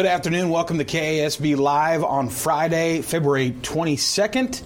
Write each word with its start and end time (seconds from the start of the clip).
Good 0.00 0.06
afternoon. 0.06 0.48
Welcome 0.48 0.78
to 0.78 0.84
KASB 0.86 1.58
Live 1.58 2.02
on 2.02 2.30
Friday, 2.30 3.02
February 3.02 3.50
22nd. 3.50 4.62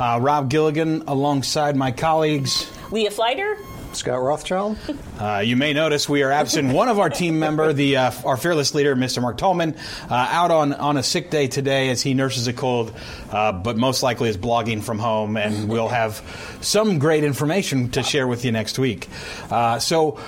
Uh, 0.00 0.18
Rob 0.18 0.48
Gilligan 0.48 1.04
alongside 1.06 1.76
my 1.76 1.92
colleagues. 1.92 2.66
Leah 2.90 3.10
Fliter. 3.10 3.58
Scott 3.92 4.22
Rothschild. 4.22 4.78
Uh, 5.18 5.42
you 5.44 5.56
may 5.56 5.74
notice 5.74 6.08
we 6.08 6.22
are 6.22 6.30
absent 6.30 6.72
one 6.72 6.88
of 6.88 6.98
our 6.98 7.10
team 7.10 7.38
member, 7.38 7.74
the 7.74 7.98
uh, 7.98 8.12
our 8.24 8.38
fearless 8.38 8.74
leader, 8.74 8.96
Mr. 8.96 9.20
Mark 9.20 9.36
Tallman, 9.36 9.76
uh, 10.08 10.14
out 10.14 10.50
on, 10.50 10.72
on 10.72 10.96
a 10.96 11.02
sick 11.02 11.30
day 11.30 11.48
today 11.48 11.90
as 11.90 12.00
he 12.00 12.14
nurses 12.14 12.46
a 12.46 12.54
cold, 12.54 12.94
uh, 13.30 13.52
but 13.52 13.76
most 13.76 14.02
likely 14.02 14.30
is 14.30 14.38
blogging 14.38 14.82
from 14.82 14.98
home, 14.98 15.36
and 15.36 15.68
we'll 15.68 15.88
have 15.88 16.22
some 16.62 16.98
great 16.98 17.24
information 17.24 17.90
to 17.90 18.02
share 18.02 18.26
with 18.26 18.42
you 18.46 18.52
next 18.52 18.78
week. 18.78 19.06
Uh, 19.50 19.78
so 19.78 20.18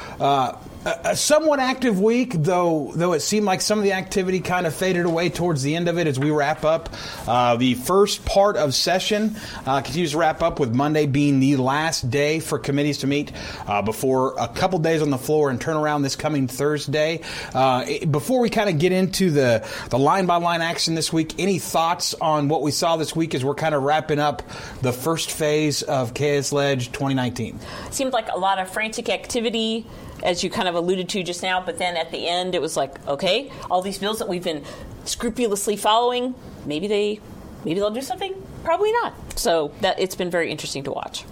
a 0.85 1.15
somewhat 1.15 1.61
active 1.61 2.01
week, 2.01 2.33
though. 2.33 2.93
Though 2.95 3.13
it 3.13 3.21
seemed 3.21 3.45
like 3.45 3.61
some 3.61 3.79
of 3.79 3.85
the 3.85 3.93
activity 3.93 4.41
kind 4.41 4.67
of 4.67 4.75
faded 4.75 5.05
away 5.05 5.29
towards 5.29 5.63
the 5.63 5.77
end 5.77 5.89
of 5.89 5.99
it 5.99 6.07
as 6.07 6.19
we 6.19 6.31
wrap 6.31 6.65
up. 6.65 6.89
Uh, 7.27 7.57
the 7.57 7.75
first 7.75 8.25
part 8.25 8.57
of 8.57 8.75
session 8.75 9.37
uh, 9.67 9.83
continues 9.83 10.13
to 10.13 10.19
wrap 10.19 10.43
up 10.43 10.59
with 10.59 10.75
Monday 10.75 11.07
being 11.07 11.39
the 11.39 11.57
last 11.57 12.11
day 12.11 12.41
for 12.41 12.59
committees 12.59 12.99
to 12.99 13.07
meet 13.07 13.31
uh, 13.67 13.83
before 13.83 14.35
a 14.39 14.49
couple 14.49 14.79
days 14.79 15.03
on 15.03 15.11
the 15.11 15.19
floor 15.19 15.51
and 15.51 15.61
turn 15.61 15.77
around 15.77 16.03
this 16.03 16.17
coming 16.17 16.49
Thursday. 16.49 17.21
Uh, 17.55 17.85
before 18.07 18.41
we 18.41 18.49
kind 18.49 18.71
of 18.71 18.79
get 18.79 18.93
into 18.93 19.31
the 19.31 19.67
the 19.91 19.99
line 19.99 20.27
by 20.27 20.37
line 20.37 20.63
action 20.63 20.95
this 20.95 21.13
week, 21.13 21.35
any 21.39 21.59
thoughts 21.59 22.15
on 22.15 22.49
what 22.49 22.63
we 22.63 22.71
saw 22.71 22.97
this 22.97 23.15
week 23.15 23.35
as 23.35 23.45
we're 23.45 23.55
kind 23.55 23.75
of 23.75 23.83
wrapping 23.83 24.19
up 24.19 24.43
the 24.81 24.93
first 24.93 25.31
phase 25.31 25.83
of 25.83 26.15
KS 26.15 26.53
Ledge 26.53 26.87
2019? 26.87 27.59
Seemed 27.91 28.13
like 28.13 28.29
a 28.33 28.39
lot 28.39 28.59
of 28.59 28.71
frantic 28.71 29.11
activity 29.11 29.85
as 30.23 30.43
you 30.45 30.51
kind 30.51 30.69
of 30.69 30.75
alluded 30.75 31.09
to 31.11 31.23
just 31.23 31.43
now. 31.43 31.61
But 31.61 31.79
then 31.79 31.97
at 31.97 32.11
the 32.11 32.29
end, 32.29 32.55
it 32.55 32.61
was 32.63 32.77
like, 32.77 33.07
okay, 33.07 33.51
all 33.71 33.83
these 33.83 33.99
bills 33.99 34.19
that 34.19 34.29
we've 34.29 34.45
been 34.45 34.65
scrupulously 35.05 35.77
following, 35.77 36.35
maybe 36.67 36.87
they, 36.87 37.21
maybe 37.65 37.81
they'll 37.81 37.91
do 37.91 38.03
something. 38.03 38.35
Probably 38.65 38.93
not. 38.93 39.39
So 39.39 39.73
that 39.81 39.99
it's 39.99 40.15
been 40.15 40.31
very 40.31 40.51
interesting 40.51 40.85
to 40.85 40.93
watch 40.93 41.25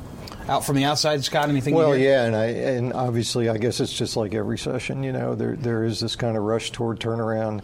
out 0.48 0.64
from 0.64 0.77
the 0.77 0.84
outside, 0.84 1.22
Scott? 1.24 1.48
Anything? 1.48 1.74
Well, 1.74 1.96
yeah, 1.96 2.24
and 2.24 2.34
I 2.34 2.46
and 2.46 2.92
obviously, 2.92 3.48
I 3.48 3.58
guess 3.58 3.80
it's 3.80 3.92
just 3.92 4.16
like 4.16 4.34
every 4.34 4.58
session. 4.58 5.02
You 5.02 5.12
know, 5.12 5.34
there 5.34 5.56
there 5.56 5.84
is 5.84 6.00
this 6.00 6.16
kind 6.16 6.36
of 6.36 6.42
rush 6.42 6.70
toward 6.72 7.00
turnaround, 7.00 7.62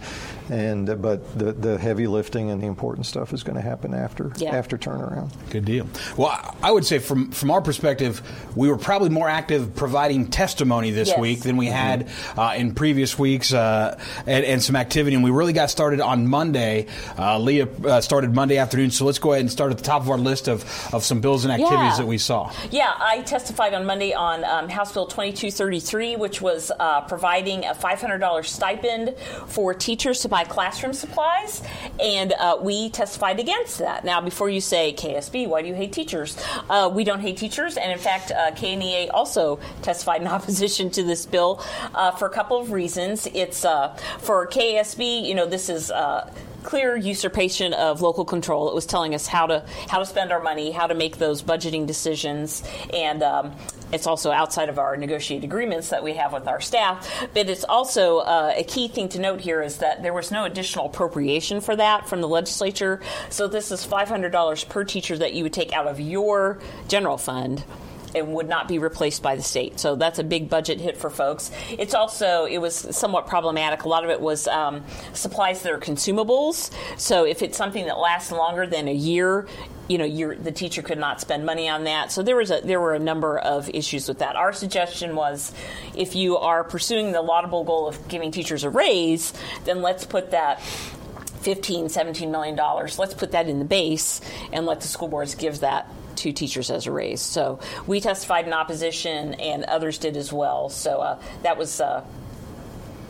and 0.51 0.89
uh, 0.89 0.95
but 0.95 1.39
the 1.39 1.53
the 1.53 1.79
heavy 1.79 2.07
lifting 2.07 2.51
and 2.51 2.63
the 2.63 2.67
important 2.67 3.07
stuff 3.07 3.33
is 3.33 3.43
going 3.43 3.57
to 3.57 3.63
happen 3.63 3.95
after 3.95 4.33
yeah. 4.37 4.55
after 4.55 4.77
turnaround. 4.77 5.31
Good 5.51 5.65
deal. 5.65 5.89
Well, 6.17 6.57
I 6.63 6.71
would 6.71 6.85
say 6.85 6.99
from 6.99 7.31
from 7.31 7.51
our 7.51 7.61
perspective, 7.61 8.23
we 8.55 8.69
were 8.69 8.79
probably 8.79 9.09
more 9.09 9.29
active 9.29 9.75
providing 9.75 10.29
testimony 10.29 10.91
this 10.91 11.09
yes. 11.09 11.19
week 11.19 11.41
than 11.41 11.57
we 11.57 11.67
mm-hmm. 11.67 11.75
had 11.75 12.09
uh, 12.37 12.55
in 12.57 12.75
previous 12.75 13.19
weeks, 13.19 13.53
uh, 13.53 13.99
and, 14.27 14.45
and, 14.45 14.63
some 14.63 14.77
activity. 14.77 15.15
And 15.15 15.25
we 15.25 15.31
really 15.31 15.53
got 15.53 15.71
started 15.71 16.01
on 16.01 16.27
Monday. 16.27 16.87
Uh, 17.19 17.39
Leah 17.39 17.69
uh, 17.85 18.01
started 18.01 18.35
Monday 18.35 18.59
afternoon, 18.59 18.91
so 18.91 19.05
let's 19.05 19.19
go 19.19 19.33
ahead 19.33 19.41
and 19.41 19.51
start 19.51 19.71
at 19.73 19.79
the 19.79 19.85
top 19.85 20.03
of 20.03 20.11
our 20.11 20.19
list 20.19 20.49
of 20.49 20.65
of 20.93 21.05
some 21.05 21.21
bills 21.21 21.45
and 21.45 21.53
activities 21.53 21.79
yeah. 21.79 21.97
that 21.97 22.07
we 22.07 22.19
saw. 22.19 22.53
Yeah, 22.75 22.93
I 22.99 23.21
testified 23.21 23.73
on 23.73 23.87
Monday 23.87 24.15
on 24.15 24.43
um, 24.43 24.69
House 24.69 24.93
Bill 24.93 25.07
2233, 25.07 26.17
which 26.17 26.43
was 26.43 26.73
uh, 26.81 27.03
providing 27.03 27.65
a 27.65 27.73
$500 27.73 28.45
stipend 28.45 29.17
for 29.47 29.73
teachers 29.73 30.23
to 30.23 30.29
buy 30.29 30.43
classroom 30.43 30.93
supplies, 30.93 31.63
and 32.01 32.33
uh, 32.33 32.59
we 32.61 32.91
testified 32.91 33.39
against 33.39 33.79
that. 33.79 34.05
Now, 34.05 34.21
before 34.21 34.51
you 34.51 34.61
say, 34.61 34.93
KASB, 34.93 35.47
why 35.47 35.63
do 35.63 35.69
you 35.69 35.75
hate 35.75 35.93
teachers? 35.93 36.37
Uh, 36.69 36.91
we 36.93 37.05
don't 37.05 37.21
hate 37.21 37.37
teachers, 37.37 37.77
and 37.77 37.93
in 37.93 37.99
fact, 37.99 38.33
uh, 38.33 38.51
KNEA 38.51 39.09
also 39.15 39.61
testified 39.83 40.23
in 40.23 40.27
opposition 40.39 40.91
to 40.91 41.05
this 41.05 41.27
bill 41.27 41.63
uh, 41.95 42.11
for 42.11 42.27
a 42.27 42.31
couple 42.31 42.59
of 42.59 42.73
reasons. 42.73 43.29
It's 43.35 43.65
uh, 43.65 43.95
for 44.19 44.49
KASB, 44.49 45.25
you 45.25 45.37
know, 45.37 45.47
this 45.47 45.69
is 45.69 45.93
clear 46.65 46.97
usurpation 46.97 47.73
of 47.75 48.03
local 48.03 48.25
control. 48.25 48.69
It 48.69 48.75
was 48.75 48.87
telling 48.87 49.15
us 49.15 49.27
how 49.27 49.47
to 49.47 49.65
how 49.89 49.99
to 49.99 50.07
spend 50.07 50.33
our 50.33 50.41
money, 50.41 50.73
how 50.73 50.87
to 50.87 50.95
make 50.95 51.19
those 51.19 51.43
budgeting 51.43 51.87
decisions, 51.87 52.63
and 52.93 53.23
um, 53.23 53.55
it's 53.93 54.07
also 54.07 54.33
outside 54.33 54.69
of 54.69 54.79
our 54.79 54.97
negotiated 54.97 55.45
agreements 55.45 55.91
that 55.91 56.03
we 56.03 56.15
have 56.15 56.33
with 56.33 56.49
our 56.49 56.61
staff. 56.61 57.09
But 57.33 57.49
it's 57.49 57.65
also 57.65 58.19
uh, 58.19 58.53
a 58.57 58.65
key 58.65 58.89
thing 58.89 59.09
to 59.11 59.21
note 59.21 59.41
here 59.41 59.63
is 59.63 59.79
that 59.79 60.03
there 60.03 60.13
was 60.13 60.33
no 60.33 60.45
additional 60.45 60.87
appropriation 60.87 61.61
for 61.61 61.77
that 61.77 62.09
from 62.09 62.21
the 62.21 62.29
legislature. 62.29 63.01
So 63.31 63.47
this 63.47 63.71
is 63.71 63.87
$500 63.87 64.69
per 64.69 64.85
teacher 64.85 65.17
that 65.19 65.35
you 65.35 65.45
would 65.45 65.53
take 65.53 65.73
out 65.73 65.87
of 65.87 66.01
your 66.01 66.59
general 66.89 67.19
fund 67.19 67.63
and 68.15 68.33
would 68.35 68.49
not 68.49 68.69
be 68.69 68.79
replaced 68.79 69.23
by 69.23 69.37
the 69.37 69.43
state. 69.43 69.81
So 69.81 69.97
that's 69.97 70.19
a 70.19 70.25
big 70.25 70.49
budget 70.49 70.81
hit 70.81 70.97
for 70.97 71.11
folks. 71.11 71.51
It's 71.71 71.95
also 71.95 72.45
it 72.45 72.59
was 72.59 72.75
somewhat 72.75 73.27
problematic. 73.27 73.85
A 73.85 73.89
lot 73.89 74.05
of 74.05 74.11
it 74.11 74.21
was 74.21 74.47
um, 74.49 74.85
supplies 75.13 75.63
that 75.63 75.73
are 75.73 75.79
consumables. 75.79 76.71
So 76.99 77.25
if 77.25 77.43
it's 77.43 77.57
something 77.57 77.87
that 77.87 77.99
lasts 77.99 78.33
longer 78.33 78.67
than 78.67 78.89
a 78.89 78.95
year, 78.95 79.47
you 79.89 79.99
know, 79.99 80.35
the 80.35 80.53
teacher 80.53 80.83
could 80.83 80.99
not 80.99 81.21
spend 81.21 81.45
money 81.45 81.69
on 81.69 81.85
that. 81.85 82.11
So 82.11 82.23
there 82.23 82.37
was 82.37 82.51
a, 82.51 82.61
there 82.65 82.81
were 82.81 82.95
a 82.95 82.99
number 82.99 83.39
of 83.39 83.69
issues 83.69 84.09
with 84.09 84.21
that. 84.21 84.35
Our 84.35 84.53
suggestion 84.53 85.15
was, 85.15 85.53
if 85.95 86.17
you 86.17 86.39
are 86.39 86.65
pursuing 86.65 87.13
the 87.13 87.21
laudable 87.21 87.65
goal 87.65 87.87
of 87.87 88.09
giving 88.09 88.31
teachers 88.31 88.65
a 88.65 88.71
raise, 88.71 89.35
then 89.65 89.83
let's 89.83 90.07
put 90.07 90.31
that 90.31 90.63
15 90.63 91.91
17 91.91 92.31
million 92.31 92.57
dollars 92.57 92.99
let's 92.99 93.13
put 93.13 93.33
that 93.33 93.51
in 93.51 93.59
the 93.59 93.67
base 93.67 94.23
and 94.51 94.65
let 94.65 94.81
the 94.81 94.89
school 94.89 95.09
boards 95.09 95.35
give 95.35 95.61
that 95.61 95.87
to 96.19 96.33
teachers 96.33 96.71
as 96.71 96.87
a 96.87 96.93
raise. 96.93 97.21
So 97.21 97.59
we 97.87 98.01
testified 98.01 98.47
in 98.47 98.53
opposition, 98.53 99.35
and 99.35 99.65
others 99.65 99.99
did 99.99 100.17
as 100.17 100.33
well. 100.33 100.69
So 100.69 101.01
uh, 101.01 101.21
that 101.43 101.57
was 101.57 101.81
uh, 101.81 102.05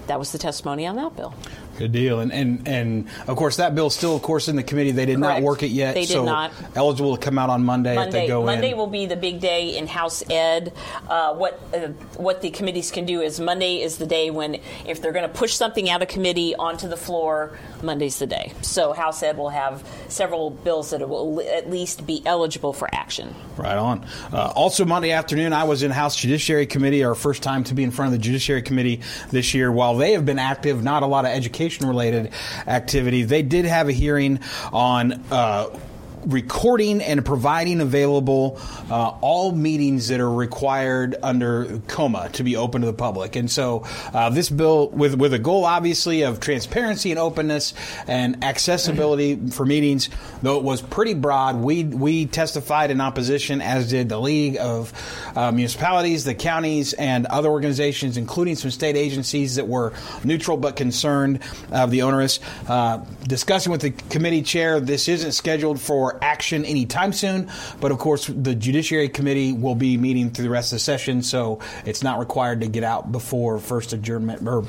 that 0.07 0.19
was 0.19 0.33
the 0.33 0.39
testimony 0.39 0.87
on 0.87 0.97
that 0.97 1.17
bill. 1.17 1.35
Good 1.77 1.91
deal, 1.91 2.21
and 2.21 2.33
and 2.33 2.69
and 2.69 3.09
of 3.27 3.37
course 3.37 3.57
that 3.57 3.75
bill 3.75 3.91
still, 3.91 4.15
of 4.15 4.23
course, 4.23 4.47
in 4.47 4.55
the 4.55 4.63
committee. 4.63 4.93
They 4.93 5.07
did 5.07 5.19
Correct. 5.19 5.41
not 5.41 5.43
work 5.43 5.65
it 5.65 5.69
yet. 5.69 5.95
They 5.95 6.03
did 6.03 6.13
so 6.13 6.25
not. 6.25 6.53
Eligible 6.77 7.17
to 7.17 7.21
come 7.21 7.37
out 7.37 7.51
on 7.51 7.65
Monday, 7.65 7.97
Monday 7.97 8.09
if 8.09 8.13
they 8.13 8.29
go 8.29 8.45
Monday 8.45 8.71
in. 8.71 8.77
will 8.77 8.87
be 8.87 9.07
the 9.07 9.17
big 9.17 9.41
day 9.41 9.77
in 9.77 9.89
House 9.89 10.23
Ed. 10.31 10.73
Uh, 11.09 11.35
what 11.35 11.61
uh, 11.75 11.89
what 12.17 12.43
the 12.43 12.51
committees 12.51 12.93
can 12.93 13.07
do 13.07 13.23
is 13.23 13.41
Monday 13.41 13.83
is 13.83 13.99
the 13.99 14.07
day 14.07 14.31
when 14.31 14.61
if 14.87 15.03
they're 15.03 15.13
going 15.13 15.29
to 15.29 15.35
push 15.35 15.55
something 15.55 15.91
out 15.91 16.01
of 16.01 16.07
committee 16.07 16.55
onto 16.55 16.87
the 16.87 16.97
floor, 16.97 17.59
Monday's 17.83 18.21
the 18.21 18.27
day. 18.29 18.53
So 18.63 18.93
House 18.93 19.21
Ed 19.25 19.37
will 19.37 19.51
have 19.51 19.85
several 20.09 20.51
bills 20.51 20.91
that 20.91 21.09
will 21.09 21.41
at 21.41 21.69
least 21.69 22.07
be 22.07 22.23
eligible 22.25 22.73
for 22.73 22.89
action. 22.95 23.35
Right 23.57 23.77
on. 23.77 24.07
Uh, 24.33 24.53
also 24.55 24.85
Monday 24.85 25.11
afternoon, 25.11 25.53
I 25.53 25.65
was 25.65 25.83
in 25.83 25.91
House 25.91 26.15
Judiciary 26.15 26.67
Committee. 26.67 27.03
Our 27.03 27.17
first 27.17 27.43
time 27.43 27.65
to 27.65 27.75
be 27.75 27.83
in 27.83 27.91
front 27.91 28.15
of 28.15 28.21
the 28.21 28.25
Judiciary 28.25 28.63
Committee 28.63 29.01
this 29.31 29.55
year. 29.55 29.73
While 29.73 29.97
they 29.97 30.13
have 30.13 30.25
been 30.25 30.39
active, 30.39 30.85
not 30.85 31.03
a 31.03 31.07
lot 31.07 31.25
of 31.25 31.33
education 31.33 31.64
related 31.87 32.33
activity. 32.67 33.23
They 33.23 33.43
did 33.43 33.65
have 33.65 33.89
a 33.89 33.93
hearing 33.93 34.41
on 34.73 35.25
uh, 35.31 35.79
recording 36.27 37.03
and 37.03 37.25
providing 37.25 37.81
available 37.81 38.59
uh, 38.91 39.09
all 39.21 39.53
meetings 39.53 40.09
that 40.09 40.21
are 40.21 40.31
required 40.31 41.17
under 41.23 41.81
KOMA 41.89 42.31
to 42.33 42.45
be 42.45 42.57
open 42.57 42.81
to 42.81 42.87
the 42.87 42.93
public. 42.93 43.37
And 43.37 43.51
so 43.51 43.85
uh, 44.13 44.31
this 44.31 44.51
bill, 44.51 44.89
with 44.89 45.15
with 45.15 45.35
a 45.35 45.39
goal 45.39 45.65
obviously 45.65 46.23
of 46.23 46.41
transparency 46.41 47.11
and 47.11 47.19
openness 47.19 47.75
and 48.07 48.45
accessibility 48.45 49.37
for 49.51 49.65
meetings, 49.65 50.09
though 50.43 50.59
it 50.59 50.65
was 50.65 50.83
pretty 50.83 51.15
broad, 51.15 51.57
we 51.57 51.85
we 51.85 52.27
testified 52.27 52.91
in 52.91 53.01
opposition, 53.01 53.61
as 53.61 53.91
did 53.91 54.09
the 54.09 54.21
League 54.21 54.57
of 54.59 54.93
uh, 55.37 55.53
Municipalities, 55.53 56.25
the 56.25 56.35
counties, 56.35 56.93
and 56.95 57.27
other 57.27 57.49
organizations, 57.49 58.17
including 58.17 58.57
some 58.57 58.71
state 58.71 58.97
agencies 58.97 59.57
that 59.57 59.69
were 59.69 59.93
neutral 60.25 60.57
but 60.57 60.77
concerned 60.77 61.41
of 61.71 61.91
the 61.91 62.03
onerous. 62.03 62.41
Uh, 62.69 63.05
discussing 63.27 63.73
with 63.73 63.81
the 63.81 63.91
committee 63.91 64.43
chair, 64.43 64.81
this 64.81 65.09
isn't 65.09 65.33
scheduled 65.33 65.81
for 65.81 66.14
action 66.23 66.65
anytime 66.65 67.13
soon. 67.13 67.51
But 67.81 67.93
of 67.93 67.99
course, 67.99 68.27
the 68.27 68.55
Judiciary 68.55 69.09
Committee 69.09 69.53
will 69.53 69.75
be 69.75 69.97
meeting 69.97 70.31
through 70.31 70.45
the 70.45 70.51
rest 70.51 70.73
of 70.73 70.77
the 70.77 70.81
session, 70.81 71.23
so 71.23 71.61
it's 71.85 72.03
not 72.03 72.19
required 72.19 72.61
to 72.61 72.69
get 72.69 72.85
out 72.85 73.11
before 73.11 73.59
first 73.59 73.93
adjournment 73.93 74.47
or 74.47 74.65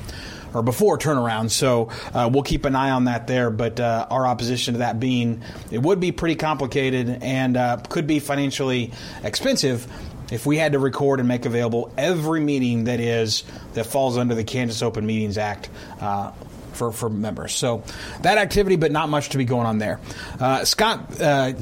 or 0.54 0.62
before 0.62 0.96
turnaround. 0.96 1.50
So 1.50 1.90
uh, 2.14 2.30
we'll 2.32 2.42
keep 2.42 2.64
an 2.64 2.74
eye 2.74 2.90
on 2.90 3.04
that 3.04 3.26
there. 3.26 3.50
But 3.50 3.78
uh, 3.78 4.06
our 4.10 4.26
opposition 4.26 4.74
to 4.74 4.78
that 4.78 4.98
being 4.98 5.42
it 5.70 5.82
would 5.82 6.00
be 6.00 6.12
pretty 6.12 6.36
complicated 6.36 7.18
and 7.22 7.56
uh, 7.56 7.76
could 7.88 8.06
be 8.06 8.20
financially 8.20 8.92
expensive 9.22 9.86
if 10.30 10.44
we 10.44 10.56
had 10.56 10.72
to 10.72 10.78
record 10.78 11.20
and 11.20 11.28
make 11.28 11.44
available 11.44 11.92
every 11.96 12.40
meeting 12.40 12.84
that 12.84 13.00
is 13.00 13.44
that 13.74 13.86
falls 13.86 14.18
under 14.18 14.34
the 14.34 14.44
Kansas 14.44 14.82
Open 14.82 15.06
Meetings 15.06 15.38
Act 15.38 15.68
uh, 16.00 16.32
for, 16.76 16.92
for 16.92 17.08
members. 17.08 17.54
So 17.54 17.82
that 18.22 18.38
activity, 18.38 18.76
but 18.76 18.92
not 18.92 19.08
much 19.08 19.30
to 19.30 19.38
be 19.38 19.44
going 19.44 19.66
on 19.66 19.78
there. 19.78 20.00
Uh, 20.38 20.64
Scott, 20.64 21.20
uh, 21.20 21.52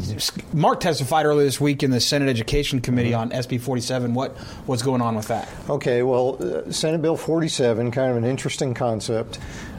Mark 0.53 0.81
testified 0.81 1.27
earlier 1.27 1.45
this 1.45 1.61
week 1.61 1.83
in 1.83 1.91
the 1.91 2.01
Senate 2.01 2.29
Education 2.29 2.81
Committee 2.81 3.13
mm-hmm. 3.13 3.33
on 3.33 3.43
SB 3.43 3.61
47. 3.61 4.15
What 4.15 4.37
what's 4.67 4.83
going 4.83 5.01
on 5.01 5.17
with 5.17 5.29
that? 5.29 5.49
Okay, 5.69 6.03
well, 6.03 6.37
uh, 6.43 6.71
Senate 6.73 7.03
Bill 7.03 7.17
47, 7.17 7.91
kind 7.91 8.11
of 8.11 8.17
an 8.17 8.25
interesting 8.25 8.75
concept. 8.75 9.39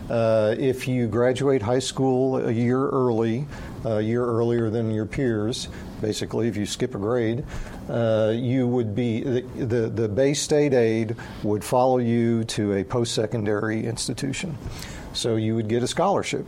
Uh, 0.10 0.54
if 0.60 0.88
you 0.88 1.08
graduate 1.08 1.64
high 1.64 1.80
school 1.80 2.38
a 2.38 2.52
year 2.52 2.90
early, 2.90 3.48
a 3.84 4.02
year 4.02 4.24
earlier 4.24 4.70
than 4.70 4.92
your 4.92 5.06
peers, 5.06 5.68
basically, 6.00 6.48
if 6.48 6.56
you 6.56 6.66
skip 6.66 6.94
a 6.94 6.98
grade, 6.98 7.44
uh, 7.90 8.32
you 8.36 8.68
would 8.68 8.96
be 8.96 9.22
the, 9.22 9.42
the, 9.42 9.90
the 9.90 10.08
base 10.08 10.42
state 10.42 10.74
aid 10.74 11.16
would 11.44 11.64
follow 11.64 11.98
you 11.98 12.44
to 12.44 12.74
a 12.74 12.84
post 12.84 13.14
secondary 13.14 13.86
institution. 13.86 14.56
So 15.16 15.36
you 15.36 15.56
would 15.56 15.68
get 15.68 15.84
a 15.84 15.88
scholarship. 15.88 16.46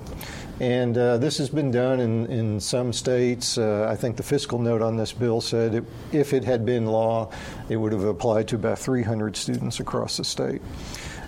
And 0.59 0.97
uh, 0.97 1.17
this 1.17 1.37
has 1.37 1.49
been 1.49 1.71
done 1.71 1.99
in, 1.99 2.25
in 2.27 2.59
some 2.59 2.91
states. 2.91 3.57
Uh, 3.57 3.87
I 3.89 3.95
think 3.95 4.17
the 4.17 4.23
fiscal 4.23 4.57
note 4.57 4.81
on 4.81 4.97
this 4.97 5.13
bill 5.13 5.39
said 5.39 5.75
it, 5.75 5.83
if 6.11 6.33
it 6.33 6.43
had 6.43 6.65
been 6.65 6.87
law, 6.87 7.31
it 7.69 7.77
would 7.77 7.91
have 7.91 8.03
applied 8.03 8.47
to 8.49 8.55
about 8.55 8.79
300 8.79 9.35
students 9.35 9.79
across 9.79 10.17
the 10.17 10.23
state. 10.23 10.61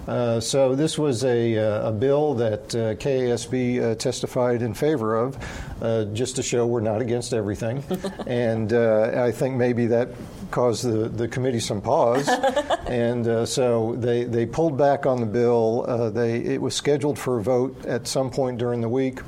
Uh, 0.09 0.39
so 0.39 0.73
this 0.73 0.97
was 0.97 1.23
a, 1.23 1.55
uh, 1.55 1.89
a 1.89 1.91
bill 1.91 2.33
that 2.33 2.73
uh, 2.73 2.95
KASB 2.95 3.79
uh, 3.79 3.95
testified 3.95 4.63
in 4.63 4.73
favor 4.73 5.15
of, 5.15 5.37
uh, 5.83 6.05
just 6.05 6.35
to 6.37 6.41
show 6.41 6.65
we're 6.65 6.79
not 6.79 6.99
against 6.99 7.31
everything. 7.31 7.83
and 8.25 8.73
I 8.73 9.31
think 9.31 9.55
maybe 9.55 9.85
that 9.85 10.09
caused 10.49 10.83
the, 10.83 11.09
the 11.09 11.27
committee 11.27 11.59
some 11.59 11.79
pause. 11.79 12.27
and 12.87 13.47
so 13.47 13.95
they, 13.97 14.23
they 14.23 14.47
pulled 14.47 14.79
back 14.79 15.05
on 15.05 15.19
the 15.19 15.27
bill. 15.27 16.11
they, 16.11 16.37
it 16.37 16.59
was 16.59 16.75
scheduled 16.75 17.19
for 17.19 17.37
a 17.37 17.43
vote 17.43 17.85
at 17.85 18.07
some 18.07 18.31
point 18.31 18.57
during 18.57 18.81
the 18.81 18.89
week 18.89 19.19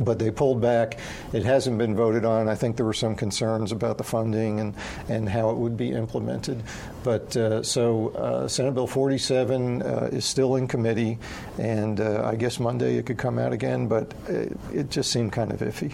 but 0.00 0.18
they 0.18 0.30
pulled 0.30 0.60
back. 0.60 0.98
It 1.32 1.44
hasn't 1.44 1.78
been 1.78 1.94
voted 1.94 2.24
on. 2.24 2.48
I 2.48 2.54
think 2.54 2.76
there 2.76 2.86
were 2.86 2.92
some 2.92 3.14
concerns 3.14 3.72
about 3.72 3.98
the 3.98 4.04
funding 4.04 4.60
and, 4.60 4.74
and 5.08 5.28
how 5.28 5.50
it 5.50 5.56
would 5.56 5.76
be 5.76 5.92
implemented. 5.92 6.62
But 7.02 7.36
uh, 7.36 7.62
so 7.62 8.08
uh, 8.08 8.48
Senate 8.48 8.74
Bill 8.74 8.86
47 8.86 9.82
uh, 9.82 10.08
is 10.12 10.24
still 10.24 10.56
in 10.56 10.68
committee, 10.68 11.18
and 11.58 12.00
uh, 12.00 12.22
I 12.24 12.36
guess 12.36 12.58
Monday 12.58 12.96
it 12.96 13.06
could 13.06 13.18
come 13.18 13.38
out 13.38 13.52
again, 13.52 13.86
but 13.86 14.12
it, 14.28 14.56
it 14.72 14.90
just 14.90 15.10
seemed 15.10 15.32
kind 15.32 15.52
of 15.52 15.60
iffy. 15.60 15.92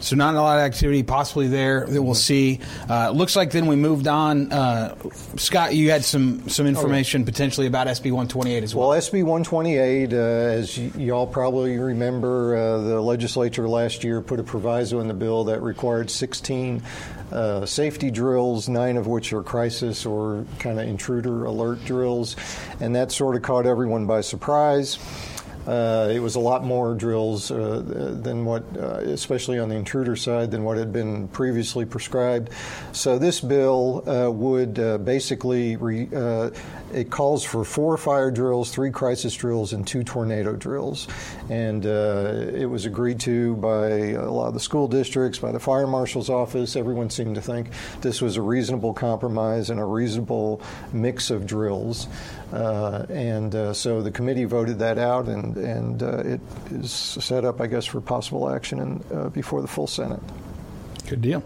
So 0.00 0.14
not 0.16 0.34
a 0.34 0.40
lot 0.40 0.58
of 0.58 0.64
activity 0.64 1.02
possibly 1.02 1.48
there 1.48 1.86
that 1.86 2.02
we'll 2.02 2.14
see. 2.14 2.60
Uh, 2.88 3.10
looks 3.10 3.34
like 3.34 3.50
then 3.50 3.66
we 3.66 3.76
moved 3.76 4.06
on. 4.06 4.52
Uh, 4.52 4.94
Scott, 5.36 5.74
you 5.74 5.90
had 5.90 6.04
some 6.04 6.48
some 6.48 6.66
information 6.66 7.24
potentially 7.24 7.66
about 7.66 7.86
SB 7.86 8.04
128 8.12 8.62
as 8.62 8.74
well. 8.74 8.88
Well, 8.90 8.98
SB 8.98 9.22
128, 9.24 10.12
uh, 10.12 10.16
as 10.16 10.78
y- 10.78 10.90
y'all 10.96 11.26
probably 11.26 11.78
remember, 11.78 12.56
uh, 12.56 12.78
the 12.82 13.00
legislature 13.00 13.68
last 13.68 14.04
year 14.04 14.20
put 14.20 14.38
a 14.38 14.44
proviso 14.44 15.00
in 15.00 15.08
the 15.08 15.14
bill 15.14 15.44
that 15.44 15.60
required 15.62 16.10
16 16.10 16.82
uh, 17.32 17.66
safety 17.66 18.10
drills, 18.10 18.68
nine 18.68 18.96
of 18.96 19.06
which 19.06 19.32
are 19.32 19.42
crisis 19.42 20.06
or 20.06 20.44
kind 20.58 20.78
of 20.78 20.86
intruder 20.86 21.44
alert 21.46 21.84
drills, 21.84 22.36
and 22.80 22.94
that 22.94 23.10
sort 23.10 23.34
of 23.34 23.42
caught 23.42 23.66
everyone 23.66 24.06
by 24.06 24.20
surprise. 24.20 24.98
Uh, 25.66 26.08
it 26.12 26.20
was 26.20 26.36
a 26.36 26.40
lot 26.40 26.64
more 26.64 26.94
drills 26.94 27.50
uh, 27.50 27.82
than 28.22 28.44
what, 28.44 28.62
uh, 28.76 28.98
especially 29.06 29.58
on 29.58 29.68
the 29.68 29.74
intruder 29.74 30.14
side, 30.14 30.50
than 30.50 30.62
what 30.62 30.76
had 30.76 30.92
been 30.92 31.28
previously 31.28 31.84
prescribed. 31.84 32.50
So 32.92 33.18
this 33.18 33.40
bill 33.40 34.08
uh, 34.08 34.30
would 34.30 34.78
uh, 34.78 34.98
basically 34.98 35.76
re, 35.76 36.08
uh, 36.14 36.50
it 36.92 37.10
calls 37.10 37.44
for 37.44 37.64
four 37.64 37.96
fire 37.96 38.30
drills, 38.30 38.70
three 38.70 38.90
crisis 38.90 39.34
drills, 39.34 39.72
and 39.72 39.86
two 39.86 40.04
tornado 40.04 40.54
drills, 40.54 41.08
and 41.48 41.84
it 41.84 42.68
was 42.68 42.86
agreed 42.86 43.20
to 43.20 43.56
by 43.56 43.88
a 43.88 44.30
lot 44.30 44.48
of 44.48 44.54
the 44.54 44.60
school 44.60 44.88
districts, 44.88 45.38
by 45.38 45.52
the 45.52 45.60
fire 45.60 45.86
marshal's 45.86 46.30
office. 46.30 46.76
Everyone 46.76 47.10
seemed 47.10 47.34
to 47.34 47.42
think 47.42 47.70
this 48.00 48.20
was 48.20 48.36
a 48.36 48.42
reasonable 48.42 48.92
compromise 48.92 49.70
and 49.70 49.80
a 49.80 49.84
reasonable 49.84 50.60
mix 50.92 51.30
of 51.30 51.46
drills. 51.46 52.06
Uh, 52.52 53.04
and 53.08 53.54
uh, 53.54 53.72
so 53.72 54.02
the 54.02 54.10
committee 54.10 54.44
voted 54.44 54.78
that 54.78 54.98
out, 54.98 55.26
and, 55.26 55.56
and 55.56 56.02
uh, 56.02 56.18
it 56.18 56.40
is 56.70 56.92
set 56.92 57.44
up, 57.44 57.60
I 57.60 57.66
guess, 57.66 57.84
for 57.84 58.00
possible 58.00 58.48
action 58.48 58.78
in, 58.78 59.30
before 59.30 59.62
the 59.62 59.68
full 59.68 59.86
Senate. 59.86 60.22
Good 61.06 61.22
deal. 61.22 61.44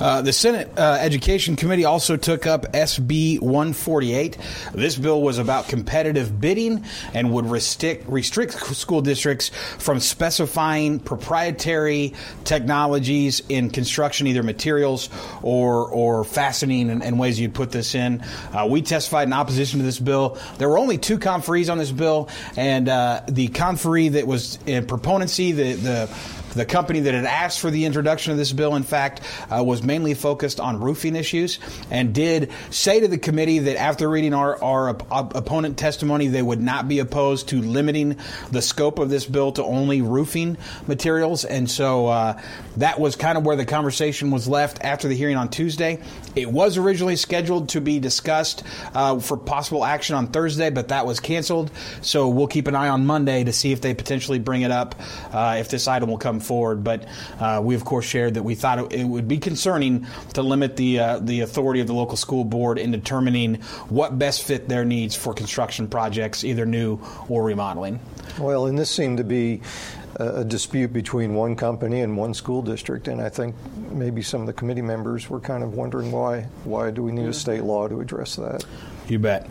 Uh, 0.00 0.22
the 0.22 0.32
Senate 0.32 0.68
uh, 0.76 0.98
Education 1.00 1.54
Committee 1.54 1.84
also 1.84 2.16
took 2.16 2.46
up 2.46 2.72
SB 2.72 3.40
148. 3.40 4.36
This 4.74 4.96
bill 4.96 5.22
was 5.22 5.38
about 5.38 5.68
competitive 5.68 6.40
bidding 6.40 6.84
and 7.14 7.32
would 7.32 7.46
restrict, 7.46 8.08
restrict 8.08 8.54
school 8.76 9.00
districts 9.00 9.50
from 9.78 10.00
specifying 10.00 10.98
proprietary 10.98 12.14
technologies 12.44 13.42
in 13.48 13.70
construction, 13.70 14.26
either 14.26 14.42
materials 14.42 15.08
or 15.42 15.88
or 15.88 16.24
fastening 16.24 16.90
and, 16.90 17.02
and 17.02 17.18
ways 17.18 17.38
you'd 17.38 17.54
put 17.54 17.70
this 17.70 17.94
in. 17.94 18.22
Uh, 18.52 18.66
we 18.68 18.82
testified 18.82 19.28
in 19.28 19.32
opposition 19.32 19.78
to 19.78 19.84
this 19.84 20.00
bill. 20.00 20.38
There 20.58 20.68
were 20.68 20.78
only 20.78 20.98
two 20.98 21.18
conferees 21.18 21.70
on 21.70 21.78
this 21.78 21.92
bill, 21.92 22.28
and 22.56 22.88
uh, 22.88 23.22
the 23.28 23.48
conferee 23.48 24.12
that 24.12 24.26
was 24.26 24.58
in 24.66 24.86
proponency, 24.86 25.52
the 25.52 25.74
the 25.74 26.16
the 26.56 26.64
company 26.64 27.00
that 27.00 27.14
had 27.14 27.24
asked 27.24 27.60
for 27.60 27.70
the 27.70 27.84
introduction 27.84 28.32
of 28.32 28.38
this 28.38 28.52
bill, 28.52 28.74
in 28.74 28.82
fact, 28.82 29.20
uh, 29.50 29.62
was 29.62 29.82
mainly 29.82 30.14
focused 30.14 30.58
on 30.58 30.80
roofing 30.80 31.14
issues 31.14 31.58
and 31.90 32.14
did 32.14 32.50
say 32.70 33.00
to 33.00 33.08
the 33.08 33.18
committee 33.18 33.60
that 33.60 33.76
after 33.76 34.08
reading 34.08 34.34
our, 34.34 34.62
our 34.62 34.88
op- 35.10 35.34
opponent 35.34 35.78
testimony, 35.78 36.28
they 36.28 36.42
would 36.42 36.60
not 36.60 36.88
be 36.88 36.98
opposed 36.98 37.48
to 37.48 37.60
limiting 37.60 38.16
the 38.50 38.62
scope 38.62 38.98
of 38.98 39.10
this 39.10 39.26
bill 39.26 39.52
to 39.52 39.62
only 39.62 40.02
roofing 40.02 40.56
materials. 40.86 41.44
And 41.44 41.70
so 41.70 42.06
uh, 42.08 42.40
that 42.78 42.98
was 42.98 43.16
kind 43.16 43.38
of 43.38 43.44
where 43.44 43.56
the 43.56 43.66
conversation 43.66 44.30
was 44.30 44.48
left 44.48 44.82
after 44.82 45.08
the 45.08 45.14
hearing 45.14 45.36
on 45.36 45.48
Tuesday. 45.48 46.00
It 46.34 46.50
was 46.50 46.76
originally 46.76 47.16
scheduled 47.16 47.70
to 47.70 47.80
be 47.80 47.98
discussed 47.98 48.62
uh, 48.94 49.18
for 49.20 49.36
possible 49.36 49.84
action 49.84 50.16
on 50.16 50.28
Thursday, 50.28 50.70
but 50.70 50.88
that 50.88 51.06
was 51.06 51.20
canceled. 51.20 51.70
So 52.00 52.28
we'll 52.28 52.46
keep 52.46 52.66
an 52.66 52.74
eye 52.74 52.88
on 52.88 53.06
Monday 53.06 53.44
to 53.44 53.52
see 53.52 53.72
if 53.72 53.80
they 53.80 53.94
potentially 53.94 54.38
bring 54.38 54.62
it 54.62 54.70
up, 54.70 54.94
uh, 55.32 55.56
if 55.58 55.68
this 55.68 55.88
item 55.88 56.08
will 56.08 56.18
come 56.18 56.40
forward. 56.46 56.84
But 56.84 57.06
uh, 57.40 57.60
we, 57.62 57.74
of 57.74 57.84
course, 57.84 58.06
shared 58.06 58.34
that 58.34 58.42
we 58.42 58.54
thought 58.54 58.78
it, 58.78 58.92
it 58.92 59.04
would 59.04 59.28
be 59.28 59.38
concerning 59.38 60.06
to 60.34 60.42
limit 60.42 60.76
the 60.76 61.00
uh, 61.00 61.18
the 61.18 61.40
authority 61.40 61.80
of 61.80 61.86
the 61.86 61.94
local 61.94 62.16
school 62.16 62.44
board 62.44 62.78
in 62.78 62.90
determining 62.90 63.56
what 63.88 64.18
best 64.18 64.42
fit 64.42 64.68
their 64.68 64.84
needs 64.84 65.14
for 65.14 65.34
construction 65.34 65.88
projects, 65.88 66.44
either 66.44 66.66
new 66.66 66.98
or 67.28 67.44
remodeling. 67.44 68.00
Well, 68.38 68.66
and 68.66 68.78
this 68.78 68.90
seemed 68.90 69.18
to 69.18 69.24
be 69.24 69.62
a 70.18 70.44
dispute 70.44 70.92
between 70.92 71.34
one 71.34 71.56
company 71.56 72.00
and 72.00 72.16
one 72.16 72.32
school 72.32 72.62
district, 72.62 73.08
and 73.08 73.20
I 73.20 73.28
think 73.28 73.54
maybe 73.90 74.22
some 74.22 74.40
of 74.40 74.46
the 74.46 74.52
committee 74.52 74.82
members 74.82 75.28
were 75.28 75.40
kind 75.40 75.62
of 75.62 75.74
wondering 75.74 76.10
why 76.10 76.42
why 76.64 76.90
do 76.90 77.02
we 77.02 77.12
need 77.12 77.26
a 77.26 77.34
state 77.34 77.64
law 77.64 77.88
to 77.88 78.00
address 78.00 78.36
that? 78.36 78.64
You 79.08 79.18
bet 79.18 79.48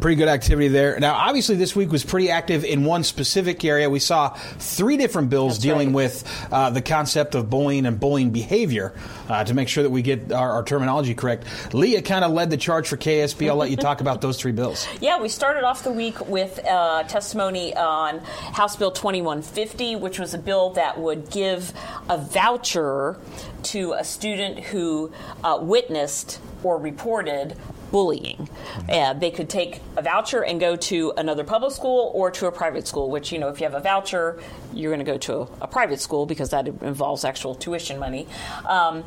pretty 0.00 0.16
good 0.16 0.28
activity 0.28 0.68
there. 0.68 0.98
Now, 1.00 1.14
obviously, 1.14 1.56
this 1.56 1.74
week 1.74 1.90
was 1.90 2.04
pretty 2.04 2.30
active 2.30 2.64
in 2.64 2.84
one 2.84 3.04
specific 3.04 3.64
area. 3.64 3.88
We 3.88 3.98
saw 3.98 4.30
three 4.30 4.96
different 4.96 5.30
bills 5.30 5.54
That's 5.54 5.62
dealing 5.62 5.88
right. 5.88 5.96
with 5.96 6.48
uh, 6.52 6.70
the 6.70 6.82
concept 6.82 7.34
of 7.34 7.50
bullying 7.50 7.86
and 7.86 7.98
bullying 7.98 8.30
behavior 8.30 8.94
uh, 9.28 9.44
to 9.44 9.54
make 9.54 9.68
sure 9.68 9.82
that 9.82 9.90
we 9.90 10.02
get 10.02 10.32
our, 10.32 10.52
our 10.52 10.64
terminology 10.64 11.14
correct. 11.14 11.44
Leah 11.74 12.02
kind 12.02 12.24
of 12.24 12.32
led 12.32 12.50
the 12.50 12.56
charge 12.56 12.88
for 12.88 12.96
KASB. 12.96 13.48
I'll 13.48 13.56
let 13.56 13.70
you 13.70 13.76
talk 13.76 14.00
about 14.00 14.20
those 14.20 14.40
three 14.40 14.52
bills. 14.52 14.86
Yeah, 15.06 15.20
we 15.20 15.28
started 15.28 15.62
off 15.62 15.84
the 15.84 15.92
week 15.92 16.26
with 16.26 16.58
uh, 16.64 17.04
testimony 17.04 17.76
on 17.76 18.18
House 18.18 18.74
Bill 18.76 18.90
2150, 18.90 19.94
which 19.96 20.18
was 20.18 20.34
a 20.34 20.38
bill 20.38 20.70
that 20.70 20.98
would 20.98 21.30
give 21.30 21.72
a 22.08 22.18
voucher 22.18 23.16
to 23.64 23.92
a 23.92 24.02
student 24.02 24.58
who 24.58 25.12
uh, 25.44 25.58
witnessed 25.60 26.40
or 26.64 26.78
reported 26.78 27.56
bullying. 27.90 28.48
Uh, 28.88 29.12
they 29.14 29.30
could 29.30 29.48
take 29.48 29.80
a 29.96 30.02
voucher 30.02 30.42
and 30.42 30.60
go 30.60 30.76
to 30.76 31.12
another 31.16 31.44
public 31.44 31.72
school 31.72 32.10
or 32.14 32.30
to 32.30 32.46
a 32.46 32.52
private 32.52 32.86
school, 32.86 33.10
which, 33.10 33.32
you 33.32 33.38
know, 33.38 33.48
if 33.48 33.60
you 33.60 33.64
have 33.64 33.74
a 33.74 33.80
voucher, 33.80 34.40
you're 34.72 34.92
going 34.92 35.04
to 35.04 35.10
go 35.10 35.18
to 35.18 35.34
a, 35.34 35.48
a, 35.62 35.66
private 35.66 36.00
school 36.00 36.26
because 36.26 36.50
that 36.50 36.66
involves 36.66 37.24
actual 37.24 37.54
tuition 37.54 37.98
money. 37.98 38.26
Um, 38.66 39.04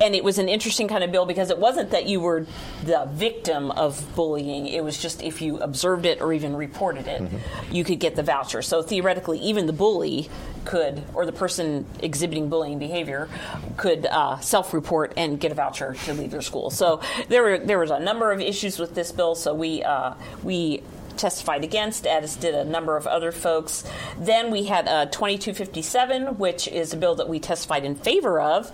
and 0.00 0.14
it 0.14 0.24
was 0.24 0.38
an 0.38 0.48
interesting 0.48 0.88
kind 0.88 1.04
of 1.04 1.12
bill 1.12 1.26
because 1.26 1.50
it 1.50 1.58
wasn't 1.58 1.90
that 1.90 2.06
you 2.06 2.20
were 2.20 2.46
the 2.84 3.08
victim 3.12 3.70
of 3.72 4.04
bullying, 4.16 4.66
it 4.66 4.82
was 4.82 5.00
just 5.00 5.22
if 5.22 5.40
you 5.42 5.58
observed 5.58 6.06
it 6.06 6.20
or 6.20 6.32
even 6.32 6.56
reported 6.56 7.06
it, 7.06 7.22
mm-hmm. 7.22 7.74
you 7.74 7.84
could 7.84 8.00
get 8.00 8.16
the 8.16 8.22
voucher. 8.22 8.62
So 8.62 8.82
theoretically, 8.82 9.38
even 9.38 9.66
the 9.66 9.72
bully 9.72 10.28
could, 10.64 11.02
or 11.14 11.26
the 11.26 11.32
person 11.32 11.86
exhibiting 12.00 12.48
bullying 12.48 12.78
behavior, 12.78 13.28
could 13.76 14.06
uh, 14.06 14.38
self-report 14.40 15.12
and 15.16 15.38
get 15.40 15.52
a 15.52 15.54
voucher 15.54 15.94
to 16.04 16.14
leave 16.14 16.30
their 16.30 16.42
school. 16.42 16.70
So 16.70 17.00
there 17.28 17.42
were 17.42 17.58
there 17.58 17.78
was 17.78 17.90
a 17.90 18.00
number 18.00 18.32
of 18.32 18.40
issues 18.40 18.78
with 18.78 18.94
this 18.94 19.12
bill. 19.12 19.34
So 19.34 19.54
we 19.54 19.82
uh, 19.82 20.14
we 20.42 20.82
testified 21.16 21.64
against, 21.64 22.06
as 22.06 22.36
did 22.36 22.54
a 22.54 22.64
number 22.64 22.96
of 22.96 23.06
other 23.06 23.32
folks. 23.32 23.84
Then 24.18 24.50
we 24.50 24.64
had 24.64 24.88
uh, 24.88 25.06
2257, 25.06 26.38
which 26.38 26.68
is 26.68 26.92
a 26.92 26.96
bill 26.96 27.14
that 27.16 27.28
we 27.28 27.38
testified 27.38 27.84
in 27.84 27.94
favor 27.94 28.40
of. 28.40 28.70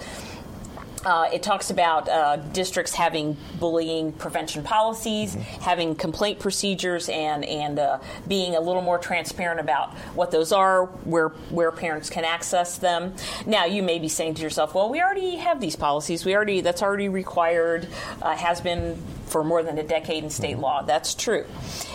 Uh, 1.05 1.29
it 1.33 1.43
talks 1.43 1.71
about 1.71 2.09
uh, 2.09 2.37
districts 2.37 2.95
having 2.95 3.37
bullying 3.59 4.13
prevention 4.13 4.63
policies, 4.63 5.35
mm-hmm. 5.35 5.63
having 5.63 5.95
complaint 5.95 6.39
procedures, 6.39 7.09
and 7.09 7.45
and 7.45 7.79
uh, 7.79 7.99
being 8.27 8.57
a 8.57 8.61
little 8.61 8.83
more 8.83 8.99
transparent 8.99 9.61
about 9.61 9.95
what 10.15 10.31
those 10.31 10.53
are, 10.53 10.87
where 11.05 11.29
where 11.51 11.71
parents 11.71 12.11
can 12.11 12.25
access 12.25 12.79
them. 12.79 13.15
Now, 13.47 13.65
you 13.65 13.83
may 13.83 13.99
be 13.99 14.09
saying 14.09 14.35
to 14.35 14.43
yourself, 14.43 14.75
"Well, 14.75 14.89
we 14.89 15.01
already 15.01 15.37
have 15.37 15.61
these 15.61 15.77
policies. 15.77 16.25
We 16.25 16.35
already 16.35 16.61
that's 16.61 16.83
already 16.83 17.09
required, 17.09 17.89
uh, 18.21 18.37
has 18.37 18.61
been 18.61 19.01
for 19.29 19.45
more 19.45 19.63
than 19.63 19.79
a 19.79 19.83
decade 19.83 20.25
in 20.25 20.31
state 20.31 20.59
law. 20.59 20.83
That's 20.83 21.15
true. 21.15 21.45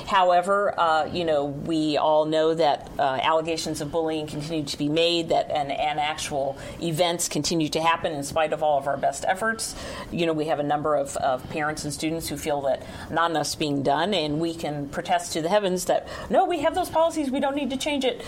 However, 0.07 0.79
uh, 0.79 1.05
you 1.05 1.25
know, 1.25 1.45
we 1.45 1.97
all 1.97 2.25
know 2.25 2.53
that 2.53 2.91
uh, 2.99 3.19
allegations 3.21 3.81
of 3.81 3.91
bullying 3.91 4.27
continue 4.27 4.63
to 4.63 4.77
be 4.77 4.89
made, 4.89 5.29
that 5.29 5.49
and, 5.49 5.71
and 5.71 5.99
actual 5.99 6.57
events 6.81 7.27
continue 7.27 7.69
to 7.69 7.81
happen 7.81 8.13
in 8.13 8.23
spite 8.23 8.53
of 8.53 8.61
all 8.61 8.77
of 8.77 8.87
our 8.87 8.97
best 8.97 9.25
efforts. 9.27 9.75
You 10.11 10.25
know, 10.25 10.33
we 10.33 10.45
have 10.45 10.59
a 10.59 10.63
number 10.63 10.95
of, 10.95 11.15
of 11.17 11.47
parents 11.49 11.83
and 11.83 11.93
students 11.93 12.27
who 12.27 12.37
feel 12.37 12.61
that 12.61 12.83
not 13.09 13.31
enough's 13.31 13.55
being 13.55 13.83
done, 13.83 14.13
and 14.13 14.39
we 14.39 14.53
can 14.53 14.89
protest 14.89 15.33
to 15.33 15.41
the 15.41 15.49
heavens 15.49 15.85
that 15.85 16.07
no, 16.29 16.45
we 16.45 16.59
have 16.59 16.75
those 16.75 16.89
policies, 16.89 17.31
we 17.31 17.39
don't 17.39 17.55
need 17.55 17.69
to 17.69 17.77
change 17.77 18.05
it 18.05 18.23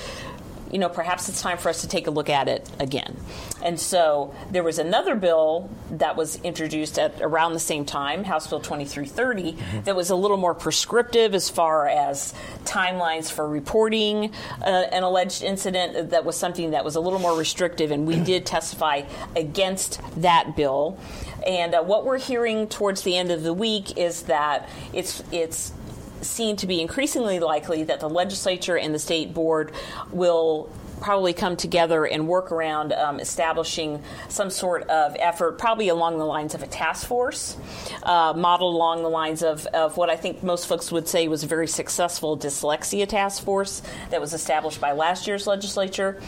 you 0.72 0.80
know, 0.80 0.90
perhaps 0.90 1.30
it's 1.30 1.42
time 1.42 1.58
for 1.58 1.70
us 1.70 1.82
to 1.82 1.88
take 1.88 2.08
a 2.08 2.12
look 2.12 2.30
at 2.30 2.48
it 2.48 2.70
again. 2.80 3.16
And 3.64 3.80
so 3.80 4.34
there 4.52 4.64
was 4.64 4.80
another 4.80 5.16
bill 5.16 5.70
that 5.92 6.16
was 6.16 6.40
introduced 6.42 7.00
at 7.00 7.22
around 7.22 7.54
the 7.54 7.60
same 7.60 7.86
time, 7.86 8.24
House 8.24 8.48
Bill 8.48 8.60
2330, 8.60 9.54
mm-hmm. 9.54 9.82
that 9.84 9.96
was 9.96 10.10
a 10.10 10.16
little 10.16 10.38
more 10.38 10.54
prescriptive 10.54 11.34
as 11.34 11.50
far 11.50 11.88
as 11.88 12.34
timelines 12.64 13.32
for 13.32 13.48
reporting 13.48 14.32
uh, 14.62 14.66
an 14.92 15.04
alleged 15.04 15.44
incident. 15.44 16.12
That 16.12 16.26
was 16.26 16.38
something 16.38 16.72
that 16.72 16.84
was 16.84 16.96
a 16.96 17.00
little 17.00 17.20
more 17.20 17.38
restrictive, 17.38 17.92
and 17.92 18.06
we 18.06 18.20
did 18.20 18.46
testify 18.46 19.04
against 19.36 20.02
that 20.18 20.56
bill. 20.56 21.00
And 21.46 21.76
uh, 21.76 21.84
what 21.84 22.06
we're 22.06 22.20
hearing 22.20 22.68
towards 22.68 23.04
the 23.04 23.16
end 23.16 23.32
of 23.32 23.44
the 23.44 23.54
week 23.54 23.98
is 23.98 24.24
that 24.24 24.68
it's 24.94 25.24
it's 25.32 25.74
seen 26.22 26.56
to 26.58 26.68
be 26.68 26.82
increasingly 26.82 27.40
likely 27.40 27.84
that 27.84 28.00
the 28.00 28.10
legislature 28.10 28.78
and 28.78 28.94
the 28.94 29.00
state 29.00 29.34
board 29.34 29.72
will 30.12 30.70
probably 31.02 31.34
come 31.34 31.56
together 31.56 32.06
and 32.06 32.28
work 32.28 32.52
around 32.52 32.94
um, 32.94 33.20
establishing 33.20 34.02
some 34.30 34.50
sort 34.50 34.84
of 34.84 35.16
effort, 35.20 35.58
probably 35.58 35.90
along 35.90 36.18
the 36.18 36.26
lines 36.26 36.56
of 36.56 36.64
a 36.64 36.68
task 36.68 37.08
force, 37.08 37.58
uh, 38.04 38.34
modeled 38.36 38.74
along 38.74 39.04
the 39.04 39.10
lines 39.10 39.44
of, 39.44 39.66
of 39.68 39.98
what 39.98 40.10
I 40.10 40.16
think 40.16 40.42
most 40.42 40.68
folks 40.68 40.92
would 40.92 41.08
say 41.08 41.28
was 41.28 41.44
a 41.44 41.48
very 41.48 41.68
successful 41.68 42.38
dyslexia 42.38 43.08
task 43.08 43.44
force 43.44 43.82
that 44.10 44.22
was 44.22 44.34
established 44.34 44.80
by 44.80 44.94
last 44.94 45.28
year's 45.28 45.48
legislature 45.48 46.20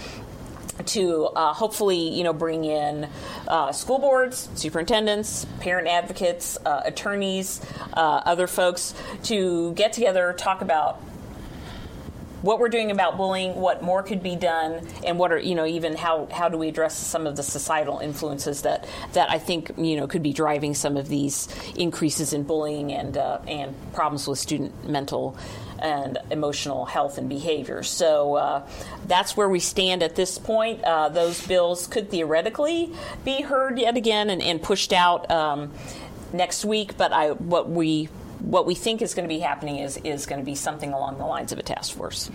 to 0.85 1.25
uh, 1.25 1.53
hopefully, 1.53 2.09
you 2.09 2.23
know, 2.23 2.33
bring 2.33 2.63
in 2.65 3.09
uh, 3.47 3.71
school 3.71 3.99
boards, 3.99 4.49
superintendents, 4.55 5.45
parent 5.59 5.87
advocates, 5.87 6.57
uh, 6.65 6.81
attorneys, 6.85 7.61
uh, 7.93 8.21
other 8.25 8.47
folks 8.47 8.93
to 9.23 9.73
get 9.73 9.93
together, 9.93 10.33
talk 10.33 10.61
about 10.61 11.01
what 12.41 12.59
we're 12.59 12.69
doing 12.69 12.91
about 12.91 13.17
bullying, 13.17 13.55
what 13.55 13.81
more 13.81 14.03
could 14.03 14.21
be 14.21 14.35
done, 14.35 14.87
and 15.03 15.17
what 15.17 15.31
are 15.31 15.39
you 15.39 15.55
know 15.55 15.65
even 15.65 15.95
how 15.95 16.27
how 16.31 16.49
do 16.49 16.57
we 16.57 16.67
address 16.67 16.95
some 16.95 17.25
of 17.25 17.35
the 17.35 17.43
societal 17.43 17.99
influences 17.99 18.61
that 18.61 18.87
that 19.13 19.31
I 19.31 19.39
think 19.39 19.71
you 19.77 19.97
know 19.97 20.07
could 20.07 20.23
be 20.23 20.33
driving 20.33 20.73
some 20.73 20.97
of 20.97 21.07
these 21.07 21.47
increases 21.75 22.33
in 22.33 22.43
bullying 22.43 22.93
and 22.93 23.17
uh, 23.17 23.39
and 23.47 23.75
problems 23.93 24.27
with 24.27 24.39
student 24.39 24.87
mental 24.87 25.37
and 25.79 26.17
emotional 26.31 26.85
health 26.85 27.17
and 27.17 27.29
behavior. 27.29 27.83
So 27.83 28.35
uh, 28.35 28.67
that's 29.05 29.37
where 29.37 29.49
we 29.49 29.59
stand 29.59 30.03
at 30.03 30.15
this 30.15 30.37
point. 30.37 30.83
Uh, 30.83 31.09
those 31.09 31.45
bills 31.45 31.87
could 31.87 32.09
theoretically 32.09 32.91
be 33.23 33.41
heard 33.41 33.79
yet 33.79 33.97
again 33.97 34.29
and, 34.29 34.41
and 34.41 34.61
pushed 34.61 34.93
out 34.93 35.29
um, 35.31 35.73
next 36.33 36.65
week, 36.65 36.97
but 36.97 37.11
I, 37.13 37.31
what 37.31 37.69
we 37.69 38.09
what 38.39 38.65
we 38.65 38.75
think 38.75 39.01
is 39.01 39.13
going 39.13 39.27
to 39.27 39.33
be 39.33 39.39
happening 39.39 39.77
is 39.77 39.97
is 39.97 40.25
going 40.25 40.39
to 40.39 40.45
be 40.45 40.55
something 40.55 40.93
along 40.93 41.17
the 41.17 41.25
lines 41.25 41.51
of 41.51 41.59
a 41.59 41.63
task 41.63 41.95
force. 41.95 42.29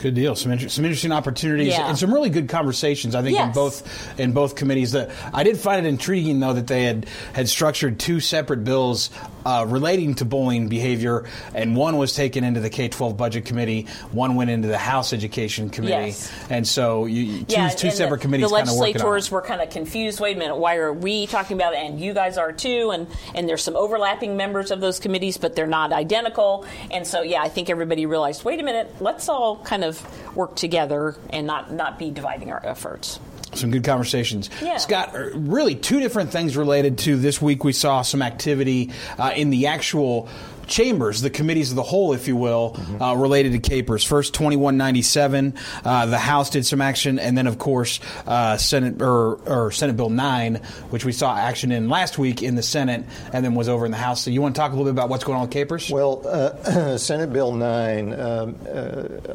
Good 0.00 0.14
deal. 0.14 0.36
Some 0.36 0.52
inter- 0.52 0.68
some 0.68 0.84
interesting 0.84 1.10
opportunities 1.10 1.72
yeah. 1.72 1.88
and 1.88 1.98
some 1.98 2.14
really 2.14 2.30
good 2.30 2.48
conversations. 2.48 3.14
I 3.14 3.22
think 3.22 3.36
yes. 3.36 3.48
in 3.48 3.52
both 3.52 4.20
in 4.20 4.32
both 4.32 4.54
committees. 4.54 4.92
That 4.92 5.10
I 5.32 5.42
did 5.42 5.58
find 5.58 5.84
it 5.84 5.88
intriguing 5.88 6.38
though 6.40 6.52
that 6.52 6.68
they 6.68 6.84
had 6.84 7.06
had 7.32 7.48
structured 7.48 7.98
two 7.98 8.20
separate 8.20 8.62
bills 8.62 9.10
uh, 9.48 9.64
relating 9.64 10.14
to 10.14 10.26
bullying 10.26 10.68
behavior, 10.68 11.24
and 11.54 11.74
one 11.74 11.96
was 11.96 12.12
taken 12.12 12.44
into 12.44 12.60
the 12.60 12.68
K 12.68 12.88
twelve 12.88 13.16
budget 13.16 13.46
committee, 13.46 13.86
one 14.12 14.34
went 14.34 14.50
into 14.50 14.68
the 14.68 14.76
House 14.76 15.14
Education 15.14 15.70
committee, 15.70 16.08
yes. 16.08 16.30
and 16.50 16.68
so 16.68 17.06
you, 17.06 17.44
two, 17.44 17.54
yeah, 17.54 17.70
two 17.70 17.90
separate 17.90 18.18
the, 18.18 18.22
committees. 18.22 18.48
The 18.48 18.54
legislators 18.54 19.30
were 19.30 19.40
kind 19.40 19.62
of 19.62 19.70
confused. 19.70 20.20
Wait 20.20 20.36
a 20.36 20.38
minute, 20.38 20.56
why 20.56 20.76
are 20.76 20.92
we 20.92 21.26
talking 21.26 21.56
about 21.56 21.72
it, 21.72 21.78
and 21.78 21.98
you 21.98 22.12
guys 22.12 22.36
are 22.36 22.52
too? 22.52 22.90
And 22.90 23.06
and 23.34 23.48
there's 23.48 23.62
some 23.62 23.74
overlapping 23.74 24.36
members 24.36 24.70
of 24.70 24.80
those 24.80 24.98
committees, 24.98 25.38
but 25.38 25.56
they're 25.56 25.66
not 25.66 25.94
identical. 25.94 26.66
And 26.90 27.06
so 27.06 27.22
yeah, 27.22 27.40
I 27.40 27.48
think 27.48 27.70
everybody 27.70 28.04
realized. 28.04 28.44
Wait 28.44 28.60
a 28.60 28.62
minute, 28.62 28.96
let's 29.00 29.30
all 29.30 29.56
kind 29.56 29.82
of 29.82 30.36
work 30.36 30.56
together 30.56 31.16
and 31.30 31.46
not 31.46 31.72
not 31.72 31.98
be 31.98 32.10
dividing 32.10 32.52
our 32.52 32.60
efforts 32.66 33.18
some 33.58 33.70
good 33.70 33.84
conversations. 33.84 34.50
Yeah. 34.62 34.76
Scott, 34.78 35.14
uh, 35.14 35.30
really 35.34 35.74
two 35.74 36.00
different 36.00 36.30
things 36.30 36.56
related 36.56 36.98
to 36.98 37.16
this 37.16 37.42
week. 37.42 37.64
We 37.64 37.72
saw 37.72 38.02
some 38.02 38.22
activity 38.22 38.90
uh, 39.18 39.32
in 39.34 39.50
the 39.50 39.66
actual 39.66 40.28
chambers, 40.68 41.20
the 41.20 41.30
committees 41.30 41.70
of 41.70 41.76
the 41.76 41.82
whole, 41.82 42.12
if 42.12 42.28
you 42.28 42.36
will, 42.36 42.74
mm-hmm. 42.76 43.02
uh, 43.02 43.14
related 43.14 43.52
to 43.52 43.58
KPERS. 43.58 44.06
First, 44.06 44.34
2197, 44.34 45.54
uh, 45.84 46.06
the 46.06 46.18
House 46.18 46.50
did 46.50 46.64
some 46.64 46.80
action, 46.80 47.18
and 47.18 47.36
then, 47.36 47.46
of 47.46 47.58
course, 47.58 47.98
uh, 48.26 48.56
Senate 48.56 49.02
or, 49.02 49.36
or, 49.46 49.70
Senate 49.72 49.96
Bill 49.96 50.10
9, 50.10 50.56
which 50.90 51.04
we 51.04 51.12
saw 51.12 51.36
action 51.36 51.72
in 51.72 51.88
last 51.88 52.18
week 52.18 52.42
in 52.42 52.54
the 52.54 52.62
Senate, 52.62 53.04
and 53.32 53.44
then 53.44 53.54
was 53.54 53.68
over 53.68 53.84
in 53.84 53.90
the 53.90 53.98
House. 53.98 54.22
So, 54.22 54.30
you 54.30 54.42
want 54.42 54.54
to 54.54 54.60
talk 54.60 54.72
a 54.72 54.74
little 54.76 54.84
bit 54.84 54.92
about 54.92 55.08
what's 55.08 55.24
going 55.24 55.38
on 55.38 55.48
with 55.48 55.56
KPERS? 55.56 55.90
Well, 55.90 56.22
uh, 56.26 56.98
Senate 56.98 57.32
Bill 57.32 57.52
9 57.52 58.12
um, 58.12 58.18
uh, 58.18 58.74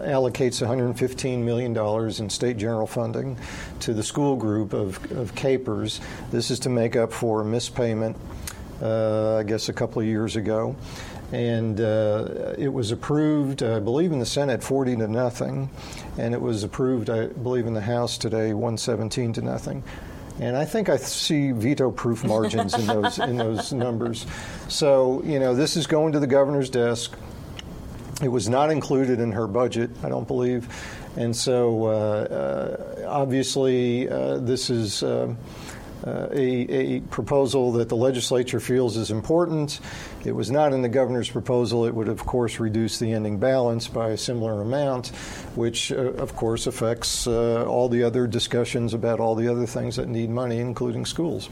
allocates 0.06 0.66
$115 0.66 1.40
million 1.40 1.76
in 1.76 2.30
state 2.30 2.58
general 2.58 2.88
funding 2.88 3.38
to 3.82 3.94
the 3.94 4.04
school 4.04 4.36
group 4.36 4.74
of, 4.74 4.96
of 5.12 5.34
KPERS. 5.36 6.00
This 6.32 6.52
is 6.52 6.60
to 6.60 6.70
make 6.70 6.96
up 6.96 7.12
for 7.12 7.44
mispayment. 7.44 8.16
Uh, 8.82 9.38
I 9.38 9.44
guess 9.44 9.70
a 9.70 9.74
couple 9.74 10.02
of 10.02 10.08
years 10.08 10.36
ago 10.36 10.76
and 11.34 11.82
uh, 11.82 12.54
it 12.60 12.68
was 12.68 12.92
approved, 12.92 13.64
I 13.64 13.80
believe, 13.80 14.12
in 14.12 14.20
the 14.20 14.26
Senate 14.26 14.64
40 14.64 14.98
to 14.98 15.08
nothing, 15.08 15.72
and 16.16 16.32
it 16.36 16.40
was 16.40 16.64
approved, 16.64 17.10
I 17.10 17.26
believe, 17.26 17.66
in 17.66 17.74
the 17.74 17.82
House 17.82 18.20
today 18.20 18.54
117 18.54 19.34
to 19.34 19.42
nothing. 19.42 19.84
And 20.40 20.56
I 20.56 20.64
think 20.66 20.90
I 20.90 20.98
see 20.98 21.52
veto-proof 21.52 22.24
margins 22.26 22.76
in 22.76 22.86
those 22.86 23.18
in 23.18 23.38
those 23.38 23.74
numbers. 23.74 24.28
So 24.68 25.24
you 25.26 25.40
know, 25.40 25.56
this 25.56 25.76
is 25.76 25.88
going 25.88 26.14
to 26.14 26.20
the 26.20 26.28
governor's 26.28 26.70
desk. 26.70 27.18
It 28.22 28.30
was 28.30 28.48
not 28.48 28.70
included 28.70 29.20
in 29.20 29.32
her 29.32 29.48
budget, 29.48 29.90
I 30.04 30.10
don't 30.10 30.28
believe, 30.28 30.68
and 31.18 31.36
so 31.36 31.88
uh, 31.88 31.90
uh, 31.90 33.08
obviously 33.08 34.08
uh, 34.08 34.38
this 34.38 34.70
is. 34.70 35.02
Um, 35.02 35.40
uh, 36.06 36.28
a, 36.34 36.98
a, 36.98 37.00
proposal 37.00 37.72
that 37.72 37.88
the 37.88 37.96
legislature 37.96 38.60
feels 38.60 38.98
is 38.98 39.10
important. 39.10 39.80
It 40.26 40.32
was 40.32 40.50
not 40.50 40.72
in 40.74 40.82
the 40.82 40.90
governor's 40.90 41.30
proposal. 41.30 41.86
It 41.86 41.94
would, 41.94 42.08
of 42.08 42.26
course, 42.26 42.60
reduce 42.60 42.98
the 43.00 43.12
ending 43.12 43.40
balance 43.40 43.88
by 43.88 44.10
a 44.10 44.18
similar 44.18 44.62
amount, 44.62 45.08
which, 45.56 45.92
uh, 45.92 46.14
of 46.14 46.36
course, 46.36 46.66
affects 46.66 47.28
uh, 47.28 47.66
all 47.66 47.90
the 47.90 48.04
other 48.04 48.26
discussions 48.26 48.94
about 48.94 49.20
all 49.20 49.36
the 49.36 49.48
other 49.50 49.66
things 49.66 49.98
that 49.98 50.08
need 50.08 50.30
money, 50.30 50.60
including 50.60 51.06
schools. 51.06 51.50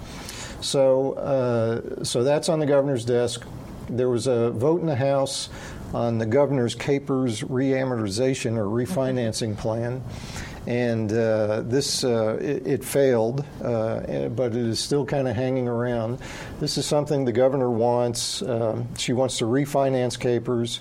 So, 0.62 1.14
uh, 1.14 2.04
so 2.04 2.24
that's 2.24 2.48
on 2.48 2.60
the 2.60 2.66
governor's 2.66 3.04
desk. 3.04 3.46
There 3.90 4.10
was 4.10 4.28
a 4.28 4.52
vote 4.52 4.80
in 4.80 4.88
the 4.88 4.96
House 4.96 5.50
on 5.94 6.18
the 6.18 6.26
governor's 6.26 6.76
KPERS 6.76 7.44
reamortization 7.46 8.56
or 8.56 8.66
refinancing 8.66 9.58
plan 9.58 10.02
and 10.68 11.12
uh, 11.12 11.62
this 11.62 12.04
uh, 12.04 12.38
it, 12.40 12.68
it, 12.68 12.86
failed, 12.86 13.46
uh, 13.64 14.30
but 14.30 14.52
it 14.52 14.56
is 14.56 14.80
still 14.80 15.06
kind 15.06 15.28
of 15.28 15.36
hanging 15.36 15.68
around. 15.68 16.20
This 16.60 16.78
is 16.78 16.86
something 16.86 17.26
the 17.26 17.32
governor 17.32 17.72
wants. 17.72 18.42
Um, 18.42 18.88
she 18.96 19.14
wants 19.14 19.40
to 19.40 19.46
refinance 19.46 20.20
KPERS. 20.20 20.80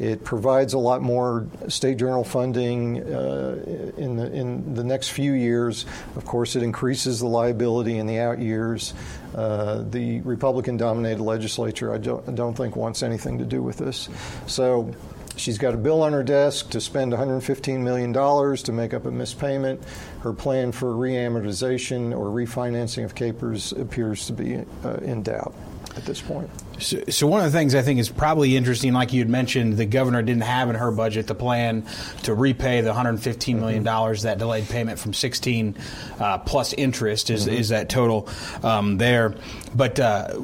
It 0.00 0.24
provides 0.24 0.74
a 0.74 0.78
lot 0.78 1.02
more 1.02 1.46
state 1.68 1.98
general 1.98 2.24
funding 2.24 3.00
uh, 3.00 3.92
in 3.96 4.16
the 4.16 4.32
in 4.32 4.74
the 4.74 4.82
next 4.82 5.10
few 5.10 5.32
years. 5.32 5.86
Of 6.16 6.24
course, 6.24 6.56
it 6.56 6.62
increases 6.62 7.20
the 7.20 7.28
liability 7.28 7.98
in 7.98 8.06
the 8.06 8.18
out 8.18 8.40
years. 8.40 8.92
Uh, 9.34 9.84
the 9.88 10.20
Republican-dominated 10.20 11.20
legislature, 11.20 11.92
I 11.92 11.98
don't, 11.98 12.28
I 12.28 12.32
don't 12.32 12.54
think, 12.56 12.76
wants 12.76 13.02
anything 13.02 13.38
to 13.38 13.44
do 13.44 13.62
with 13.62 13.78
this. 13.78 14.08
So 14.46 14.94
She's 15.36 15.58
got 15.58 15.74
a 15.74 15.76
bill 15.76 16.02
on 16.02 16.12
her 16.12 16.22
desk 16.22 16.70
to 16.70 16.80
spend 16.80 17.12
$115 17.12 17.80
million 17.80 18.12
to 18.12 18.72
make 18.72 18.94
up 18.94 19.04
a 19.04 19.10
missed 19.10 19.38
payment. 19.38 19.82
Her 20.20 20.32
plan 20.32 20.72
for 20.72 20.92
reamortization 20.92 22.16
or 22.16 22.26
refinancing 22.26 23.04
of 23.04 23.14
KPERS 23.14 23.78
appears 23.80 24.26
to 24.26 24.32
be 24.32 24.64
uh, 24.84 24.94
in 25.02 25.22
doubt 25.22 25.54
at 25.96 26.04
this 26.04 26.20
point. 26.20 26.48
So, 26.78 27.02
so, 27.08 27.26
one 27.26 27.44
of 27.44 27.52
the 27.52 27.56
things 27.56 27.74
I 27.74 27.82
think 27.82 28.00
is 28.00 28.08
probably 28.08 28.56
interesting, 28.56 28.92
like 28.92 29.12
you 29.12 29.20
had 29.20 29.28
mentioned, 29.28 29.76
the 29.76 29.86
governor 29.86 30.22
didn't 30.22 30.42
have 30.42 30.68
in 30.70 30.76
her 30.76 30.90
budget 30.90 31.26
the 31.26 31.34
plan 31.34 31.86
to 32.24 32.34
repay 32.34 32.80
the 32.80 32.88
115 32.88 33.60
million 33.60 33.82
dollars 33.82 34.20
mm-hmm. 34.20 34.28
that 34.28 34.38
delayed 34.38 34.68
payment 34.68 34.98
from 34.98 35.14
16 35.14 35.76
uh, 36.18 36.38
plus 36.38 36.72
interest 36.72 37.30
is, 37.30 37.46
mm-hmm. 37.46 37.54
is 37.54 37.68
that 37.68 37.88
total 37.88 38.28
um, 38.62 38.98
there. 38.98 39.34
but 39.74 40.00
uh, 40.00 40.34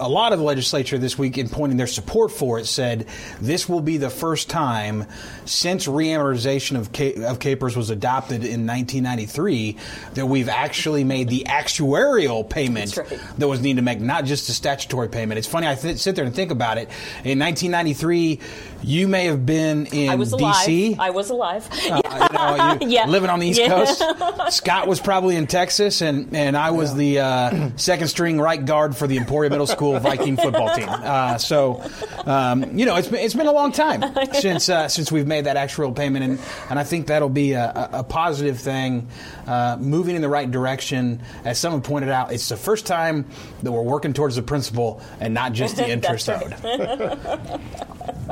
a 0.00 0.08
lot 0.08 0.32
of 0.32 0.38
the 0.38 0.44
legislature 0.44 0.98
this 0.98 1.18
week, 1.18 1.38
in 1.38 1.48
pointing 1.48 1.76
their 1.76 1.86
support 1.86 2.32
for 2.32 2.58
it, 2.58 2.66
said 2.66 3.06
this 3.40 3.68
will 3.68 3.80
be 3.80 3.96
the 3.96 4.10
first 4.10 4.48
time 4.48 5.06
since 5.44 5.86
reamortization 5.86 6.76
of, 6.76 6.92
ca- 6.92 7.24
of 7.24 7.38
KPERS 7.38 7.76
was 7.76 7.90
adopted 7.90 8.44
in 8.44 8.66
1993 8.66 9.76
that 10.14 10.26
we've 10.26 10.48
actually 10.48 11.04
made 11.04 11.28
the 11.28 11.44
actuarial 11.48 12.48
payment 12.48 12.96
right. 12.96 13.20
that 13.38 13.48
was 13.48 13.60
needed 13.60 13.76
to 13.76 13.82
make, 13.82 14.00
not 14.00 14.24
just 14.24 14.48
a 14.48 14.52
statutory 14.52 15.08
payment. 15.08 15.38
It's 15.38 15.48
funny, 15.48 15.66
I 15.72 15.74
th- 15.74 15.98
sit 15.98 16.16
there 16.16 16.24
and 16.24 16.34
think 16.34 16.50
about 16.50 16.78
it. 16.78 16.88
In 17.24 17.38
1993, 17.38 18.38
you 18.82 19.08
may 19.08 19.26
have 19.26 19.44
been 19.46 19.86
in 19.86 20.10
I 20.10 20.14
was 20.16 20.32
D.C. 20.32 20.94
alive. 20.94 21.00
I 21.00 21.10
was 21.10 21.30
alive. 21.30 21.68
Uh, 21.70 22.78
you 22.80 22.86
know, 22.86 22.86
you 22.86 22.88
Yeah. 22.92 23.06
living 23.06 23.30
on 23.30 23.38
the 23.40 23.48
East 23.48 23.60
Yeah. 23.60 23.68
Coast. 23.68 24.02
Scott 24.56 24.86
was 24.88 25.00
probably 25.00 25.36
in 25.36 25.46
Texas, 25.46 26.00
and, 26.02 26.34
and 26.36 26.56
I 26.56 26.70
was 26.72 26.94
the 26.94 27.20
uh, 27.20 27.70
second 27.76 28.08
string 28.08 28.40
right 28.40 28.62
guard 28.64 28.96
for 28.96 29.06
the 29.06 29.16
Emporia 29.18 29.50
Middle 29.50 29.66
School 29.66 29.98
Viking 30.00 30.36
football 30.36 30.74
team. 30.74 30.88
Uh, 31.02 31.36
so, 31.36 31.82
um, 32.26 32.78
you 32.78 32.86
know, 32.86 32.96
it's 32.96 33.08
been, 33.08 33.20
it's 33.20 33.34
been 33.34 33.46
a 33.46 33.52
long 33.52 33.72
time 33.72 34.02
since 34.34 34.68
uh, 34.68 34.88
since 34.88 35.10
we've 35.10 35.26
made 35.26 35.44
that 35.46 35.56
actual 35.56 35.92
payment, 35.92 36.24
and, 36.24 36.38
and 36.70 36.78
I 36.78 36.84
think 36.84 37.06
that'll 37.08 37.28
be 37.28 37.52
a, 37.52 37.64
a 37.64 37.98
a 38.00 38.04
positive 38.04 38.58
thing, 38.60 39.08
uh, 39.46 39.76
moving 39.80 40.14
in 40.16 40.22
the 40.22 40.28
right 40.28 40.50
direction. 40.50 41.20
As 41.44 41.58
someone 41.58 41.82
pointed 41.82 42.10
out, 42.10 42.32
it's 42.32 42.48
the 42.48 42.56
first 42.56 42.86
time 42.86 43.26
that 43.62 43.72
we're 43.72 43.82
working 43.82 44.12
towards 44.12 44.36
the 44.36 44.42
principal 44.42 45.02
and 45.20 45.34
not 45.34 45.52
just 45.52 45.61
the 45.74 45.88
interest 45.88 46.28
owed. 46.28 46.54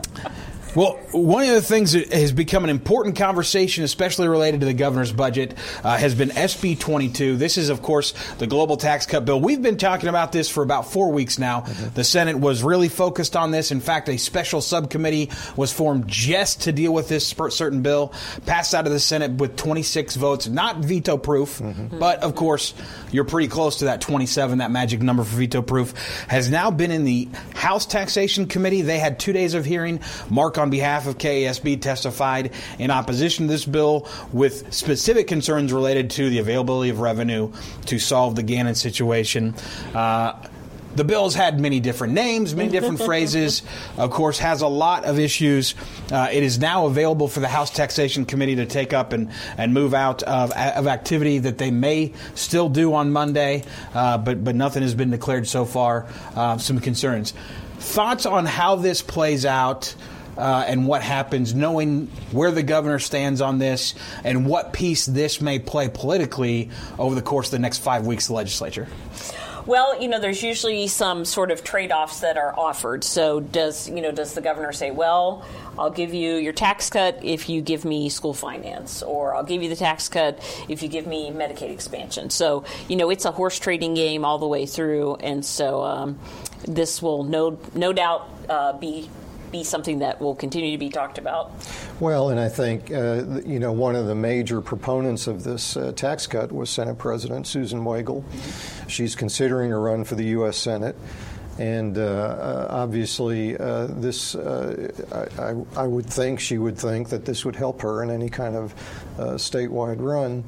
Well, 0.75 1.00
one 1.11 1.49
of 1.49 1.55
the 1.55 1.62
things 1.62 1.93
that 1.93 2.12
has 2.12 2.31
become 2.31 2.62
an 2.62 2.71
important 2.71 3.17
conversation, 3.17 3.83
especially 3.83 4.29
related 4.29 4.61
to 4.61 4.67
the 4.67 4.75
governor's 4.75 5.12
budget, 5.12 5.55
uh, 5.83 5.97
has 5.97 6.15
been 6.15 6.29
SB 6.29 6.79
22. 6.79 7.37
This 7.37 7.59
is, 7.59 7.71
of 7.71 7.83
course, 7.83 8.15
the 8.39 8.47
global 8.47 8.77
tax 8.77 9.05
cut 9.05 9.25
bill. 9.25 9.41
We've 9.41 9.61
been 9.61 9.79
talking 9.79 10.09
about 10.09 10.31
this 10.31 10.49
for 10.49 10.62
about 10.62 10.93
four 10.93 11.11
weeks 11.11 11.41
now. 11.41 11.62
Mm-hmm. 11.62 11.95
The 11.95 12.05
Senate 12.05 12.39
was 12.39 12.62
really 12.62 12.89
focused 12.89 13.35
on 13.35 13.50
this. 13.50 13.73
In 13.73 13.81
fact, 13.81 14.09
a 14.09 14.17
special 14.17 14.61
subcommittee 14.61 15.31
was 15.57 15.73
formed 15.73 16.07
just 16.07 16.62
to 16.62 16.73
deal 16.73 16.93
with 16.93 17.09
this 17.09 17.27
certain 17.29 17.83
bill, 17.83 18.12
passed 18.47 18.73
out 18.73 18.87
of 18.87 18.93
the 18.93 19.00
Senate 19.00 19.33
with 19.33 19.57
26 19.57 20.15
votes, 20.17 20.47
not 20.47 20.77
veto 20.79 21.17
proof, 21.17 21.59
mm-hmm. 21.59 21.81
mm-hmm. 21.83 21.99
but 21.99 22.23
of 22.23 22.37
course, 22.37 22.75
you're 23.11 23.25
pretty 23.25 23.49
close 23.49 23.79
to 23.79 23.87
that 23.87 24.00
27, 24.00 24.59
that 24.59 24.71
magic 24.71 25.03
number 25.03 25.25
for 25.25 25.37
veto 25.37 25.62
proof, 25.62 25.95
has 26.29 26.49
now 26.49 26.71
been 26.71 26.93
in 26.93 27.05
the 27.05 27.29
House 27.55 27.87
Taxation 27.87 28.47
Committee. 28.47 28.83
They 28.83 29.00
had 29.00 29.19
two 29.19 29.33
days 29.33 29.55
of 29.55 29.65
hearing. 29.65 30.00
Mark, 30.29 30.60
on 30.61 30.71
behalf 30.71 31.07
of 31.07 31.19
KASB, 31.19 31.81
testified 31.81 32.52
in 32.79 32.90
opposition 32.90 33.47
to 33.47 33.52
this 33.52 33.64
bill 33.64 34.09
with 34.33 34.73
specific 34.73 35.26
concerns 35.26 35.73
related 35.73 36.11
to 36.11 36.31
the 36.31 36.38
availability 36.38 36.90
of 36.90 37.00
revenue 37.00 37.52
to 37.87 37.99
solve 37.99 38.37
the 38.37 38.43
Gannon 38.43 38.75
situation. 38.75 39.55
Uh, 39.95 40.35
the 40.95 41.05
bill's 41.05 41.35
had 41.35 41.61
many 41.61 41.81
different 41.81 42.14
names, 42.14 42.55
many 42.55 42.71
different 42.71 42.99
phrases. 43.05 43.62
Of 43.97 44.11
course, 44.11 44.38
has 44.38 44.61
a 44.62 44.67
lot 44.67 45.05
of 45.05 45.19
issues. 45.19 45.75
Uh, 46.11 46.29
it 46.33 46.43
is 46.43 46.59
now 46.59 46.87
available 46.87 47.29
for 47.29 47.40
the 47.40 47.49
House 47.49 47.71
Taxation 47.71 48.25
Committee 48.25 48.57
to 48.57 48.67
take 48.67 48.93
up 48.93 49.12
and, 49.12 49.31
and 49.57 49.73
move 49.73 49.95
out 49.95 50.23
of, 50.25 50.52
of 50.52 50.87
activity 50.87 51.38
that 51.38 51.59
they 51.59 51.71
may 51.71 52.12
still 52.35 52.69
do 52.69 52.95
on 52.95 53.12
Monday, 53.12 53.62
uh, 53.95 54.19
but 54.19 54.43
but 54.43 54.55
nothing 54.55 54.83
has 54.83 54.95
been 54.95 55.11
declared 55.11 55.47
so 55.47 55.64
far. 55.64 56.07
Uh, 56.35 56.59
some 56.59 56.81
concerns. 56.81 57.35
Thoughts 57.79 58.26
on 58.26 58.45
how 58.45 58.76
this 58.76 59.00
plays 59.00 59.47
out? 59.47 59.95
Uh, 60.37 60.65
and 60.67 60.87
what 60.87 61.03
happens, 61.03 61.55
knowing 61.55 62.07
where 62.31 62.51
the 62.51 62.63
governor 62.63 62.99
stands 62.99 63.41
on 63.41 63.59
this 63.59 63.95
and 64.25 64.47
what 64.47 64.73
piece 64.73 65.05
this 65.05 65.41
may 65.41 65.59
play 65.59 65.89
politically 65.89 66.71
over 66.99 67.15
the 67.15 67.23
course 67.23 67.49
of 67.49 67.53
the 67.53 67.59
next 67.59 67.79
five 67.79 68.07
weeks 68.07 68.25
of 68.25 68.29
the 68.29 68.35
legislature. 68.35 68.89
Well, 69.67 70.01
you 70.01 70.09
know, 70.09 70.19
there's 70.19 70.43
usually 70.43 70.89
some 70.89 71.25
sort 71.25 71.51
of 71.51 71.63
trade-offs 71.63 72.21
that 72.21 72.37
are 72.37 72.59
offered. 72.59 73.05
So, 73.05 73.41
does 73.41 73.89
you 73.89 74.01
know, 74.01 74.11
does 74.11 74.35
the 74.35 74.41
governor 74.41 74.73
say, 74.73 74.91
"Well, 74.91 75.45
I'll 75.79 75.91
give 75.91 76.15
you 76.15 76.37
your 76.37 76.53
tax 76.53 76.89
cut 76.91 77.21
if 77.23 77.49
you 77.49 77.61
give 77.61 77.85
me 77.85 78.09
school 78.09 78.35
finance, 78.35 79.03
or 79.03 79.35
I'll 79.35 79.45
give 79.45 79.63
you 79.63 79.69
the 79.69 79.77
tax 79.77 80.09
cut 80.09 80.39
if 80.69 80.83
you 80.83 80.89
give 80.89 81.07
me 81.07 81.31
Medicaid 81.31 81.71
expansion"? 81.71 82.31
So, 82.31 82.65
you 82.89 82.97
know, 82.97 83.11
it's 83.11 83.25
a 83.25 83.31
horse 83.31 83.59
trading 83.59 83.95
game 83.95 84.25
all 84.25 84.39
the 84.39 84.49
way 84.49 84.67
through, 84.67 85.17
and 85.17 85.45
so 85.45 85.83
um, 85.83 86.19
this 86.67 87.03
will 87.03 87.25
no 87.25 87.59
no 87.75 87.93
doubt 87.93 88.29
uh, 88.49 88.73
be 88.73 89.11
be 89.50 89.64
something 89.64 89.99
that 90.00 90.21
will 90.21 90.35
continue 90.35 90.73
to 90.73 90.78
be 90.78 90.88
talked 90.88 91.19
about. 91.19 91.52
Well, 91.99 92.30
and 92.30 92.40
I 92.40 92.49
think 92.49 92.90
uh, 92.90 93.40
you 93.45 93.59
know 93.59 93.73
one 93.73 93.97
of 93.97 94.07
the 94.07 94.14
major 94.14 94.61
proponents 94.61 95.26
of 95.26 95.45
this 95.45 95.76
uh, 95.76 95.92
tax 95.92 96.26
cut 96.26 96.52
was 96.52 96.71
Senate 96.71 96.99
President 96.99 97.47
Susan 97.47 97.85
Wagle. 97.85 98.25
She's 98.88 99.14
considering 99.14 99.73
a 99.73 99.78
run 99.78 100.04
for 100.04 100.14
the 100.14 100.25
U.S. 100.26 100.57
Senate. 100.57 100.97
And 101.59 101.99
uh, 101.99 102.00
uh, 102.00 102.66
obviously, 102.71 103.59
uh, 103.59 103.87
this 103.88 104.35
uh, 104.35 104.90
I, 105.38 105.78
I, 105.78 105.87
would 105.87 106.07
think 106.07 106.40
she 106.40 106.57
would 106.57 106.79
think 106.79 107.11
that 107.11 107.27
this 107.27 107.44
would 107.44 107.55
help 107.55 107.83
her 107.83 108.03
in 108.03 108.11
any 108.11 108.31
kind 108.31 108.57
of 108.57 108.75
statewide 109.18 110.01
run. 110.01 110.42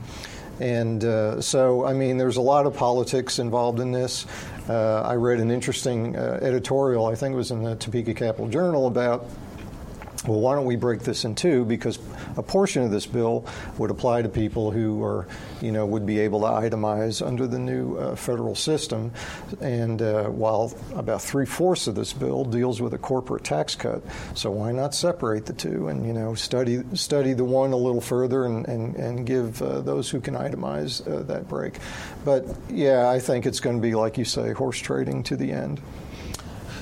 And 0.63 1.03
uh, 1.03 1.41
so, 1.41 1.85
I 1.85 1.93
mean, 1.93 2.19
there's 2.19 2.37
a 2.37 2.41
lot 2.41 2.67
of 2.67 2.77
politics 2.77 3.41
involved 3.41 3.81
in 3.81 3.91
this. 3.91 4.27
Uh, 4.69 5.03
I 5.03 5.17
read 5.17 5.41
an 5.41 5.51
interesting 5.51 6.17
uh, 6.17 6.39
editorial, 6.41 7.07
I 7.07 7.17
think 7.17 7.33
it 7.33 7.37
was 7.37 7.51
in 7.51 7.65
the 7.65 7.75
Topeka 7.75 8.15
Capital 8.15 8.47
Journal, 8.47 8.87
about 8.87 9.27
well, 10.27 10.41
why 10.41 10.55
don't 10.55 10.67
we 10.67 10.77
break 10.77 11.01
this 11.01 11.25
in 11.25 11.35
two? 11.35 11.65
Because 11.65 11.99
a 12.37 12.43
portion 12.43 12.83
of 12.83 12.91
this 12.91 13.07
bill 13.07 13.45
would 13.79 13.91
apply 13.91 14.23
to 14.23 14.29
people 14.29 14.71
who 14.71 15.03
are, 15.03 15.27
you 15.61 15.73
know, 15.73 15.85
would 15.85 16.07
be 16.07 16.21
able 16.21 16.41
to 16.41 16.47
itemize 16.47 17.27
under 17.27 17.47
the 17.47 17.59
new 17.59 17.97
uh, 17.97 18.15
federal 18.15 18.55
system, 18.55 19.13
and 19.61 20.01
uh, 20.01 20.25
while 20.25 20.73
about 20.95 21.23
three 21.23 21.47
fourths 21.47 21.87
of 21.89 21.95
this 21.95 22.13
bill 22.13 22.45
deals 22.45 22.81
with 22.81 22.95
a 22.95 22.99
corporate 22.99 23.43
tax 23.43 23.75
cut, 23.75 24.03
so 24.35 24.51
why 24.51 24.71
not 24.71 24.95
separate 24.95 25.47
the 25.47 25.53
two 25.53 25.89
and 25.89 26.07
you 26.07 26.13
know 26.13 26.35
study 26.35 26.83
study 26.95 27.33
the 27.33 27.45
one 27.45 27.73
a 27.73 27.77
little 27.77 28.01
further 28.01 28.45
and 28.45 28.67
and, 28.69 28.95
and 28.97 29.27
give 29.27 29.61
uh, 29.61 29.81
those 29.81 30.09
who 30.09 30.21
can 30.21 30.35
itemize 30.35 31.07
uh, 31.11 31.23
that 31.25 31.49
break. 31.49 31.79
But 32.25 32.45
yeah, 32.69 33.09
I 33.09 33.19
think 33.19 33.47
it's 33.47 33.61
going 33.61 33.77
to 33.77 33.83
be 33.83 33.95
like 33.95 34.19
you 34.19 34.25
say, 34.25 34.53
horse 34.53 34.79
trading 34.79 35.25
to 35.25 35.37
the 35.37 35.51
end. 35.51 35.81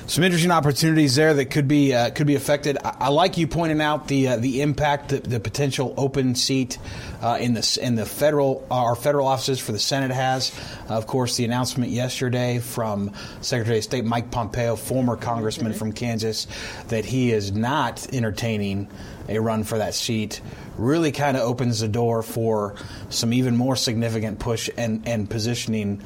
Some 0.07 0.23
interesting 0.23 0.51
opportunities 0.51 1.15
there 1.15 1.33
that 1.33 1.45
could 1.45 1.67
be 1.67 1.93
uh, 1.93 2.09
could 2.09 2.27
be 2.27 2.35
affected. 2.35 2.77
I, 2.83 2.95
I 2.99 3.07
like 3.09 3.37
you 3.37 3.47
pointing 3.47 3.81
out 3.81 4.07
the 4.07 4.29
uh, 4.29 4.37
the 4.37 4.61
impact 4.61 5.09
that 5.09 5.23
the 5.23 5.39
potential 5.39 5.93
open 5.95 6.35
seat 6.35 6.77
uh, 7.21 7.37
in 7.39 7.53
the 7.53 7.79
in 7.81 7.95
the 7.95 8.05
federal 8.05 8.65
our 8.69 8.95
federal 8.95 9.27
offices 9.27 9.59
for 9.59 9.71
the 9.71 9.79
Senate 9.79 10.11
has. 10.11 10.51
of 10.89 11.07
course, 11.07 11.37
the 11.37 11.45
announcement 11.45 11.91
yesterday 11.91 12.59
from 12.59 13.11
Secretary 13.41 13.77
of 13.77 13.83
State 13.83 14.03
Mike 14.03 14.31
Pompeo, 14.31 14.75
former 14.75 15.15
congressman 15.15 15.73
from 15.73 15.93
Kansas, 15.93 16.47
that 16.89 17.05
he 17.05 17.31
is 17.31 17.51
not 17.51 18.13
entertaining 18.13 18.87
a 19.29 19.39
run 19.39 19.63
for 19.63 19.77
that 19.77 19.93
seat 19.93 20.41
really 20.77 21.11
kind 21.11 21.37
of 21.37 21.43
opens 21.43 21.79
the 21.79 21.87
door 21.87 22.23
for 22.23 22.75
some 23.09 23.33
even 23.33 23.55
more 23.55 23.75
significant 23.75 24.39
push 24.39 24.69
and, 24.77 25.07
and 25.07 25.29
positioning 25.29 26.01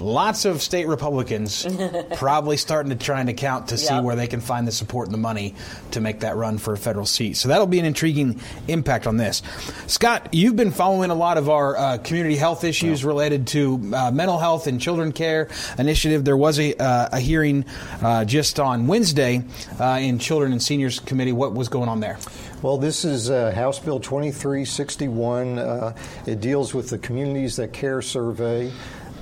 lots 0.00 0.44
of 0.44 0.62
state 0.62 0.86
Republicans 0.86 1.66
probably 2.16 2.56
starting 2.56 2.90
to 2.90 2.96
try 2.96 3.20
and 3.20 3.28
account 3.28 3.68
to 3.68 3.78
see 3.78 3.98
where 4.00 4.16
they 4.16 4.26
can 4.26 4.40
find 4.40 4.66
the 4.66 4.72
support 4.72 5.08
and 5.08 5.14
the 5.14 5.18
money 5.18 5.54
to 5.92 6.00
make 6.00 6.20
that 6.20 6.36
run 6.36 6.58
for 6.58 6.74
a 6.74 6.78
federal 6.78 7.06
seat. 7.06 7.36
So 7.36 7.48
that'll 7.48 7.66
be 7.66 7.78
an 7.78 7.84
intriguing 7.84 8.40
impact 8.68 9.06
on 9.06 9.16
this. 9.16 9.42
Scott, 9.86 10.28
you've 10.32 10.56
been 10.56 10.72
following 10.72 11.10
a 11.10 11.14
lot 11.14 11.38
of 11.38 11.48
our 11.48 11.76
uh, 11.76 11.98
community 11.98 12.36
health 12.36 12.64
issues 12.64 13.04
related 13.04 13.46
to 13.48 13.92
uh, 13.94 14.10
mental 14.10 14.38
health 14.38 14.66
and 14.66 14.80
children 14.80 15.12
care 15.12 15.48
initiative. 15.78 16.24
There 16.24 16.36
was 16.36 16.58
a, 16.58 16.74
uh, 16.74 17.08
a 17.12 17.20
hearing 17.20 17.64
uh, 18.02 18.24
just 18.24 18.60
on 18.60 18.86
Wednesday 18.86 19.44
uh, 19.80 19.98
in 20.00 20.18
Children 20.18 20.52
and 20.52 20.62
Seniors 20.62 21.00
Committee. 21.00 21.32
What 21.32 21.54
was 21.54 21.68
going 21.68 21.88
on 21.88 22.00
there? 22.00 22.18
Well, 22.62 22.78
this 22.78 23.04
is 23.04 23.30
uh, 23.30 23.52
House 23.52 23.78
Bill 23.78 24.00
2361. 24.00 25.58
Uh, 25.58 25.94
it 26.26 26.40
deals 26.40 26.72
with 26.72 26.88
the 26.88 26.98
Communities 26.98 27.56
That 27.56 27.72
Care 27.72 28.00
survey. 28.00 28.72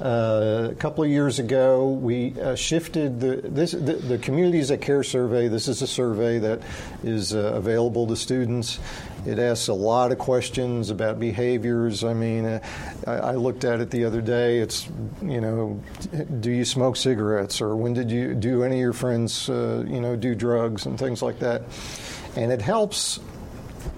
Uh, 0.02 0.70
a 0.72 0.74
couple 0.74 1.04
of 1.04 1.10
years 1.10 1.38
ago, 1.38 1.88
we 1.88 2.34
uh, 2.40 2.56
shifted 2.56 3.20
the, 3.20 3.36
this, 3.44 3.70
the, 3.70 3.94
the 3.94 4.18
Communities 4.18 4.68
That 4.68 4.80
Care 4.80 5.04
survey. 5.04 5.46
This 5.46 5.68
is 5.68 5.82
a 5.82 5.86
survey 5.86 6.38
that 6.40 6.62
is 7.04 7.32
uh, 7.32 7.52
available 7.54 8.08
to 8.08 8.16
students. 8.16 8.80
It 9.24 9.38
asks 9.38 9.68
a 9.68 9.74
lot 9.74 10.10
of 10.10 10.18
questions 10.18 10.90
about 10.90 11.20
behaviors. 11.20 12.02
I 12.02 12.12
mean, 12.12 12.44
uh, 12.44 12.60
I, 13.06 13.12
I 13.12 13.34
looked 13.36 13.64
at 13.64 13.80
it 13.80 13.90
the 13.90 14.04
other 14.04 14.20
day. 14.20 14.58
It's, 14.58 14.88
you 15.22 15.40
know, 15.40 15.80
do 16.40 16.50
you 16.50 16.64
smoke 16.64 16.96
cigarettes, 16.96 17.60
or 17.60 17.76
when 17.76 17.94
did 17.94 18.10
you 18.10 18.34
do 18.34 18.64
any 18.64 18.76
of 18.76 18.80
your 18.80 18.92
friends, 18.92 19.48
uh, 19.48 19.84
you 19.86 20.00
know, 20.00 20.16
do 20.16 20.34
drugs 20.34 20.86
and 20.86 20.98
things 20.98 21.22
like 21.22 21.38
that. 21.38 21.62
And 22.34 22.50
it 22.50 22.60
helps 22.60 23.20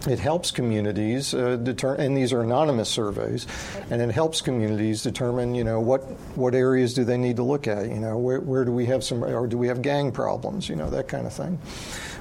it 0.09 0.19
helps 0.19 0.51
communities 0.51 1.35
uh, 1.35 1.57
determine, 1.57 2.01
and 2.01 2.17
these 2.17 2.33
are 2.33 2.43
anonymous 2.43 2.89
surveys, 2.89 3.47
and 3.91 4.01
it 4.03 4.11
helps 4.11 4.41
communities 4.41 5.03
determine, 5.03 5.55
you 5.55 5.65
know, 5.65 5.81
what 5.81 6.03
what 6.37 6.55
areas 6.55 6.95
do 6.95 7.05
they 7.05 7.19
need 7.19 7.37
to 7.37 7.43
look 7.43 7.67
at, 7.67 7.89
you 7.89 7.99
know, 7.99 8.19
where, 8.19 8.41
where 8.41 8.65
do 8.65 8.73
we 8.73 8.87
have 8.87 9.03
some, 9.03 9.25
or 9.25 9.47
do 9.47 9.59
we 9.59 9.69
have 9.69 9.83
gang 9.83 10.13
problems, 10.13 10.69
you 10.69 10.77
know, 10.77 10.91
that 10.91 11.09
kind 11.09 11.27
of 11.27 11.33
thing. 11.33 11.59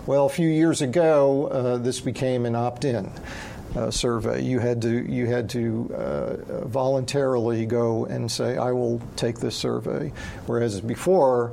Well, 0.06 0.26
a 0.26 0.30
few 0.30 0.48
years 0.48 0.82
ago, 0.82 1.48
uh, 1.48 1.78
this 1.78 2.00
became 2.00 2.46
an 2.46 2.56
opt-in. 2.56 3.12
uh, 3.76 3.92
survey. 3.92 4.42
You 4.42 4.60
had 4.60 4.82
to 4.84 5.12
you 5.12 5.28
had 5.28 5.50
to 5.50 5.94
uh, 5.94 6.66
voluntarily 6.66 7.66
go 7.66 8.06
and 8.06 8.32
say, 8.32 8.58
"I 8.58 8.72
will 8.72 9.02
take 9.16 9.40
this 9.40 9.56
survey," 9.56 10.12
whereas 10.46 10.80
before. 10.82 11.52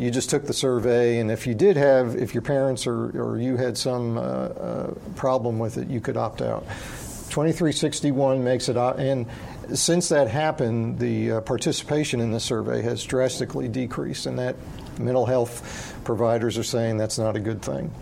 You 0.00 0.10
just 0.10 0.30
took 0.30 0.46
the 0.46 0.54
survey, 0.54 1.18
and 1.18 1.30
if 1.30 1.46
you 1.46 1.54
did 1.54 1.76
have, 1.76 2.16
if 2.16 2.32
your 2.32 2.40
parents 2.40 2.86
or, 2.86 3.10
or 3.20 3.38
you 3.38 3.58
had 3.58 3.76
some 3.76 4.16
uh, 4.16 4.20
uh, 4.22 4.94
problem 5.14 5.58
with 5.58 5.76
it, 5.76 5.88
you 5.88 6.00
could 6.00 6.16
opt 6.16 6.40
out. 6.40 6.62
2361 7.28 8.42
makes 8.42 8.70
it, 8.70 8.78
and 8.78 9.26
since 9.74 10.08
that 10.08 10.26
happened, 10.26 10.98
the 10.98 11.32
uh, 11.32 11.40
participation 11.42 12.20
in 12.20 12.32
the 12.32 12.40
survey 12.40 12.80
has 12.80 13.04
drastically 13.04 13.68
decreased, 13.68 14.24
and 14.24 14.38
that 14.38 14.56
mental 14.98 15.26
health 15.26 15.94
providers 16.02 16.56
are 16.56 16.64
saying 16.64 16.96
that's 16.96 17.18
not 17.18 17.36
a 17.36 17.40
good 17.40 17.60
thing. 17.60 17.92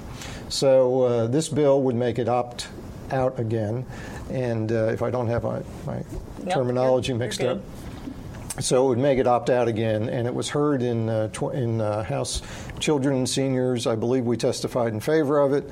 So 0.49 1.03
uh, 1.03 1.27
this 1.27 1.49
bill 1.49 1.83
would 1.83 1.97
make 1.97 2.21
it 2.21 2.29
opt 2.29 2.69
out 3.11 3.41
again, 3.41 3.85
and 4.31 4.71
uh, 4.71 4.87
if 4.87 5.03
I 5.03 5.11
don't 5.11 5.27
have 5.27 5.43
my, 5.43 5.63
my 5.85 6.05
Nope, 6.45 6.55
terminology 6.55 7.09
you're- 7.13 7.19
mixed 7.19 7.41
you're 7.41 7.53
up. 7.55 7.61
So 8.61 8.87
it 8.87 8.88
would 8.88 8.99
make 8.99 9.18
it 9.18 9.27
opt 9.27 9.51
out 9.51 9.68
again, 9.68 10.09
and 10.09 10.27
it 10.27 10.35
was 10.35 10.49
heard 10.49 10.83
in 10.83 11.09
uh, 11.09 11.29
tw- 11.29 11.55
in 11.55 11.81
uh, 11.81 12.03
House 12.03 12.42
Children 12.81 13.18
and 13.18 13.29
Seniors. 13.29 13.87
I 13.87 13.94
believe 13.94 14.25
we 14.25 14.37
testified 14.37 14.92
in 14.92 15.01
favor 15.01 15.38
of 15.38 15.53
it, 15.53 15.71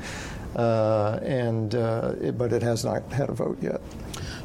uh, 0.54 1.18
and 1.22 1.74
uh, 1.74 2.12
it, 2.20 2.38
but 2.38 2.52
it 2.52 2.62
has 2.62 2.84
not 2.84 3.02
had 3.12 3.28
a 3.28 3.32
vote 3.32 3.58
yet. 3.60 3.80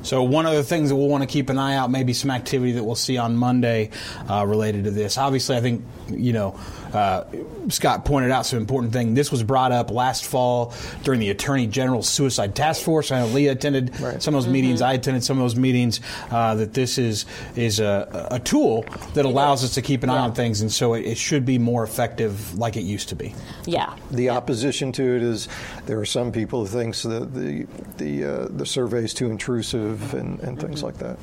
So 0.04 0.24
one 0.24 0.46
of 0.46 0.54
the 0.54 0.64
things 0.64 0.90
that 0.90 0.96
we'll 0.96 1.08
want 1.10 1.24
to 1.24 1.28
keep 1.28 1.50
an 1.50 1.58
eye 1.58 1.76
out, 1.76 1.92
maybe 1.92 2.14
some 2.14 2.32
activity 2.32 2.74
that 2.74 2.84
we'll 2.84 2.96
see 2.96 3.18
on 3.18 3.36
Monday 3.36 3.92
uh, 4.30 4.46
related 4.46 4.86
to 4.86 4.92
this. 4.92 5.18
Obviously, 5.18 5.56
I 5.58 5.62
think 5.62 5.84
you 6.10 6.34
know 6.34 6.60
uh, 6.94 7.24
Scott 7.70 8.04
pointed 8.06 8.32
out 8.32 8.46
some 8.46 8.60
important 8.60 8.94
thing. 8.94 9.14
This 9.14 9.32
was 9.32 9.44
brought 9.44 9.72
up 9.72 9.92
last 9.92 10.26
fall 10.26 10.74
during 11.04 11.20
the 11.20 11.30
Attorney 11.30 11.68
General's 11.68 12.10
Suicide 12.10 12.56
Task 12.56 12.84
Force. 12.84 13.12
I 13.12 13.20
know 13.20 13.28
Leah 13.28 13.52
attended 13.54 14.00
Right. 14.00 14.22
some 14.22 14.34
of 14.36 14.44
those 14.44 14.52
meetings. 14.52 14.82
I 14.82 14.94
attended 14.94 15.24
some 15.24 15.38
of 15.38 15.44
those 15.44 15.56
meetings. 15.56 16.00
Uh, 16.30 16.56
that 16.56 16.74
this 16.74 16.98
is 16.98 17.26
is 17.56 17.80
a, 17.80 18.28
a 18.32 18.40
tool 18.40 18.84
that 19.14 19.26
allows 19.26 19.64
us 19.64 19.76
to 19.76 19.82
keep 19.82 20.04
an 20.04 20.10
eye 20.10 20.18
on 20.18 20.34
things, 20.34 20.62
and 20.62 20.72
so 20.72 20.94
it, 20.96 21.06
it 21.06 21.18
should 21.18 21.46
be 21.46 21.58
more 21.58 21.84
effective, 21.84 22.58
like 22.58 22.76
it 22.76 22.82
used 22.84 23.10
to 23.10 23.16
be. 23.16 23.34
Yeah. 23.66 23.96
The 24.10 24.30
opposition 24.32 24.92
to 24.94 25.16
it 25.16 25.22
is 25.24 25.48
there 25.86 26.00
are 26.00 26.06
some 26.06 26.32
people 26.32 26.66
who 26.66 26.68
thinks 26.68 27.04
that 27.04 27.34
the 27.34 27.68
the 27.98 28.24
uh, 28.26 28.48
the 28.50 28.66
survey 28.66 29.04
is 29.04 29.14
too 29.14 29.30
intrusive 29.30 29.91
and, 30.14 30.40
and 30.42 30.60
things 30.60 30.84
like 30.84 30.98
that. 30.98 31.18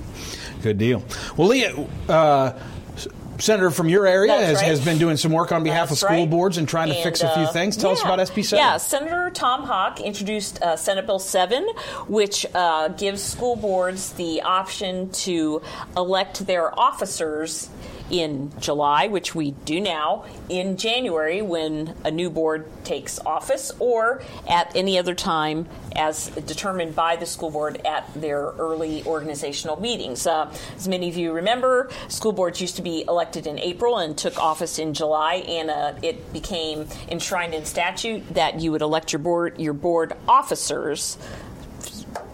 Good 0.62 0.78
deal. 0.78 1.02
Well, 1.36 1.48
Leah, 1.48 1.86
uh, 2.08 2.58
Senator 3.38 3.70
from 3.70 3.88
your 3.88 4.06
area 4.06 4.32
has, 4.32 4.56
right. 4.56 4.64
has 4.64 4.84
been 4.84 4.98
doing 4.98 5.16
some 5.16 5.30
work 5.32 5.52
on 5.52 5.62
behalf 5.62 5.90
That's 5.90 6.02
of 6.02 6.08
school 6.08 6.22
right. 6.22 6.30
boards 6.30 6.58
and 6.58 6.68
trying 6.68 6.88
to 6.88 6.94
And, 6.94 7.04
fix 7.04 7.22
a 7.22 7.32
few 7.32 7.44
uh, 7.44 7.52
things. 7.52 7.76
Tell 7.76 7.92
us 7.92 8.02
about 8.02 8.18
SB 8.18 8.44
7. 8.44 8.58
Yeah, 8.58 8.76
Senator 8.78 9.30
Tom 9.30 9.64
Hawk 9.64 10.00
introduced 10.00 10.60
uh, 10.60 10.76
Senate 10.76 11.06
Bill 11.06 11.20
7, 11.20 11.66
which 12.08 12.44
uh, 12.54 12.88
gives 12.88 13.22
school 13.22 13.54
boards 13.54 14.12
the 14.14 14.42
option 14.42 15.10
to 15.10 15.62
elect 15.96 16.46
their 16.46 16.78
officers 16.78 17.70
in 18.10 18.52
July, 18.60 19.06
which 19.06 19.34
we 19.34 19.52
do 19.64 19.80
now, 19.80 20.24
in 20.48 20.76
January 20.76 21.42
when 21.42 21.94
a 22.04 22.10
new 22.10 22.30
board 22.30 22.66
takes 22.84 23.18
office, 23.20 23.72
or 23.78 24.22
at 24.48 24.74
any 24.74 24.98
other 24.98 25.14
time 25.14 25.68
as 25.94 26.28
determined 26.28 26.94
by 26.94 27.16
the 27.16 27.26
school 27.26 27.50
board 27.50 27.80
at 27.86 28.08
their 28.14 28.40
early 28.58 29.02
organizational 29.04 29.80
meetings. 29.80 30.26
Uh, 30.26 30.52
as 30.76 30.88
many 30.88 31.08
of 31.08 31.16
you 31.16 31.32
remember, 31.32 31.90
school 32.08 32.32
boards 32.32 32.60
used 32.60 32.76
to 32.76 32.82
be 32.82 33.04
elected 33.08 33.46
in 33.46 33.58
April 33.58 33.98
and 33.98 34.16
took 34.16 34.38
office 34.38 34.78
in 34.78 34.94
July, 34.94 35.34
and 35.48 35.70
uh, 35.70 35.94
it 36.02 36.32
became 36.32 36.86
enshrined 37.08 37.54
in 37.54 37.64
statute 37.64 38.26
that 38.34 38.60
you 38.60 38.72
would 38.72 38.82
elect 38.82 39.12
your 39.12 39.20
board 39.20 39.58
your 39.58 39.72
board 39.72 40.12
officers 40.28 41.18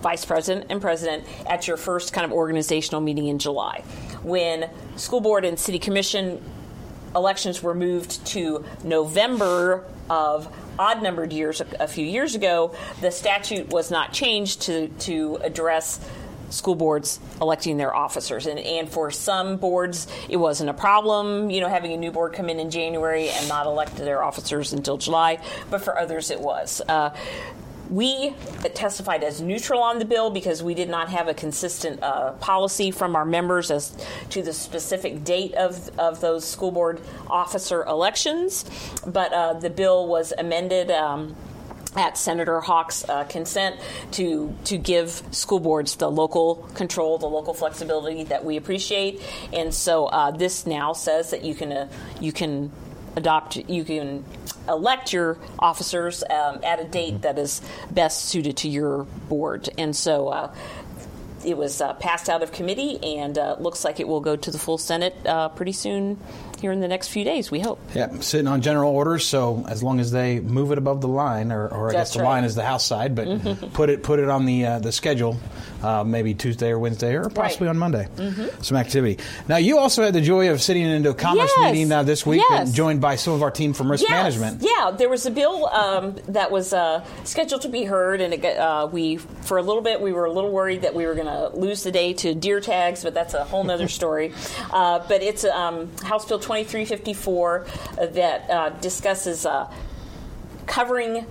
vice 0.05 0.25
president 0.27 0.67
and 0.71 0.83
president 0.83 1.25
at 1.49 1.67
your 1.67 1.79
first 1.79 2.13
kind 2.13 2.27
of 2.27 2.33
organizational 2.33 3.01
meeting 3.01 3.27
in 3.27 3.39
July. 3.39 3.83
When 4.23 4.69
school 4.97 5.21
board 5.21 5.45
and 5.45 5.59
city 5.59 5.79
commission 5.79 6.41
elections 7.15 7.63
were 7.63 7.75
moved 7.75 8.25
to 8.27 8.65
November 8.83 9.85
of 10.11 10.53
odd 10.79 11.03
numbered 11.03 11.33
years 11.33 11.63
a, 11.79 11.87
few 11.87 12.05
years 12.05 12.35
ago, 12.35 12.75
the 13.01 13.11
statute 13.11 13.69
was 13.69 13.91
not 13.91 14.13
changed 14.13 14.63
to, 14.63 14.89
to 14.89 15.37
address 15.43 16.01
school 16.51 16.75
boards 16.75 17.19
electing 17.41 17.77
their 17.77 17.95
officers. 17.95 18.47
And, 18.47 18.59
and 18.59 18.89
for 18.89 19.11
some 19.11 19.57
boards, 19.57 20.07
it 20.29 20.37
wasn't 20.37 20.71
a 20.71 20.75
problem, 20.75 21.51
you 21.51 21.61
know, 21.61 21.69
having 21.69 21.93
a 21.93 21.97
new 21.97 22.11
board 22.11 22.33
come 22.33 22.49
in 22.49 22.61
in 22.61 22.71
January 22.71 23.29
and 23.29 23.49
not 23.49 23.67
elect 23.67 23.97
their 23.97 24.23
officers 24.23 24.73
until 24.73 24.97
July, 24.97 25.39
but 25.71 25.83
for 25.83 25.99
others 25.99 26.31
it 26.31 26.41
was. 26.41 26.81
Uh, 26.89 27.11
we 27.91 28.35
testified 28.75 29.23
as 29.23 29.41
neutral 29.41 29.83
on 29.83 29.99
the 29.99 30.05
bill 30.05 30.31
because 30.31 30.63
we 30.63 30.75
did 30.75 30.89
not 30.89 31.09
have 31.11 31.29
a 31.29 31.35
consistent 31.35 32.03
uh, 32.03 32.33
policy 32.33 32.91
from 32.91 33.15
our 33.15 33.25
members 33.25 33.71
as 33.71 33.97
to 34.31 34.43
the 34.43 34.53
specific 34.53 35.25
date 35.25 35.55
of, 35.55 35.91
of 35.99 36.21
those 36.21 36.47
school 36.47 36.71
board 36.71 37.01
officer 37.29 37.85
elections. 37.85 38.65
But 39.07 39.33
uh, 39.33 39.55
the 39.55 39.71
bill 39.71 40.07
was 40.07 40.33
amended. 40.37 40.91
Um, 40.91 41.37
at 41.97 42.19
Senator 42.19 42.61
Hawk's 42.61 43.09
uh, 43.09 43.23
consent 43.23 43.77
to 44.11 44.53
to 44.65 44.77
give 44.77 45.23
school 45.31 45.61
boards 45.61 45.95
the 45.95 46.11
local 46.11 46.57
control, 46.75 47.19
the 47.19 47.29
local 47.29 47.55
flexibility 47.55 48.25
that 48.25 48.45
we 48.45 48.57
appreciate, 48.57 49.23
and 49.53 49.73
so 49.73 50.07
uh, 50.07 50.33
this 50.33 50.67
now 50.67 50.93
says 50.93 51.31
that 51.31 51.45
you 51.45 51.55
can 51.55 51.71
uh, 51.71 51.89
you 52.21 52.33
can 52.33 52.73
adopt 53.17 53.57
you 53.57 53.85
can 53.85 54.25
elect 54.69 55.13
your 55.13 55.39
officers 55.59 56.23
um, 56.23 56.61
at 56.65 56.81
a 56.81 56.85
date 56.85 57.23
that 57.23 57.39
is 57.39 57.61
best 57.91 58.25
suited 58.27 58.59
to 58.59 58.69
your 58.69 59.05
board, 59.29 59.69
and 59.79 59.95
so. 59.95 60.29
Uh, 60.29 60.55
it 61.45 61.59
was 61.59 61.83
uh, 61.83 61.93
passed 61.93 62.31
out 62.31 62.43
of 62.43 62.53
committee 62.53 62.99
and 63.19 63.37
uh, 63.37 63.55
looks 63.61 63.85
like 63.85 64.01
it 64.01 64.09
will 64.09 64.23
go 64.23 64.35
to 64.35 64.51
the 64.51 64.59
full 64.59 64.79
Senate 64.79 65.15
uh, 65.27 65.51
pretty 65.51 65.73
soon 65.73 66.19
here 66.65 66.73
in 66.73 66.81
the 66.81 66.89
next 66.89 67.09
few 67.09 67.25
days, 67.25 67.51
we 67.51 67.61
hope. 67.61 67.79
Yeah, 67.95 68.09
sitting 68.21 68.47
on 68.49 68.63
general 68.63 68.91
orders, 68.91 69.27
so 69.27 69.67
as 69.69 69.83
long 69.83 70.01
as 70.01 70.11
they 70.11 70.41
move 70.41 70.73
it 70.73 70.79
above 70.79 71.03
the 71.03 71.09
line, 71.09 71.53
or, 71.53 71.69
or 71.69 71.91
I 71.91 71.93
That's 71.93 72.09
guess 72.11 72.17
the 72.17 72.23
right. 72.23 72.29
line 72.31 72.45
is 72.45 72.55
the 72.55 72.65
House 72.65 72.87
side, 72.87 73.15
but 73.15 73.73
put 73.75 73.91
it 73.91 74.03
put 74.03 74.19
it 74.19 74.31
on 74.31 74.47
the 74.47 74.65
uh, 74.65 74.79
the 74.79 74.91
schedule, 74.93 75.37
uh, 75.83 76.05
maybe 76.05 76.33
Tuesday 76.33 76.71
or 76.71 76.79
Wednesday, 76.79 77.15
or 77.17 77.29
possibly 77.29 77.69
on 77.69 77.77
Monday. 77.77 78.09
Some 78.63 78.79
activity. 78.79 79.23
Now, 79.47 79.59
you 79.59 79.77
also 79.77 80.03
had 80.05 80.15
the 80.15 80.23
joy 80.23 80.51
of 80.51 80.63
sitting 80.63 80.85
into 80.85 81.11
a 81.11 81.15
Commerce 81.15 81.53
Yes. 81.59 81.73
meeting 81.75 81.93
uh, 81.93 82.03
this 82.03 82.25
week, 82.25 82.41
Yes. 82.49 82.69
and 82.69 82.75
joined 82.75 83.03
by 83.03 83.17
some 83.17 83.35
of 83.35 83.43
our 83.43 83.51
team 83.51 83.75
from 83.75 83.91
risk 83.91 84.05
Yes. 84.09 84.11
management. 84.11 84.63
Yeah, 84.63 84.91
there 84.93 85.11
was 85.11 85.27
a 85.27 85.31
bill 85.31 85.67
um, 85.67 86.17
that 86.29 86.51
was 86.51 86.73
uh, 86.73 87.05
scheduled 87.25 87.61
to 87.63 87.69
be 87.69 87.85
heard, 87.85 88.23
and 88.23 88.33
it, 88.33 88.43
uh, 88.57 88.89
we, 88.91 89.19
for 89.19 89.59
a 89.59 89.63
little 89.63 89.83
bit, 89.83 90.01
we 90.01 90.15
were 90.15 90.25
a 90.25 90.33
little 90.33 90.51
worried 90.51 90.81
that 90.83 90.95
we 90.95 91.05
were 91.05 91.15
going 91.15 91.27
to 91.27 91.49
lose 91.55 91.83
the 91.83 91.93
day 91.93 92.15
to 92.15 92.35
deer 92.35 92.61
tags, 92.61 93.03
but 93.05 93.13
that's 93.13 93.35
a 93.35 93.45
whole 93.45 93.71
other 93.71 93.89
story. 94.01 94.33
Uh, 94.73 95.01
but 95.07 95.23
it's 95.23 95.45
um, 95.45 95.91
House 95.99 96.25
Bill 96.25 96.39
2354 96.63 97.67
uh, 97.99 98.07
that 98.07 98.51
uh, 98.51 98.69
discusses 98.81 99.45
uh, 99.45 99.69
covering 100.67 101.27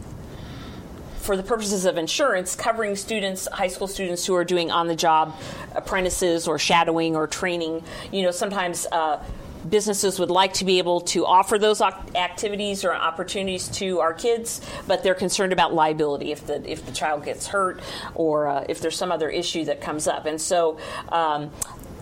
for 1.15 1.37
the 1.37 1.43
purposes 1.43 1.85
of 1.85 1.97
insurance, 1.97 2.53
covering 2.53 2.97
students, 2.97 3.47
high 3.47 3.69
school 3.69 3.87
students 3.87 4.25
who 4.25 4.35
are 4.35 4.43
doing 4.43 4.69
on 4.69 4.87
the 4.87 4.95
job 4.95 5.33
apprentices 5.73 6.49
or 6.49 6.59
shadowing 6.59 7.15
or 7.15 7.27
training. 7.27 7.81
You 8.11 8.23
know, 8.23 8.31
sometimes 8.31 8.85
uh, 8.91 9.23
businesses 9.69 10.19
would 10.19 10.29
like 10.29 10.53
to 10.55 10.65
be 10.65 10.79
able 10.79 10.99
to 10.99 11.25
offer 11.25 11.57
those 11.57 11.81
activities 11.81 12.83
or 12.83 12.93
opportunities 12.93 13.69
to 13.69 14.01
our 14.01 14.13
kids, 14.13 14.59
but 14.85 15.03
they're 15.03 15.15
concerned 15.15 15.53
about 15.53 15.73
liability 15.73 16.33
if 16.33 16.45
the 16.45 16.69
if 16.69 16.85
the 16.85 16.91
child 16.91 17.23
gets 17.23 17.47
hurt 17.47 17.79
or 18.15 18.47
uh, 18.47 18.65
if 18.67 18.81
there's 18.81 18.97
some 18.97 19.11
other 19.11 19.29
issue 19.29 19.63
that 19.63 19.79
comes 19.79 20.07
up. 20.07 20.25
And 20.25 20.41
so. 20.41 20.77
Um, 21.09 21.51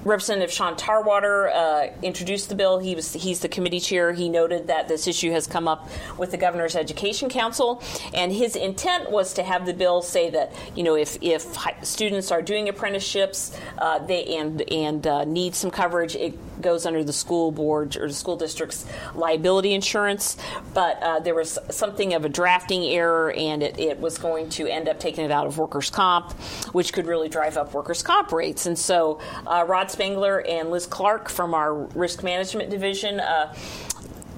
Representative 0.04 0.52
Sean 0.52 0.76
Tarwater 0.76 1.50
uh, 1.50 1.88
introduced 2.02 2.50
the 2.50 2.56
bill. 2.56 2.80
He 2.80 2.96
was 2.96 3.14
he's 3.14 3.40
the 3.40 3.50
committee 3.50 3.80
chair. 3.80 4.14
He 4.14 4.30
noted 4.30 4.68
that 4.68 4.88
this 4.88 5.08
issue 5.08 5.32
has 5.32 5.46
come 5.46 5.68
up 5.68 5.90
with 6.18 6.32
the 6.32 6.38
governor's 6.38 6.76
education 6.76 7.30
council, 7.30 7.82
and 8.14 8.32
his 8.32 8.56
intent 8.56 9.12
was 9.12 9.34
to 9.36 9.44
have 9.44 9.66
the 9.66 9.74
bill 9.74 10.02
say 10.02 10.30
that 10.32 10.54
you 10.76 10.84
know 10.84 10.96
if 10.96 11.18
if 11.22 11.56
students 11.84 12.32
are 12.32 12.42
doing 12.42 12.68
apprenticeships, 12.68 13.56
uh, 13.78 14.00
they 14.00 14.26
and 14.38 14.62
and 14.72 15.06
uh, 15.06 15.24
need 15.26 15.54
some 15.54 15.70
coverage, 15.70 16.16
it 16.16 16.38
goes 16.62 16.86
under 16.86 17.04
the 17.04 17.14
school 17.14 17.52
board 17.52 17.98
or 17.98 18.08
the 18.08 18.14
school 18.14 18.38
district's 18.38 18.86
liability 19.16 19.74
insurance. 19.74 20.38
But 20.74 21.02
uh, 21.02 21.20
there 21.20 21.36
was 21.36 21.58
something 21.70 22.14
of 22.14 22.26
a 22.26 22.30
drafting 22.30 22.84
error, 22.84 23.32
and 23.34 23.64
it, 23.64 23.80
it 23.80 24.00
was 24.00 24.18
going 24.18 24.50
to 24.52 24.68
end 24.68 24.88
up 24.88 25.00
taking 25.00 25.26
it 25.26 25.32
out 25.32 25.48
of 25.48 25.58
workers' 25.58 25.90
comp, 25.90 26.32
which 26.74 26.94
could 26.94 27.08
really 27.08 27.30
drive 27.30 27.58
up 27.58 27.74
workers' 27.74 28.04
comp 28.04 28.32
rates. 28.32 28.66
And 28.66 28.78
so 28.78 29.20
uh, 29.48 29.66
Rod 29.68 29.92
Spangler 29.92 30.42
and 30.48 30.72
Liz 30.72 30.86
Clark 30.86 31.30
from 31.30 31.54
our 31.54 31.74
risk 31.74 32.24
management 32.24 32.70
division. 32.70 33.20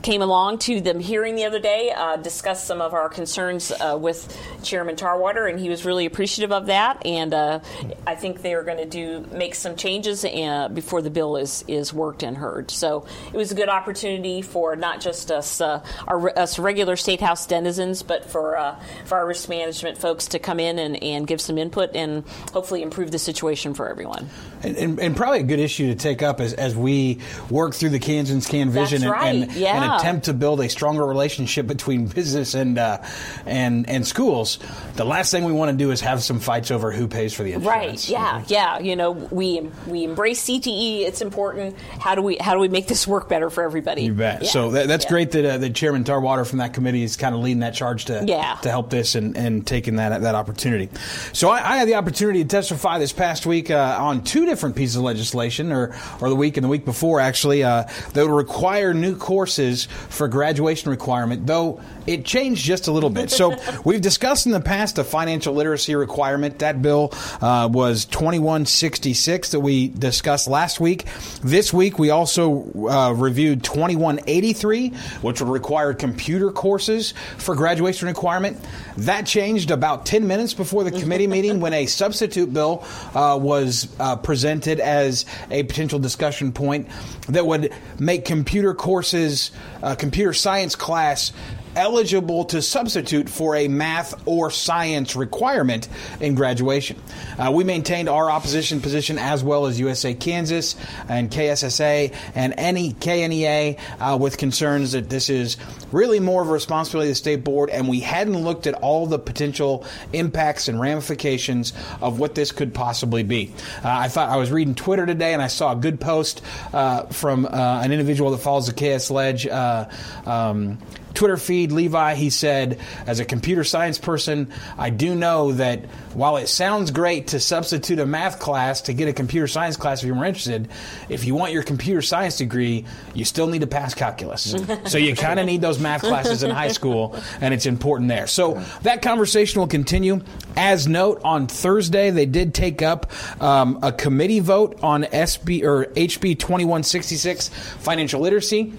Came 0.03 0.21
along 0.21 0.57
to 0.59 0.81
the 0.81 0.99
hearing 0.99 1.35
the 1.35 1.45
other 1.45 1.59
day, 1.59 1.89
uh, 1.95 2.17
discussed 2.17 2.67
some 2.67 2.81
of 2.81 2.93
our 2.93 3.07
concerns 3.07 3.71
uh, 3.71 3.97
with 3.97 4.37
Chairman 4.61 4.97
Tarwater, 4.97 5.47
and 5.47 5.57
he 5.57 5.69
was 5.69 5.85
really 5.85 6.05
appreciative 6.05 6.51
of 6.51 6.65
that. 6.65 7.05
And 7.05 7.33
uh, 7.33 7.61
I 8.05 8.15
think 8.15 8.41
they 8.41 8.53
are 8.53 8.63
going 8.63 8.79
to 8.79 8.85
do 8.85 9.25
make 9.31 9.55
some 9.55 9.77
changes 9.77 10.25
uh, 10.25 10.67
before 10.73 11.01
the 11.01 11.09
bill 11.09 11.37
is 11.37 11.63
is 11.69 11.93
worked 11.93 12.21
and 12.21 12.35
heard. 12.35 12.69
So 12.69 13.05
it 13.31 13.37
was 13.37 13.53
a 13.53 13.55
good 13.55 13.69
opportunity 13.69 14.41
for 14.41 14.75
not 14.75 14.99
just 14.99 15.31
us 15.31 15.61
uh, 15.61 15.81
our, 16.05 16.37
us 16.37 16.59
regular 16.59 16.97
state 16.97 17.21
house 17.21 17.47
denizens, 17.47 18.03
but 18.03 18.25
for 18.25 18.57
uh, 18.57 18.77
for 19.05 19.19
our 19.19 19.25
risk 19.25 19.47
management 19.47 19.97
folks 19.97 20.27
to 20.27 20.39
come 20.39 20.59
in 20.59 20.79
and, 20.79 21.01
and 21.01 21.25
give 21.25 21.39
some 21.39 21.57
input 21.57 21.95
and 21.95 22.25
hopefully 22.51 22.81
improve 22.81 23.09
the 23.11 23.19
situation 23.19 23.73
for 23.73 23.87
everyone. 23.87 24.29
And, 24.63 24.75
and, 24.75 24.99
and 24.99 25.15
probably 25.15 25.39
a 25.39 25.43
good 25.43 25.59
issue 25.59 25.87
to 25.87 25.95
take 25.95 26.21
up 26.21 26.41
as, 26.41 26.53
as 26.53 26.75
we 26.75 27.19
work 27.49 27.73
through 27.73 27.91
the 27.91 27.99
Kansans 27.99 28.47
Can 28.47 28.69
vision 28.69 29.03
right. 29.03 29.35
and, 29.35 29.53
yeah. 29.53 29.92
and, 29.92 29.92
attempt 29.99 30.25
to 30.25 30.33
build 30.33 30.59
a 30.61 30.69
stronger 30.69 31.05
relationship 31.05 31.67
between 31.67 32.07
business 32.13 32.53
and 32.53 32.77
uh, 32.77 33.03
and 33.45 33.89
and 33.89 34.05
schools. 34.05 34.59
The 34.95 35.05
last 35.05 35.31
thing 35.31 35.45
we 35.45 35.53
want 35.53 35.71
to 35.71 35.77
do 35.77 35.91
is 35.91 36.01
have 36.01 36.23
some 36.23 36.39
fights 36.39 36.71
over 36.71 36.91
who 36.91 37.07
pays 37.07 37.33
for 37.33 37.43
the 37.43 37.53
insurance. 37.53 38.09
Right. 38.09 38.09
Yeah. 38.09 38.39
Mm-hmm. 38.39 38.53
Yeah. 38.53 38.79
You 38.79 38.95
know, 38.95 39.11
we 39.11 39.69
we 39.87 40.03
embrace 40.03 40.43
CTE. 40.45 41.01
It's 41.01 41.21
important. 41.21 41.77
How 41.99 42.15
do 42.15 42.21
we 42.21 42.37
how 42.37 42.53
do 42.53 42.59
we 42.59 42.67
make 42.67 42.87
this 42.87 43.07
work 43.07 43.29
better 43.29 43.49
for 43.49 43.63
everybody? 43.63 44.03
You 44.03 44.13
bet. 44.13 44.43
Yeah. 44.43 44.49
So 44.49 44.71
that, 44.71 44.87
that's 44.87 45.05
yeah. 45.05 45.09
great 45.09 45.31
that, 45.31 45.45
uh, 45.45 45.57
that 45.57 45.75
Chairman 45.75 46.03
Tarwater 46.03 46.45
from 46.45 46.59
that 46.59 46.73
committee 46.73 47.03
is 47.03 47.15
kind 47.15 47.35
of 47.35 47.41
leading 47.41 47.59
that 47.59 47.73
charge 47.73 48.05
to 48.05 48.23
yeah. 48.25 48.55
to 48.61 48.69
help 48.69 48.89
this 48.89 49.15
and, 49.15 49.37
and 49.37 49.65
taking 49.65 49.97
that 49.97 50.21
that 50.21 50.35
opportunity. 50.35 50.89
So 51.33 51.49
I, 51.49 51.57
I 51.57 51.77
had 51.77 51.87
the 51.87 51.95
opportunity 51.95 52.43
to 52.43 52.49
testify 52.49 52.99
this 52.99 53.13
past 53.13 53.45
week 53.45 53.71
uh, 53.71 53.97
on 53.99 54.23
two 54.23 54.45
different 54.45 54.75
pieces 54.75 54.95
of 54.95 55.03
legislation, 55.03 55.71
or 55.71 55.95
or 56.21 56.29
the 56.29 56.35
week 56.35 56.57
and 56.57 56.63
the 56.63 56.69
week 56.69 56.85
before 56.85 57.19
actually, 57.19 57.63
uh, 57.63 57.83
that 58.13 58.27
would 58.27 58.35
require 58.35 58.93
new 58.93 59.15
courses 59.15 59.82
for 59.85 60.27
graduation 60.27 60.91
requirement, 60.91 61.47
though 61.47 61.81
it 62.05 62.25
changed 62.25 62.63
just 62.65 62.87
a 62.87 62.91
little 62.91 63.09
bit. 63.09 63.31
So 63.31 63.55
we've 63.85 64.01
discussed 64.01 64.45
in 64.45 64.51
the 64.51 64.59
past 64.61 64.97
a 64.97 65.03
financial 65.03 65.53
literacy 65.53 65.95
requirement. 65.95 66.59
That 66.59 66.81
bill 66.81 67.13
uh, 67.41 67.69
was 67.71 68.05
2166 68.05 69.51
that 69.51 69.59
we 69.59 69.87
discussed 69.87 70.47
last 70.47 70.79
week. 70.79 71.05
This 71.41 71.73
week 71.73 71.99
we 71.99 72.09
also 72.09 72.63
uh, 72.89 73.13
reviewed 73.13 73.63
2183, 73.63 74.89
which 75.21 75.41
would 75.41 75.49
require 75.49 75.93
computer 75.93 76.51
courses 76.51 77.13
for 77.37 77.55
graduation 77.55 78.07
requirement. 78.07 78.57
That 78.97 79.25
changed 79.25 79.71
about 79.71 80.05
10 80.05 80.27
minutes 80.27 80.53
before 80.53 80.83
the 80.83 80.91
committee 80.91 81.27
meeting 81.33 81.59
when 81.59 81.73
a 81.73 81.85
substitute 81.85 82.53
bill 82.53 82.85
uh, 83.13 83.37
was 83.41 83.87
uh, 83.99 84.15
presented 84.17 84.79
as 84.79 85.25
a 85.49 85.63
potential 85.63 85.99
discussion 85.99 86.51
point 86.51 86.87
that 87.27 87.45
would 87.45 87.73
make 87.99 88.25
computer 88.25 88.73
courses, 88.73 89.51
uh, 89.83 89.95
computer 89.95 90.33
science 90.33 90.75
class, 90.75 91.31
eligible 91.75 92.45
to 92.45 92.61
substitute 92.61 93.29
for 93.29 93.55
a 93.55 93.67
math 93.67 94.13
or 94.27 94.51
science 94.51 95.15
requirement 95.15 95.87
in 96.19 96.35
graduation. 96.35 97.01
Uh, 97.37 97.51
we 97.53 97.63
maintained 97.63 98.09
our 98.09 98.29
opposition 98.29 98.81
position 98.81 99.17
as 99.17 99.43
well 99.43 99.65
as 99.65 99.79
USA 99.79 100.13
Kansas 100.13 100.75
and 101.09 101.31
KSSA 101.31 102.13
and 102.35 102.53
any 102.57 102.93
KNEA 102.93 103.79
uh, 103.99 104.17
with 104.17 104.37
concerns 104.37 104.93
that 104.93 105.09
this 105.09 105.29
is 105.29 105.57
really 105.91 106.19
more 106.19 106.41
of 106.41 106.49
a 106.49 106.51
responsibility 106.51 107.09
of 107.09 107.11
the 107.11 107.15
state 107.15 107.43
board 107.43 107.69
and 107.69 107.87
we 107.87 107.99
hadn't 107.99 108.37
looked 108.37 108.67
at 108.67 108.73
all 108.75 109.07
the 109.07 109.19
potential 109.19 109.85
impacts 110.11 110.67
and 110.67 110.79
ramifications 110.79 111.73
of 112.01 112.19
what 112.19 112.35
this 112.35 112.51
could 112.51 112.73
possibly 112.73 113.23
be. 113.23 113.51
Uh, 113.83 113.89
I 113.89 114.07
thought 114.07 114.29
I 114.29 114.37
was 114.37 114.51
reading 114.51 114.75
Twitter 114.75 115.05
today 115.05 115.33
and 115.33 115.41
I 115.41 115.47
saw 115.47 115.73
a 115.73 115.75
good 115.75 115.99
post 115.99 116.41
uh, 116.73 117.03
from 117.05 117.45
uh, 117.45 117.81
an 117.83 117.91
individual 117.91 118.31
that 118.31 118.39
follows 118.39 118.71
the 118.71 118.73
KS 118.73 119.11
Ledge. 119.11 119.47
Uh, 119.47 119.87
um, 120.25 120.77
Twitter 121.13 121.37
feed, 121.37 121.71
Levi, 121.71 122.15
he 122.15 122.29
said, 122.29 122.79
as 123.05 123.19
a 123.19 123.25
computer 123.25 123.63
science 123.63 123.97
person, 123.97 124.51
I 124.77 124.89
do 124.89 125.15
know 125.15 125.53
that 125.53 125.85
while 126.13 126.37
it 126.37 126.47
sounds 126.47 126.91
great 126.91 127.27
to 127.27 127.39
substitute 127.39 127.99
a 127.99 128.05
math 128.05 128.39
class 128.39 128.81
to 128.81 128.93
get 128.93 129.07
a 129.07 129.13
computer 129.13 129.47
science 129.47 129.77
class 129.77 130.01
if 130.01 130.07
you're 130.07 130.15
more 130.15 130.25
interested, 130.25 130.67
if 131.09 131.25
you 131.25 131.35
want 131.35 131.53
your 131.53 131.63
computer 131.63 132.01
science 132.01 132.37
degree, 132.37 132.85
you 133.13 133.25
still 133.25 133.47
need 133.47 133.61
to 133.61 133.67
pass 133.67 133.93
calculus. 133.93 134.55
so 134.85 134.97
you 134.97 135.15
kind 135.15 135.39
of 135.39 135.45
need 135.45 135.61
those 135.61 135.79
math 135.79 136.01
classes 136.01 136.43
in 136.43 136.49
high 136.51 136.67
school, 136.69 137.15
and 137.41 137.53
it's 137.53 137.65
important 137.65 138.09
there. 138.09 138.27
So 138.27 138.61
that 138.83 139.01
conversation 139.01 139.59
will 139.59 139.67
continue. 139.67 140.21
As 140.55 140.87
note, 140.87 141.21
on 141.23 141.47
Thursday, 141.47 142.09
they 142.11 142.25
did 142.25 142.53
take 142.53 142.81
up 142.81 143.11
um, 143.41 143.79
a 143.81 143.91
committee 143.91 144.39
vote 144.39 144.79
on 144.83 145.03
SB 145.03 145.63
or 145.63 145.85
HB 145.85 146.39
2166 146.39 147.49
financial 147.49 148.21
literacy. 148.21 148.73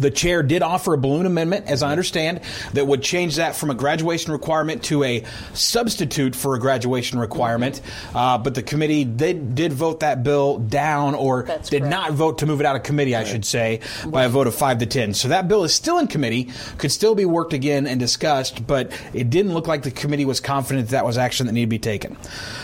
The 0.00 0.10
chair 0.10 0.42
did 0.42 0.62
offer 0.62 0.94
a 0.94 0.98
balloon 0.98 1.26
amendment, 1.26 1.66
as 1.66 1.82
I 1.82 1.90
understand, 1.92 2.40
that 2.72 2.86
would 2.86 3.02
change 3.02 3.36
that 3.36 3.54
from 3.54 3.70
a 3.70 3.74
graduation 3.74 4.32
requirement 4.32 4.82
to 4.84 5.04
a 5.04 5.24
substitute 5.52 6.34
for 6.34 6.54
a 6.54 6.58
graduation 6.58 7.18
requirement. 7.18 7.80
Uh, 8.14 8.38
but 8.38 8.54
the 8.54 8.62
committee 8.62 9.04
did, 9.04 9.54
did 9.54 9.72
vote 9.72 10.00
that 10.00 10.22
bill 10.22 10.58
down, 10.58 11.14
or 11.14 11.42
That's 11.42 11.68
did 11.68 11.82
correct. 11.82 11.90
not 11.90 12.12
vote 12.12 12.38
to 12.38 12.46
move 12.46 12.60
it 12.60 12.66
out 12.66 12.76
of 12.76 12.82
committee, 12.82 13.14
I 13.14 13.24
should 13.24 13.44
say, 13.44 13.80
by 14.06 14.24
a 14.24 14.28
vote 14.28 14.46
of 14.46 14.54
five 14.54 14.78
to 14.78 14.86
ten. 14.86 15.14
So 15.14 15.28
that 15.28 15.48
bill 15.48 15.64
is 15.64 15.74
still 15.74 15.98
in 15.98 16.06
committee, 16.06 16.50
could 16.78 16.90
still 16.90 17.14
be 17.14 17.24
worked 17.24 17.52
again 17.52 17.86
and 17.86 18.00
discussed, 18.00 18.66
but 18.66 18.92
it 19.12 19.28
didn't 19.30 19.52
look 19.52 19.68
like 19.68 19.82
the 19.82 19.90
committee 19.90 20.24
was 20.24 20.40
confident 20.40 20.88
that, 20.88 20.92
that 20.92 21.04
was 21.04 21.18
action 21.18 21.46
that 21.46 21.52
needed 21.52 21.66
to 21.66 21.70
be 21.70 21.78
taken. 21.78 22.16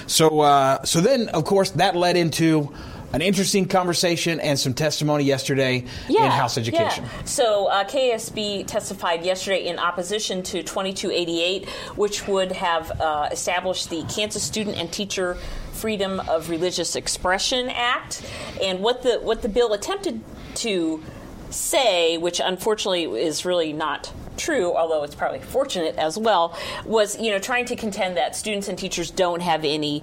So, 0.06 0.40
uh, 0.40 0.84
so 0.84 1.00
then, 1.00 1.28
of 1.28 1.44
course, 1.44 1.70
that 1.72 1.94
led 1.94 2.16
into 2.16 2.72
an 3.16 3.22
interesting 3.22 3.66
conversation 3.66 4.38
and 4.40 4.58
some 4.58 4.74
testimony 4.74 5.24
yesterday 5.24 5.82
in 6.06 6.16
House 6.16 6.58
Education. 6.58 7.02
Yeah. 7.02 7.24
So 7.24 7.66
uh, 7.68 7.84
KASB 7.84 8.66
testified 8.66 9.24
yesterday 9.24 9.68
in 9.68 9.78
opposition 9.78 10.42
to 10.42 10.62
2288, 10.62 11.66
which 11.96 12.28
would 12.28 12.52
have 12.52 13.00
uh, 13.00 13.30
established 13.32 13.88
the 13.88 14.02
Kansas 14.02 14.42
Student 14.42 14.76
and 14.76 14.92
Teacher 14.92 15.38
Freedom 15.72 16.20
of 16.28 16.50
Religious 16.50 16.94
Expression 16.94 17.70
Act, 17.70 18.22
and 18.62 18.80
what 18.80 19.02
the 19.02 19.18
what 19.20 19.40
the 19.40 19.48
bill 19.48 19.72
attempted 19.72 20.22
to 20.56 21.02
say, 21.48 22.18
which 22.18 22.38
unfortunately 22.38 23.04
is 23.04 23.46
really 23.46 23.72
not 23.72 24.12
true, 24.36 24.76
although 24.76 25.02
it's 25.04 25.14
probably 25.14 25.40
fortunate 25.40 25.96
as 25.96 26.18
well, 26.18 26.54
was 26.84 27.18
you 27.18 27.30
know 27.30 27.38
trying 27.38 27.64
to 27.64 27.76
contend 27.76 28.18
that 28.18 28.36
students 28.36 28.68
and 28.68 28.78
teachers 28.78 29.10
don't 29.10 29.40
have 29.40 29.64
any 29.64 30.02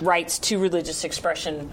rights 0.00 0.40
to 0.40 0.58
religious 0.58 1.04
expression 1.04 1.70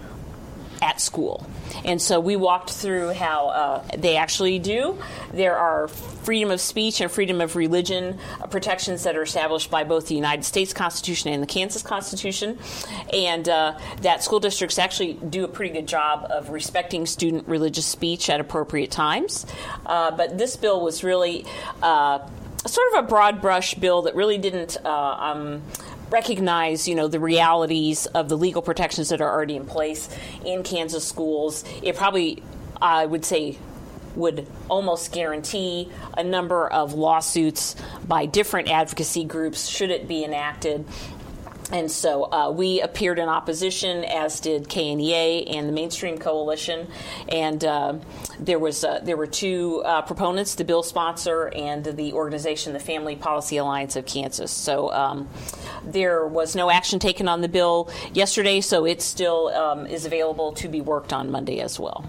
at 0.82 1.00
school. 1.00 1.46
And 1.84 2.00
so 2.00 2.20
we 2.20 2.36
walked 2.36 2.70
through 2.70 3.12
how 3.12 3.48
uh, 3.48 3.82
they 3.96 4.16
actually 4.16 4.58
do. 4.58 4.98
There 5.32 5.56
are 5.56 5.88
freedom 5.88 6.50
of 6.50 6.60
speech 6.60 7.00
and 7.00 7.10
freedom 7.10 7.40
of 7.40 7.56
religion 7.56 8.18
uh, 8.40 8.46
protections 8.46 9.04
that 9.04 9.16
are 9.16 9.22
established 9.22 9.70
by 9.70 9.84
both 9.84 10.08
the 10.08 10.14
United 10.14 10.44
States 10.44 10.72
Constitution 10.72 11.32
and 11.32 11.42
the 11.42 11.46
Kansas 11.46 11.82
Constitution. 11.82 12.58
And 13.12 13.48
uh, 13.48 13.78
that 14.02 14.22
school 14.22 14.40
districts 14.40 14.78
actually 14.78 15.14
do 15.14 15.44
a 15.44 15.48
pretty 15.48 15.72
good 15.72 15.88
job 15.88 16.26
of 16.30 16.50
respecting 16.50 17.06
student 17.06 17.48
religious 17.48 17.86
speech 17.86 18.30
at 18.30 18.40
appropriate 18.40 18.90
times. 18.90 19.46
Uh, 19.86 20.10
but 20.10 20.38
this 20.38 20.56
bill 20.56 20.82
was 20.82 21.04
really 21.04 21.46
uh, 21.82 22.18
sort 22.66 22.86
of 22.92 23.04
a 23.04 23.08
broad 23.08 23.40
brush 23.40 23.74
bill 23.74 24.02
that 24.02 24.14
really 24.14 24.38
didn't. 24.38 24.76
Uh, 24.84 24.90
um, 24.90 25.62
recognize, 26.10 26.88
you 26.88 26.94
know, 26.94 27.08
the 27.08 27.20
realities 27.20 28.06
of 28.06 28.28
the 28.28 28.36
legal 28.36 28.62
protections 28.62 29.08
that 29.10 29.20
are 29.20 29.30
already 29.30 29.56
in 29.56 29.66
place 29.66 30.08
in 30.44 30.62
Kansas 30.62 31.06
schools. 31.06 31.64
It 31.82 31.96
probably, 31.96 32.42
I 32.80 33.06
would 33.06 33.24
say, 33.24 33.58
would 34.14 34.46
almost 34.68 35.12
guarantee 35.12 35.90
a 36.16 36.24
number 36.24 36.66
of 36.66 36.94
lawsuits 36.94 37.76
by 38.06 38.26
different 38.26 38.68
advocacy 38.68 39.24
groups 39.24 39.68
should 39.68 39.90
it 39.90 40.08
be 40.08 40.24
enacted. 40.24 40.84
And 41.70 41.90
so 41.90 42.24
uh, 42.32 42.50
we 42.50 42.80
appeared 42.80 43.18
in 43.18 43.28
opposition, 43.28 44.04
as 44.04 44.40
did 44.40 44.68
KNEA 44.68 45.54
and 45.54 45.68
the 45.68 45.72
Mainstream 45.72 46.16
Coalition. 46.16 46.88
And 47.28 47.62
uh, 47.62 47.94
there 48.40 48.58
was 48.58 48.84
uh, 48.84 49.00
there 49.02 49.16
were 49.16 49.26
two 49.26 49.82
uh, 49.84 50.02
proponents: 50.02 50.54
the 50.54 50.64
bill 50.64 50.82
sponsor 50.82 51.48
and 51.48 51.84
the 51.84 52.14
organization, 52.14 52.72
the 52.72 52.80
Family 52.80 53.16
Policy 53.16 53.58
Alliance 53.58 53.96
of 53.96 54.06
Kansas. 54.06 54.50
So 54.50 54.90
um, 54.92 55.28
there 55.84 56.26
was 56.26 56.56
no 56.56 56.70
action 56.70 56.98
taken 56.98 57.28
on 57.28 57.42
the 57.42 57.48
bill 57.48 57.90
yesterday, 58.14 58.60
so 58.62 58.86
it 58.86 59.02
still 59.02 59.48
um, 59.48 59.86
is 59.86 60.06
available 60.06 60.52
to 60.52 60.68
be 60.68 60.80
worked 60.80 61.12
on 61.12 61.30
Monday 61.30 61.60
as 61.60 61.78
well. 61.78 62.04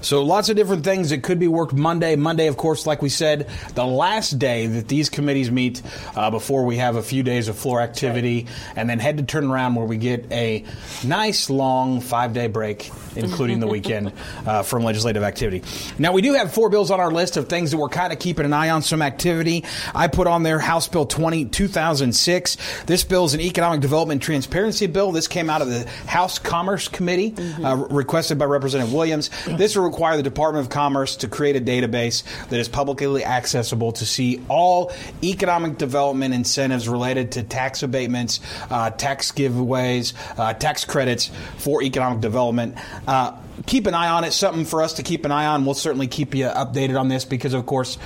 So 0.00 0.22
lots 0.22 0.48
of 0.48 0.56
different 0.56 0.84
things 0.84 1.10
that 1.10 1.22
could 1.22 1.38
be 1.38 1.48
worked 1.48 1.72
Monday. 1.72 2.16
Monday, 2.16 2.46
of 2.46 2.56
course, 2.56 2.86
like 2.86 3.02
we 3.02 3.08
said, 3.08 3.48
the 3.74 3.86
last 3.86 4.38
day 4.38 4.66
that 4.66 4.88
these 4.88 5.08
committees 5.08 5.50
meet 5.50 5.82
uh, 6.16 6.30
before 6.30 6.64
we 6.64 6.76
have 6.76 6.96
a 6.96 7.02
few 7.02 7.22
days 7.22 7.48
of 7.48 7.58
floor 7.58 7.80
activity, 7.80 8.46
and 8.76 8.88
then 8.88 8.98
head 8.98 9.18
to 9.18 9.24
turn 9.24 9.50
around 9.50 9.74
where 9.74 9.86
we 9.86 9.96
get 9.96 10.30
a 10.32 10.64
nice 11.04 11.50
long 11.50 12.00
five 12.00 12.32
day 12.32 12.46
break, 12.46 12.90
including 13.16 13.60
the 13.60 13.66
weekend 13.78 14.12
uh, 14.46 14.62
from 14.62 14.84
legislative 14.84 15.22
activity. 15.22 15.62
Now 15.98 16.12
we 16.12 16.22
do 16.22 16.34
have 16.34 16.52
four 16.52 16.70
bills 16.70 16.90
on 16.90 17.00
our 17.00 17.10
list 17.10 17.36
of 17.36 17.48
things 17.48 17.70
that 17.70 17.76
we're 17.76 17.88
kind 17.88 18.12
of 18.12 18.18
keeping 18.18 18.44
an 18.44 18.52
eye 18.52 18.70
on 18.70 18.82
some 18.82 19.02
activity. 19.02 19.64
I 19.94 20.08
put 20.08 20.26
on 20.26 20.42
there 20.42 20.58
House 20.58 20.88
Bill 20.88 21.06
20 21.06 21.46
2006. 21.46 22.56
This 22.86 23.04
bill 23.04 23.24
is 23.24 23.34
an 23.34 23.40
economic 23.40 23.80
development 23.80 24.22
transparency 24.22 24.86
bill. 24.86 25.12
This 25.12 25.28
came 25.28 25.50
out 25.50 25.62
of 25.62 25.68
the 25.68 25.88
House 26.06 26.38
Commerce 26.38 26.88
Committee, 26.88 27.34
uh, 27.62 27.76
requested 27.90 28.38
by 28.38 28.44
Representative 28.44 28.92
Williams. 28.92 29.30
This 29.46 29.76
require 29.88 30.16
the 30.16 30.22
Department 30.22 30.64
of 30.64 30.70
Commerce 30.70 31.16
to 31.16 31.28
create 31.28 31.56
a 31.56 31.60
database 31.60 32.22
that 32.48 32.60
is 32.60 32.68
publicly 32.68 33.24
accessible 33.24 33.92
to 33.92 34.06
see 34.06 34.40
all 34.48 34.92
economic 35.22 35.78
development 35.78 36.34
incentives 36.34 36.88
related 36.88 37.32
to 37.32 37.42
tax 37.42 37.82
abatements, 37.82 38.40
uh, 38.70 38.90
tax 38.90 39.32
giveaways, 39.32 40.14
uh, 40.38 40.54
tax 40.54 40.84
credits 40.84 41.30
for 41.56 41.82
economic 41.82 42.20
development. 42.20 42.76
Uh, 43.06 43.36
keep 43.66 43.86
an 43.86 43.94
eye 43.94 44.08
on 44.08 44.24
it. 44.24 44.32
Something 44.32 44.64
for 44.64 44.82
us 44.82 44.94
to 44.94 45.02
keep 45.02 45.24
an 45.24 45.32
eye 45.32 45.46
on. 45.46 45.64
We'll 45.64 45.74
certainly 45.74 46.06
keep 46.06 46.34
you 46.34 46.46
updated 46.46 46.98
on 46.98 47.08
this 47.08 47.24
because, 47.24 47.54
of 47.54 47.66
course, 47.66 47.98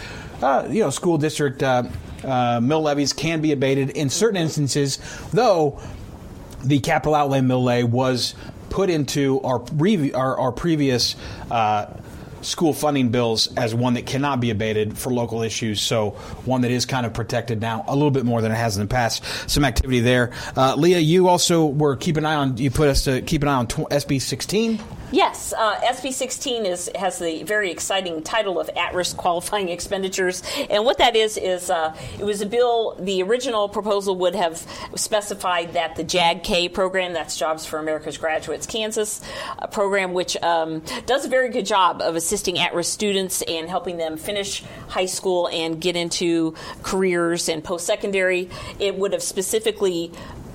uh, 0.42 0.68
you 0.70 0.80
know, 0.80 0.90
school 0.90 1.18
district 1.18 1.62
uh, 1.62 1.84
uh, 2.24 2.60
mill 2.62 2.82
levies 2.82 3.12
can 3.12 3.40
be 3.40 3.52
abated 3.52 3.90
in 3.90 4.10
certain 4.10 4.40
instances, 4.40 4.98
though 5.32 5.80
the 6.64 6.78
capital 6.80 7.14
outlay 7.14 7.40
mill 7.40 7.62
levy 7.62 7.84
was 7.84 8.34
put 8.72 8.88
into 8.88 9.40
our, 9.42 9.62
our, 10.14 10.38
our 10.38 10.52
previous 10.52 11.14
uh, 11.50 11.86
school 12.40 12.72
funding 12.72 13.10
bills 13.10 13.54
as 13.54 13.74
one 13.74 13.94
that 13.94 14.06
cannot 14.06 14.40
be 14.40 14.50
abated 14.50 14.98
for 14.98 15.12
local 15.12 15.42
issues. 15.42 15.80
So 15.80 16.10
one 16.46 16.62
that 16.62 16.70
is 16.70 16.86
kind 16.86 17.04
of 17.04 17.12
protected 17.12 17.60
now 17.60 17.84
a 17.86 17.94
little 17.94 18.10
bit 18.10 18.24
more 18.24 18.40
than 18.40 18.50
it 18.50 18.56
has 18.56 18.76
in 18.76 18.82
the 18.82 18.88
past. 18.88 19.22
Some 19.48 19.64
activity 19.64 20.00
there. 20.00 20.32
Uh, 20.56 20.74
Leah, 20.74 20.98
you 20.98 21.28
also 21.28 21.66
were 21.66 21.96
keep 21.96 22.16
an 22.16 22.24
eye 22.24 22.34
on. 22.34 22.56
You 22.56 22.70
put 22.70 22.88
us 22.88 23.04
to 23.04 23.20
keep 23.20 23.42
an 23.42 23.48
eye 23.48 23.54
on 23.54 23.66
SB 23.66 24.20
16. 24.20 24.80
Yes, 25.12 25.52
uh, 25.52 25.78
SB 25.82 26.10
16 26.10 26.64
is 26.64 26.90
has 26.94 27.18
the 27.18 27.42
very 27.42 27.70
exciting 27.70 28.22
title 28.22 28.58
of 28.58 28.70
at-risk 28.74 29.14
qualifying 29.18 29.68
expenditures, 29.68 30.42
and 30.70 30.86
what 30.86 30.96
that 30.98 31.14
is 31.14 31.36
is 31.36 31.68
uh, 31.68 31.94
it 32.18 32.24
was 32.24 32.40
a 32.40 32.46
bill. 32.46 32.96
The 32.98 33.22
original 33.22 33.68
proposal 33.68 34.16
would 34.16 34.34
have 34.34 34.66
specified 34.96 35.74
that 35.74 35.96
the 35.96 36.02
JAG-K 36.02 36.70
program, 36.70 37.12
that's 37.12 37.36
Jobs 37.36 37.66
for 37.66 37.78
America's 37.78 38.16
Graduates 38.16 38.66
Kansas 38.66 39.20
uh, 39.58 39.66
program, 39.66 40.14
which 40.14 40.34
um, 40.42 40.82
does 41.04 41.26
a 41.26 41.28
very 41.28 41.50
good 41.50 41.66
job 41.66 42.00
of 42.00 42.16
assisting 42.16 42.58
at-risk 42.58 42.90
students 42.90 43.42
and 43.42 43.68
helping 43.68 43.98
them 43.98 44.16
finish 44.16 44.64
high 44.88 45.04
school 45.04 45.46
and 45.48 45.78
get 45.78 45.94
into 45.94 46.54
careers 46.82 47.50
and 47.50 47.62
post-secondary. 47.62 48.48
It 48.78 48.96
would 48.96 49.12
have 49.12 49.22
specifically 49.22 50.10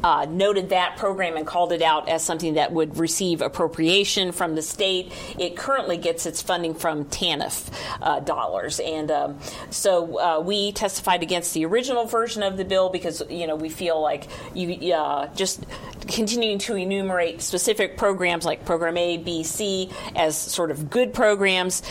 uh, 0.08 0.26
noted 0.30 0.70
that 0.70 0.96
program 0.96 1.36
and 1.36 1.46
called 1.46 1.74
it 1.74 1.82
out 1.82 2.08
as 2.08 2.24
something 2.24 2.54
that 2.54 2.72
would 2.72 2.98
receive 2.98 3.42
appropriation 3.42 4.32
from 4.32 4.56
the 4.56 4.62
state. 4.62 5.12
It 5.38 5.58
currently 5.58 5.98
gets 5.98 6.26
its 6.26 6.42
funding 6.42 6.76
from 6.76 7.04
TANF 7.06 7.70
uh, 8.02 8.22
dollars, 8.22 8.80
and 8.80 9.12
um, 9.12 9.38
so 9.70 10.18
uh, 10.18 10.40
we 10.40 10.72
testified 10.72 11.24
against 11.24 11.54
the 11.54 11.66
original 11.66 12.06
version 12.06 12.42
of 12.42 12.56
the 12.56 12.64
bill 12.64 12.88
because 12.88 13.22
you 13.30 13.48
know 13.48 13.58
we 13.58 13.68
feel 13.68 14.02
like 14.02 14.28
you 14.54 14.94
uh, 14.94 15.28
just 15.36 15.66
continuing 16.08 16.60
to 16.60 16.78
enumerate 16.78 17.42
specific 17.42 17.98
programs 17.98 18.46
like 18.46 18.64
Program 18.64 18.96
A, 18.96 19.18
B, 19.18 19.44
C 19.44 19.90
as 20.16 20.38
sort 20.38 20.72
of 20.72 20.90
good 20.90 21.14
programs 21.14 21.84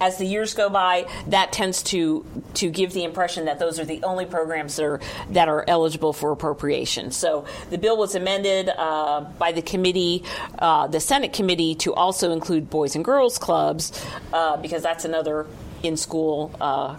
as 0.00 0.18
the 0.18 0.26
years 0.26 0.54
go 0.54 0.68
by, 0.68 1.06
that 1.28 1.52
tends 1.52 1.82
to 1.84 2.24
to 2.54 2.70
give 2.70 2.92
the 2.92 3.04
impression 3.04 3.46
that 3.46 3.58
those 3.58 3.78
are 3.78 3.84
the 3.84 4.02
only 4.02 4.26
programs 4.26 4.76
that 4.76 4.84
are 4.84 5.00
that 5.30 5.48
are 5.48 5.64
eligible 5.68 6.12
for 6.12 6.32
appropriation. 6.32 7.10
So 7.10 7.44
the 7.70 7.78
bill 7.78 7.96
was 7.96 8.14
amended 8.14 8.68
uh, 8.68 9.20
by 9.38 9.52
the 9.52 9.62
committee, 9.62 10.24
uh, 10.58 10.86
the 10.88 11.00
Senate 11.00 11.32
committee, 11.32 11.74
to 11.76 11.94
also 11.94 12.32
include 12.32 12.70
boys 12.70 12.96
and 12.96 13.04
girls 13.04 13.38
clubs 13.38 13.92
uh, 14.32 14.56
because 14.56 14.82
that's 14.82 15.04
another 15.04 15.46
in 15.82 15.96
school 15.96 16.54
uh, 16.60 16.96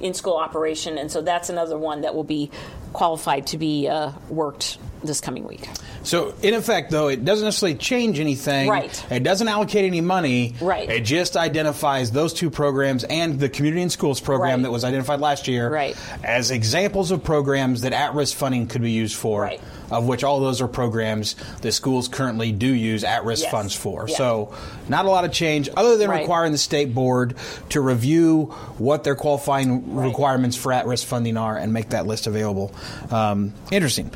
in 0.00 0.14
school 0.14 0.36
operation, 0.36 0.98
and 0.98 1.10
so 1.10 1.22
that's 1.22 1.48
another 1.48 1.78
one 1.78 2.00
that 2.00 2.14
will 2.14 2.24
be 2.24 2.50
qualified 2.92 3.46
to 3.46 3.58
be 3.58 3.88
uh, 3.88 4.12
worked 4.28 4.78
this 5.02 5.20
coming 5.20 5.44
week. 5.44 5.68
So, 6.02 6.34
in 6.42 6.54
effect, 6.54 6.90
though, 6.90 7.08
it 7.08 7.24
doesn't 7.24 7.44
necessarily 7.44 7.78
change 7.78 8.18
anything. 8.20 8.68
Right. 8.68 9.04
It 9.10 9.22
doesn't 9.22 9.46
allocate 9.48 9.84
any 9.84 10.00
money. 10.00 10.54
Right. 10.60 10.88
It 10.88 11.04
just 11.04 11.36
identifies 11.36 12.10
those 12.10 12.32
two 12.32 12.50
programs 12.50 13.04
and 13.04 13.38
the 13.38 13.48
Communities 13.48 13.82
in 13.82 13.90
Schools 13.90 14.20
program 14.20 14.58
right. 14.58 14.62
that 14.62 14.70
was 14.70 14.84
identified 14.84 15.20
last 15.20 15.48
year 15.48 15.70
right. 15.70 15.96
as 16.24 16.50
examples 16.50 17.10
of 17.10 17.22
programs 17.22 17.82
that 17.82 17.92
at 17.92 18.14
risk 18.14 18.36
funding 18.36 18.66
could 18.66 18.82
be 18.82 18.92
used 18.92 19.16
for. 19.16 19.42
Right. 19.42 19.60
Of 19.90 20.06
which 20.06 20.24
all 20.24 20.40
those 20.40 20.62
are 20.62 20.68
programs 20.68 21.36
that 21.60 21.72
schools 21.72 22.08
currently 22.08 22.50
do 22.50 22.66
use 22.66 23.04
at 23.04 23.26
risk 23.26 23.42
yes. 23.42 23.50
funds 23.50 23.74
for. 23.74 24.08
Yeah. 24.08 24.16
So, 24.16 24.54
not 24.88 25.04
a 25.04 25.10
lot 25.10 25.26
of 25.26 25.32
change 25.32 25.68
other 25.76 25.98
than 25.98 26.08
requiring 26.08 26.52
the 26.52 26.58
state 26.58 26.94
board 26.94 27.36
to 27.70 27.80
review 27.82 28.46
what 28.78 29.04
their 29.04 29.14
qualifying 29.14 29.94
requirements 29.94 30.56
for 30.56 30.72
at 30.72 30.86
risk 30.86 31.06
funding 31.06 31.36
are 31.36 31.58
and 31.58 31.74
make 31.74 31.90
that 31.90 32.06
list 32.06 32.26
available. 32.26 32.74
Um, 33.10 33.52
interesting. 33.70 34.10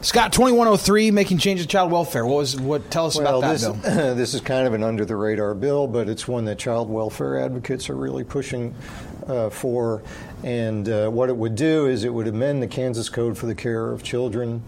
Scott, 0.00 0.32
2103, 0.32 1.10
making 1.10 1.38
changes 1.38 1.66
to 1.66 1.72
child 1.72 1.90
welfare. 1.90 2.24
What 2.24 2.36
was 2.36 2.60
what? 2.60 2.88
Tell 2.88 3.06
us 3.06 3.16
well, 3.16 3.40
about 3.40 3.40
that 3.40 3.52
this, 3.52 3.62
bill. 3.62 3.74
this 4.14 4.32
is 4.32 4.40
kind 4.40 4.64
of 4.64 4.72
an 4.72 4.84
under 4.84 5.04
the 5.04 5.16
radar 5.16 5.54
bill, 5.54 5.88
but 5.88 6.08
it's 6.08 6.28
one 6.28 6.44
that 6.44 6.56
child 6.56 6.88
welfare 6.88 7.40
advocates 7.40 7.90
are 7.90 7.96
really 7.96 8.22
pushing 8.22 8.76
uh, 9.26 9.50
for. 9.50 10.02
And 10.44 10.88
uh, 10.88 11.10
what 11.10 11.30
it 11.30 11.36
would 11.36 11.56
do 11.56 11.86
is 11.86 12.04
it 12.04 12.14
would 12.14 12.28
amend 12.28 12.62
the 12.62 12.68
Kansas 12.68 13.08
Code 13.08 13.36
for 13.36 13.46
the 13.46 13.56
Care 13.56 13.90
of 13.90 14.04
Children. 14.04 14.62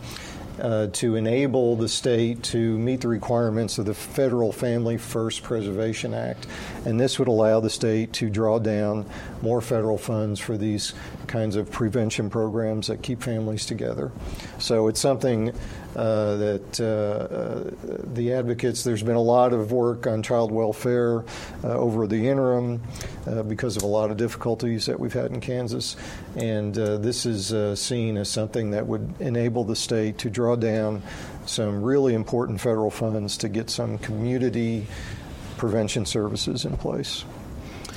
Uh, 0.59 0.89
to 0.89 1.17
enable 1.17 1.75
the 1.75 1.89
state 1.89 2.43
to 2.43 2.77
meet 2.79 3.01
the 3.01 3.09
requirements 3.09 3.79
of 3.79 3.87
the 3.87 3.95
Federal 3.95 4.53
Family 4.53 4.99
First 4.99 5.43
Preservation 5.43 6.13
Act. 6.13 6.47
And 6.85 7.01
this 7.01 7.19
would 7.19 7.29
allow 7.29 7.61
the 7.61 7.71
state 7.71 8.13
to 8.15 8.29
draw 8.29 8.59
down 8.59 9.07
more 9.41 9.63
federal 9.63 9.97
funds 9.97 10.39
for 10.39 10.59
these 10.59 10.93
kinds 11.29 11.57
of 11.57 11.71
prevention 11.71 12.29
programs 12.29 12.89
that 12.89 13.01
keep 13.01 13.23
families 13.23 13.65
together. 13.65 14.13
So 14.59 14.89
it's 14.89 15.01
something 15.01 15.55
that 15.95 16.81
uh, 16.81 17.35
uh, 17.35 17.71
the 18.15 18.33
advocates, 18.33 18.85
there's 18.85 19.03
been 19.03 19.17
a 19.17 19.23
lot 19.23 19.53
of 19.53 19.73
work 19.73 20.07
on 20.07 20.23
child 20.23 20.53
welfare 20.53 21.25
uh, 21.65 21.69
over 21.69 22.07
the 22.07 22.29
interim 22.29 22.83
uh, 23.27 23.43
because 23.43 23.77
of 23.77 23.83
a 23.83 23.87
lot 23.87 24.11
of 24.11 24.17
difficulties 24.17 24.87
that 24.87 24.99
we've 24.99 25.13
had 25.13 25.31
in 25.33 25.41
Kansas. 25.41 25.97
And 26.37 26.77
uh, 26.79 26.99
this 26.99 27.27
is 27.27 27.51
seen 27.79 28.17
as 28.17 28.29
something 28.29 28.71
that 28.71 28.87
would 28.87 29.15
enable 29.21 29.65
the 29.65 29.77
state 29.77 30.19
to 30.19 30.31
draw 30.31 30.57
down 30.57 31.03
some 31.47 31.83
really 31.83 32.15
important 32.15 32.61
federal 32.61 32.91
funds 32.91 33.37
to 33.39 33.49
get 33.49 33.71
some 33.71 33.99
community 33.99 34.87
prevention 35.57 36.07
services 36.07 36.65
in 36.65 36.77
place. 36.77 37.25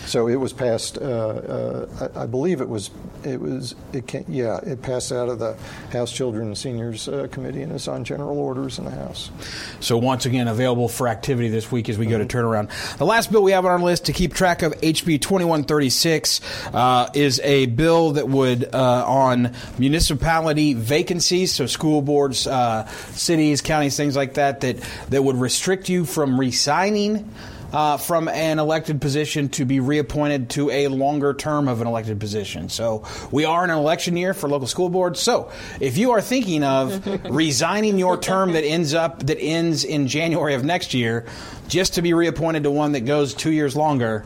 So 0.06 0.28
it 0.28 0.36
was 0.36 0.54
passed. 0.54 0.98
Uh, 0.98 1.02
uh, 1.02 2.10
I, 2.16 2.24
I, 2.24 2.26
believe 2.26 2.62
it 2.62 2.70
was. 2.70 2.92
It 3.24 3.40
was. 3.40 3.76
It 3.94 4.08
can, 4.08 4.26
yeah. 4.28 4.58
It 4.58 4.82
passed 4.82 5.12
out 5.12 5.30
of 5.30 5.40
the 5.40 5.58
House 5.92 6.12
Children 6.12 6.48
and 6.48 6.58
Seniors 6.58 7.08
uh, 7.08 7.28
Committee 7.32 7.62
and 7.62 7.72
it's 7.72 7.88
on 7.88 8.04
general 8.04 8.38
orders 8.38 8.78
in 8.80 8.86
the 8.86 8.92
House. 8.92 9.32
So 9.80 9.98
once 9.98 10.26
again, 10.26 10.48
available 10.48 10.88
for 10.88 11.08
activity 11.08 11.50
this 11.50 11.72
week 11.72 11.90
as 11.90 11.98
we 11.98 12.06
mm-hmm. 12.06 12.12
go 12.14 12.18
to 12.20 12.26
mm-hmm. 12.26 12.38
turnaround. 12.38 12.98
The 12.98 13.06
last 13.06 13.32
bill 13.32 13.44
we 13.44 13.52
have 13.52 13.66
on 13.66 13.72
our 13.72 13.80
list 13.80 14.06
to 14.06 14.14
keep 14.14 14.34
track 14.34 14.62
of, 14.62 14.74
HB 14.74 15.22
2136, 15.22 16.42
uh, 16.74 17.10
is 17.14 17.40
a 17.42 17.66
bill 17.68 18.12
that 18.12 18.28
would 18.28 18.74
uh, 18.74 19.06
on 19.08 19.54
municipality 19.78 20.74
vacancies, 20.74 21.52
so 21.52 21.66
school 21.66 22.02
boards, 22.02 22.46
uh, 22.48 22.88
cities, 23.12 23.62
counties, 23.62 23.98
things 23.98 24.16
like 24.16 24.36
that, 24.36 24.62
that 24.62 24.78
that 25.10 25.24
would 25.24 25.38
restrict 25.38 25.90
you 25.90 26.06
from 26.06 26.40
resigning 26.40 27.30
uh, 27.74 27.98
from 27.98 28.28
an 28.28 28.60
elected 28.60 29.02
position 29.02 29.50
to 29.50 29.66
be 29.66 29.80
reappointed 29.80 30.52
to 30.52 30.70
a 30.70 30.88
longer 30.88 31.34
term 31.34 31.68
of 31.68 31.82
an 31.82 31.88
elected 31.88 32.20
position. 32.20 32.70
So 32.70 33.04
we 33.32 33.46
are 33.46 33.64
in 33.64 33.72
an 33.72 33.78
election 33.78 34.16
year 34.16 34.34
for 34.34 34.48
local 34.48 34.68
school 34.68 34.90
boards. 34.90 35.20
So 35.20 35.52
if 35.80 35.98
you 35.98 36.12
are 36.12 36.22
thinking 36.22 36.64
of 36.64 37.06
resigning 37.30 37.98
your 37.98 38.18
term 38.18 38.54
that 38.54 38.64
ends 38.64 38.94
up 38.94 39.26
that 39.26 39.40
ends 39.40 39.84
in 39.84 40.08
January 40.08 40.54
of 40.54 40.64
next 40.64 40.94
year, 40.94 41.26
just 41.68 41.96
to 41.96 42.02
be 42.02 42.14
reappointed 42.14 42.64
to 42.64 42.72
one 42.72 42.92
that 42.92 43.02
goes 43.02 43.34
two 43.34 43.52
years 43.52 43.76
longer 43.76 44.26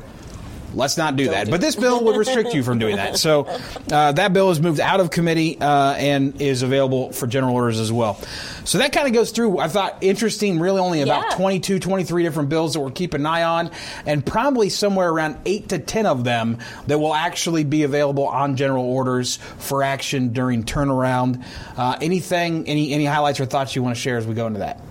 Let's 0.73 0.97
not 0.97 1.15
do 1.15 1.25
Don't 1.25 1.33
that. 1.33 1.45
Do 1.45 1.51
but 1.51 1.61
this 1.61 1.75
bill 1.75 2.03
would 2.03 2.17
restrict 2.17 2.53
you 2.53 2.63
from 2.63 2.79
doing 2.79 2.97
that. 2.97 3.17
So 3.17 3.47
uh, 3.91 4.11
that 4.11 4.33
bill 4.33 4.51
is 4.51 4.59
moved 4.59 4.79
out 4.79 4.99
of 4.99 5.09
committee 5.09 5.59
uh, 5.59 5.93
and 5.93 6.39
is 6.41 6.61
available 6.61 7.11
for 7.11 7.27
general 7.27 7.55
orders 7.55 7.79
as 7.79 7.91
well. 7.91 8.19
So 8.65 8.79
that 8.79 8.91
kind 8.91 9.07
of 9.07 9.13
goes 9.13 9.31
through, 9.31 9.59
I 9.59 9.69
thought, 9.69 9.97
interesting, 10.01 10.59
really 10.59 10.79
only 10.79 11.01
about 11.01 11.31
yeah. 11.31 11.37
22, 11.37 11.79
23 11.79 12.23
different 12.23 12.49
bills 12.49 12.73
that 12.73 12.81
we're 12.81 12.91
keeping 12.91 13.21
an 13.21 13.25
eye 13.25 13.43
on, 13.43 13.71
and 14.05 14.25
probably 14.25 14.69
somewhere 14.69 15.09
around 15.09 15.37
8 15.45 15.69
to 15.69 15.79
10 15.79 16.05
of 16.05 16.23
them 16.23 16.57
that 16.87 16.99
will 16.99 17.13
actually 17.13 17.63
be 17.63 17.83
available 17.83 18.27
on 18.27 18.57
general 18.57 18.83
orders 18.83 19.37
for 19.57 19.83
action 19.83 20.33
during 20.33 20.63
turnaround. 20.63 21.43
Uh, 21.77 21.97
anything, 22.01 22.67
any, 22.67 22.91
any 22.91 23.05
highlights 23.05 23.39
or 23.39 23.45
thoughts 23.45 23.75
you 23.75 23.83
want 23.83 23.95
to 23.95 24.01
share 24.01 24.17
as 24.17 24.27
we 24.27 24.33
go 24.33 24.47
into 24.47 24.59
that? 24.59 24.81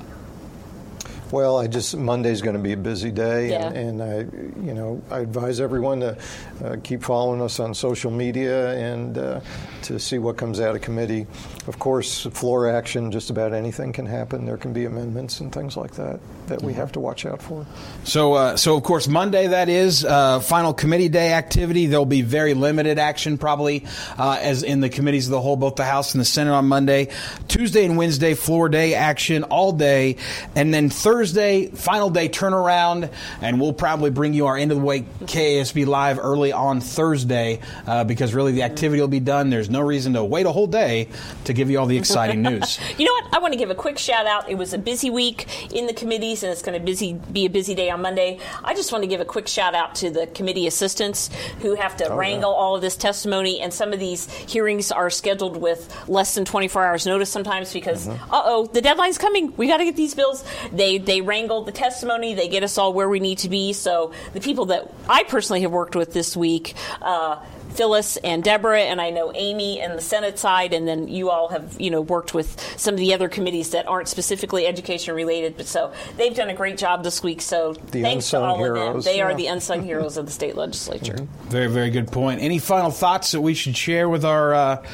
Well, 1.32 1.58
I 1.58 1.66
just 1.66 1.96
Monday's 1.96 2.40
going 2.40 2.56
to 2.56 2.62
be 2.62 2.72
a 2.72 2.76
busy 2.76 3.10
day, 3.10 3.50
yeah. 3.50 3.66
and, 3.66 4.00
and, 4.00 4.02
I, 4.02 4.64
you 4.64 4.74
know, 4.74 5.02
I 5.10 5.20
advise 5.20 5.60
everyone 5.60 6.00
to 6.00 6.18
uh, 6.64 6.76
keep 6.82 7.02
following 7.02 7.42
us 7.42 7.58
on 7.58 7.74
social 7.74 8.12
media 8.12 8.72
and 8.72 9.18
uh, 9.18 9.40
to 9.82 9.98
see 9.98 10.18
what 10.18 10.36
comes 10.36 10.60
out 10.60 10.76
of 10.76 10.82
committee. 10.82 11.26
Of 11.66 11.80
course, 11.80 12.26
floor 12.26 12.70
action, 12.70 13.10
just 13.10 13.30
about 13.30 13.52
anything 13.52 13.92
can 13.92 14.06
happen. 14.06 14.46
There 14.46 14.56
can 14.56 14.72
be 14.72 14.84
amendments 14.84 15.40
and 15.40 15.52
things 15.52 15.76
like 15.76 15.92
that 15.92 16.20
that 16.46 16.62
we 16.62 16.72
have 16.74 16.92
to 16.92 17.00
watch 17.00 17.26
out 17.26 17.42
for. 17.42 17.66
So, 18.04 18.34
uh, 18.34 18.56
so 18.56 18.76
of 18.76 18.84
course, 18.84 19.08
Monday 19.08 19.48
that 19.48 19.68
is 19.68 20.04
uh, 20.04 20.38
final 20.38 20.72
committee 20.72 21.08
day 21.08 21.32
activity. 21.32 21.86
There'll 21.86 22.06
be 22.06 22.22
very 22.22 22.54
limited 22.54 23.00
action, 23.00 23.36
probably, 23.36 23.84
uh, 24.16 24.38
as 24.40 24.62
in 24.62 24.80
the 24.80 24.88
committees 24.88 25.26
of 25.26 25.32
the 25.32 25.40
whole, 25.40 25.56
both 25.56 25.74
the 25.74 25.84
House 25.84 26.14
and 26.14 26.20
the 26.20 26.24
Senate 26.24 26.52
on 26.52 26.68
Monday. 26.68 27.08
Tuesday 27.48 27.84
and 27.84 27.96
Wednesday, 27.96 28.34
floor 28.34 28.68
day 28.68 28.94
action 28.94 29.42
all 29.42 29.72
day, 29.72 30.16
and 30.54 30.72
then 30.72 30.88
Thursday. 30.88 31.16
Thursday, 31.26 31.66
final 31.66 32.08
day 32.08 32.28
turnaround, 32.28 33.10
and 33.40 33.60
we'll 33.60 33.72
probably 33.72 34.10
bring 34.10 34.32
you 34.32 34.46
our 34.46 34.56
end 34.56 34.70
of 34.70 34.78
the 34.78 34.84
week 34.84 35.04
KASB 35.24 35.84
live 35.84 36.20
early 36.20 36.52
on 36.52 36.80
Thursday 36.80 37.58
uh, 37.84 38.04
because 38.04 38.32
really 38.32 38.52
the 38.52 38.62
activity 38.62 39.00
will 39.00 39.08
be 39.08 39.18
done. 39.18 39.50
There's 39.50 39.68
no 39.68 39.80
reason 39.80 40.12
to 40.12 40.22
wait 40.22 40.46
a 40.46 40.52
whole 40.52 40.68
day 40.68 41.08
to 41.46 41.52
give 41.52 41.68
you 41.68 41.80
all 41.80 41.86
the 41.86 41.96
exciting 41.98 42.42
news. 42.42 42.78
You 42.96 43.06
know 43.06 43.12
what? 43.12 43.34
I 43.34 43.40
want 43.40 43.54
to 43.54 43.58
give 43.58 43.70
a 43.70 43.74
quick 43.74 43.98
shout 43.98 44.26
out. 44.26 44.48
It 44.48 44.54
was 44.56 44.72
a 44.72 44.78
busy 44.78 45.10
week 45.10 45.72
in 45.74 45.88
the 45.88 45.92
committees, 45.94 46.44
and 46.44 46.52
it's 46.52 46.62
going 46.62 46.78
to 46.78 46.84
busy 46.84 47.14
be 47.32 47.44
a 47.46 47.50
busy 47.50 47.74
day 47.74 47.90
on 47.90 48.02
Monday. 48.02 48.38
I 48.62 48.74
just 48.74 48.92
want 48.92 49.02
to 49.02 49.08
give 49.08 49.20
a 49.20 49.24
quick 49.24 49.48
shout 49.48 49.74
out 49.74 49.96
to 49.96 50.10
the 50.10 50.28
committee 50.28 50.68
assistants 50.68 51.28
who 51.60 51.74
have 51.74 51.96
to 51.96 52.06
Oh, 52.08 52.16
wrangle 52.16 52.52
yeah. 52.52 52.56
all 52.56 52.76
of 52.76 52.82
this 52.82 52.96
testimony, 52.96 53.58
and 53.60 53.74
some 53.74 53.92
of 53.92 53.98
these 53.98 54.30
hearings 54.30 54.92
are 54.92 55.10
scheduled 55.10 55.56
with 55.56 55.92
less 56.08 56.36
than 56.36 56.44
24 56.44 56.84
hours 56.86 57.04
notice 57.04 57.30
sometimes 57.30 57.72
because, 57.72 58.06
Mm-hmm. 58.06 58.30
uh 58.32 58.42
oh, 58.44 58.66
the 58.66 58.80
deadline's 58.80 59.18
coming. 59.18 59.52
We 59.56 59.66
got 59.66 59.78
to 59.78 59.84
get 59.84 59.96
these 59.96 60.14
bills. 60.14 60.44
They 60.72 60.98
they 61.06 61.20
wrangle 61.22 61.62
the 61.62 61.72
testimony. 61.72 62.34
They 62.34 62.48
get 62.48 62.62
us 62.62 62.76
all 62.78 62.92
where 62.92 63.08
we 63.08 63.20
need 63.20 63.38
to 63.38 63.48
be. 63.48 63.72
So 63.72 64.12
the 64.34 64.40
people 64.40 64.66
that 64.66 64.90
I 65.08 65.24
personally 65.24 65.62
have 65.62 65.72
worked 65.72 65.96
with 65.96 66.12
this 66.12 66.36
week. 66.36 66.74
Uh, 67.00 67.42
Phyllis 67.70 68.16
and 68.16 68.42
Deborah, 68.42 68.80
and 68.80 69.02
I 69.02 69.10
know 69.10 69.32
Amy 69.34 69.80
and 69.82 69.98
the 69.98 70.00
Senate 70.00 70.38
side, 70.38 70.72
and 70.72 70.88
then 70.88 71.08
you 71.08 71.28
all 71.28 71.48
have 71.48 71.78
you 71.78 71.90
know 71.90 72.00
worked 72.00 72.32
with 72.32 72.58
some 72.78 72.94
of 72.94 72.98
the 73.00 73.12
other 73.12 73.28
committees 73.28 73.70
that 73.70 73.86
aren't 73.86 74.08
specifically 74.08 74.66
education 74.66 75.14
related. 75.14 75.58
But 75.58 75.66
so 75.66 75.92
they've 76.16 76.34
done 76.34 76.48
a 76.48 76.54
great 76.54 76.78
job 76.78 77.04
this 77.04 77.22
week. 77.22 77.42
So 77.42 77.74
The 77.74 78.00
thanks 78.00 78.30
to 78.30 78.38
unsung 78.38 78.42
all 78.44 78.54
of 78.54 78.60
them. 78.74 78.76
heroes, 78.86 79.04
They 79.04 79.20
are 79.20 79.34
the 79.34 79.48
unsung 79.48 79.82
heroes 79.84 80.16
of 80.16 80.24
the 80.24 80.32
state 80.32 80.56
legislature. 80.56 81.16
Very, 81.48 81.66
very 81.66 81.90
good 81.90 82.10
point. 82.10 82.40
Any 82.40 82.58
final 82.60 82.90
thoughts 82.90 83.32
that 83.32 83.42
we 83.42 83.52
should 83.52 83.76
share 83.76 84.08
with 84.08 84.24
our 84.24 84.54
uh, 84.54 84.86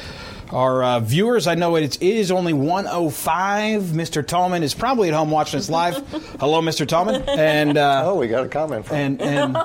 our 0.53 0.82
uh, 0.82 1.00
viewers? 1.00 1.46
I 1.46 1.55
know 1.55 1.76
it 1.76 2.00
is 2.03 2.30
only 2.30 2.53
105. 2.53 3.82
Mr. 3.82 4.26
Tallman 4.26 4.62
is 4.62 4.74
probably 4.74 5.09
at 5.09 5.14
home 5.14 5.30
watching 5.30 5.59
us 5.59 5.68
live. 5.70 5.96
Hello, 6.40 6.61
Mr. 6.61 6.86
Tallman. 6.86 7.22
And 7.28 7.76
uh, 7.78 8.03
Oh, 8.07 8.16
we 8.16 8.28
got 8.28 8.44
a 8.44 8.48
comment 8.48 8.86
from 8.86 8.96
and 8.96 9.22
and 9.22 9.57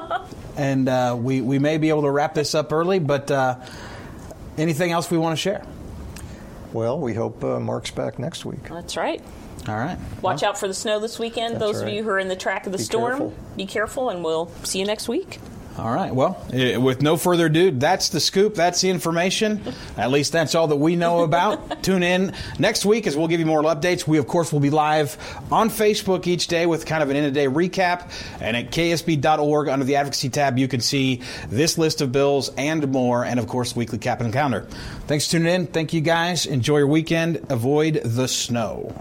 and 0.56 0.90
uh, 0.90 1.16
we 1.20 1.42
we 1.42 1.60
may 1.60 1.78
be 1.78 1.90
able 1.90 2.04
to 2.04 2.12
wrap 2.12 2.34
this 2.34 2.56
up 2.56 2.72
early, 2.72 3.00
but 3.00 3.30
uh, 3.30 3.60
anything 4.58 4.92
else 4.92 5.12
we 5.12 5.18
want 5.18 5.34
to 5.38 5.42
share? 5.42 5.66
Well, 6.74 7.00
we 7.00 7.14
hope 7.14 7.44
uh, 7.44 7.60
Mark's 7.60 7.92
back 7.92 8.20
next 8.20 8.46
week. 8.46 8.64
That's 8.70 8.98
right. 8.98 9.22
All 9.68 9.76
right. 9.76 9.98
Watch 10.22 10.44
out 10.44 10.58
for 10.58 10.68
the 10.68 10.74
snow 10.74 11.00
this 11.00 11.20
weekend. 11.20 11.56
That's 11.56 11.60
Those 11.66 11.82
of 11.82 11.90
you 11.90 12.04
who 12.04 12.10
are 12.10 12.20
in 12.20 12.28
the 12.30 12.36
track 12.36 12.66
of 12.66 12.72
the 12.72 12.78
Be 12.78 12.84
storm, 12.84 13.10
careful. 13.12 13.34
be 13.58 13.66
careful, 13.66 14.10
and 14.10 14.24
we'll 14.24 14.50
see 14.64 14.80
you 14.80 14.86
next 14.86 15.10
week. 15.10 15.40
All 15.78 15.94
right. 15.94 16.14
Well, 16.14 16.44
with 16.52 17.04
no 17.04 17.18
further 17.18 17.46
ado, 17.46 17.70
that's 17.70 18.10
the 18.10 18.20
scoop. 18.20 18.56
That's 18.56 18.82
the 18.82 18.90
information. 18.90 19.62
At 19.96 20.10
least 20.10 20.32
that's 20.32 20.56
all 20.56 20.68
that 20.68 20.78
we 20.78 20.96
know 20.96 21.22
about. 21.22 21.84
Tune 21.84 22.02
in 22.02 22.34
next 22.58 22.84
week 22.84 23.06
as 23.06 23.16
we'll 23.16 23.28
give 23.28 23.40
you 23.40 23.46
more 23.46 23.62
updates. 23.62 24.08
We, 24.08 24.18
of 24.18 24.26
course, 24.26 24.52
will 24.52 24.60
be 24.60 24.72
live 24.72 25.18
on 25.52 25.70
Facebook 25.70 26.26
each 26.26 26.48
day 26.48 26.66
with 26.66 26.88
kind 26.88 27.04
of 27.04 27.12
an 27.12 27.16
end 27.16 27.28
of 27.28 27.34
day 27.34 27.46
recap. 27.46 28.12
And 28.42 28.58
at 28.58 28.72
kasb.org 28.72 29.68
under 29.68 29.86
the 29.86 29.98
advocacy 29.98 30.30
tab, 30.30 30.58
you 30.58 30.68
can 30.68 30.82
see 30.82 31.22
this 31.48 31.78
list 31.78 32.02
of 32.02 32.12
bills 32.12 32.50
and 32.58 32.92
more. 32.92 33.24
And, 33.24 33.40
of 33.40 33.48
course, 33.48 33.76
weekly 33.76 34.00
cap 34.00 34.20
and 34.20 34.34
calendar. 34.34 34.62
Thanks 35.06 35.26
for 35.26 35.34
tuning 35.34 35.54
in. 35.54 35.68
Thank 35.68 35.94
you 35.94 36.02
guys. 36.02 36.48
Enjoy 36.48 36.80
your 36.80 36.88
weekend. 36.88 37.46
Avoid 37.50 38.02
the 38.04 38.28
snow. 38.28 38.96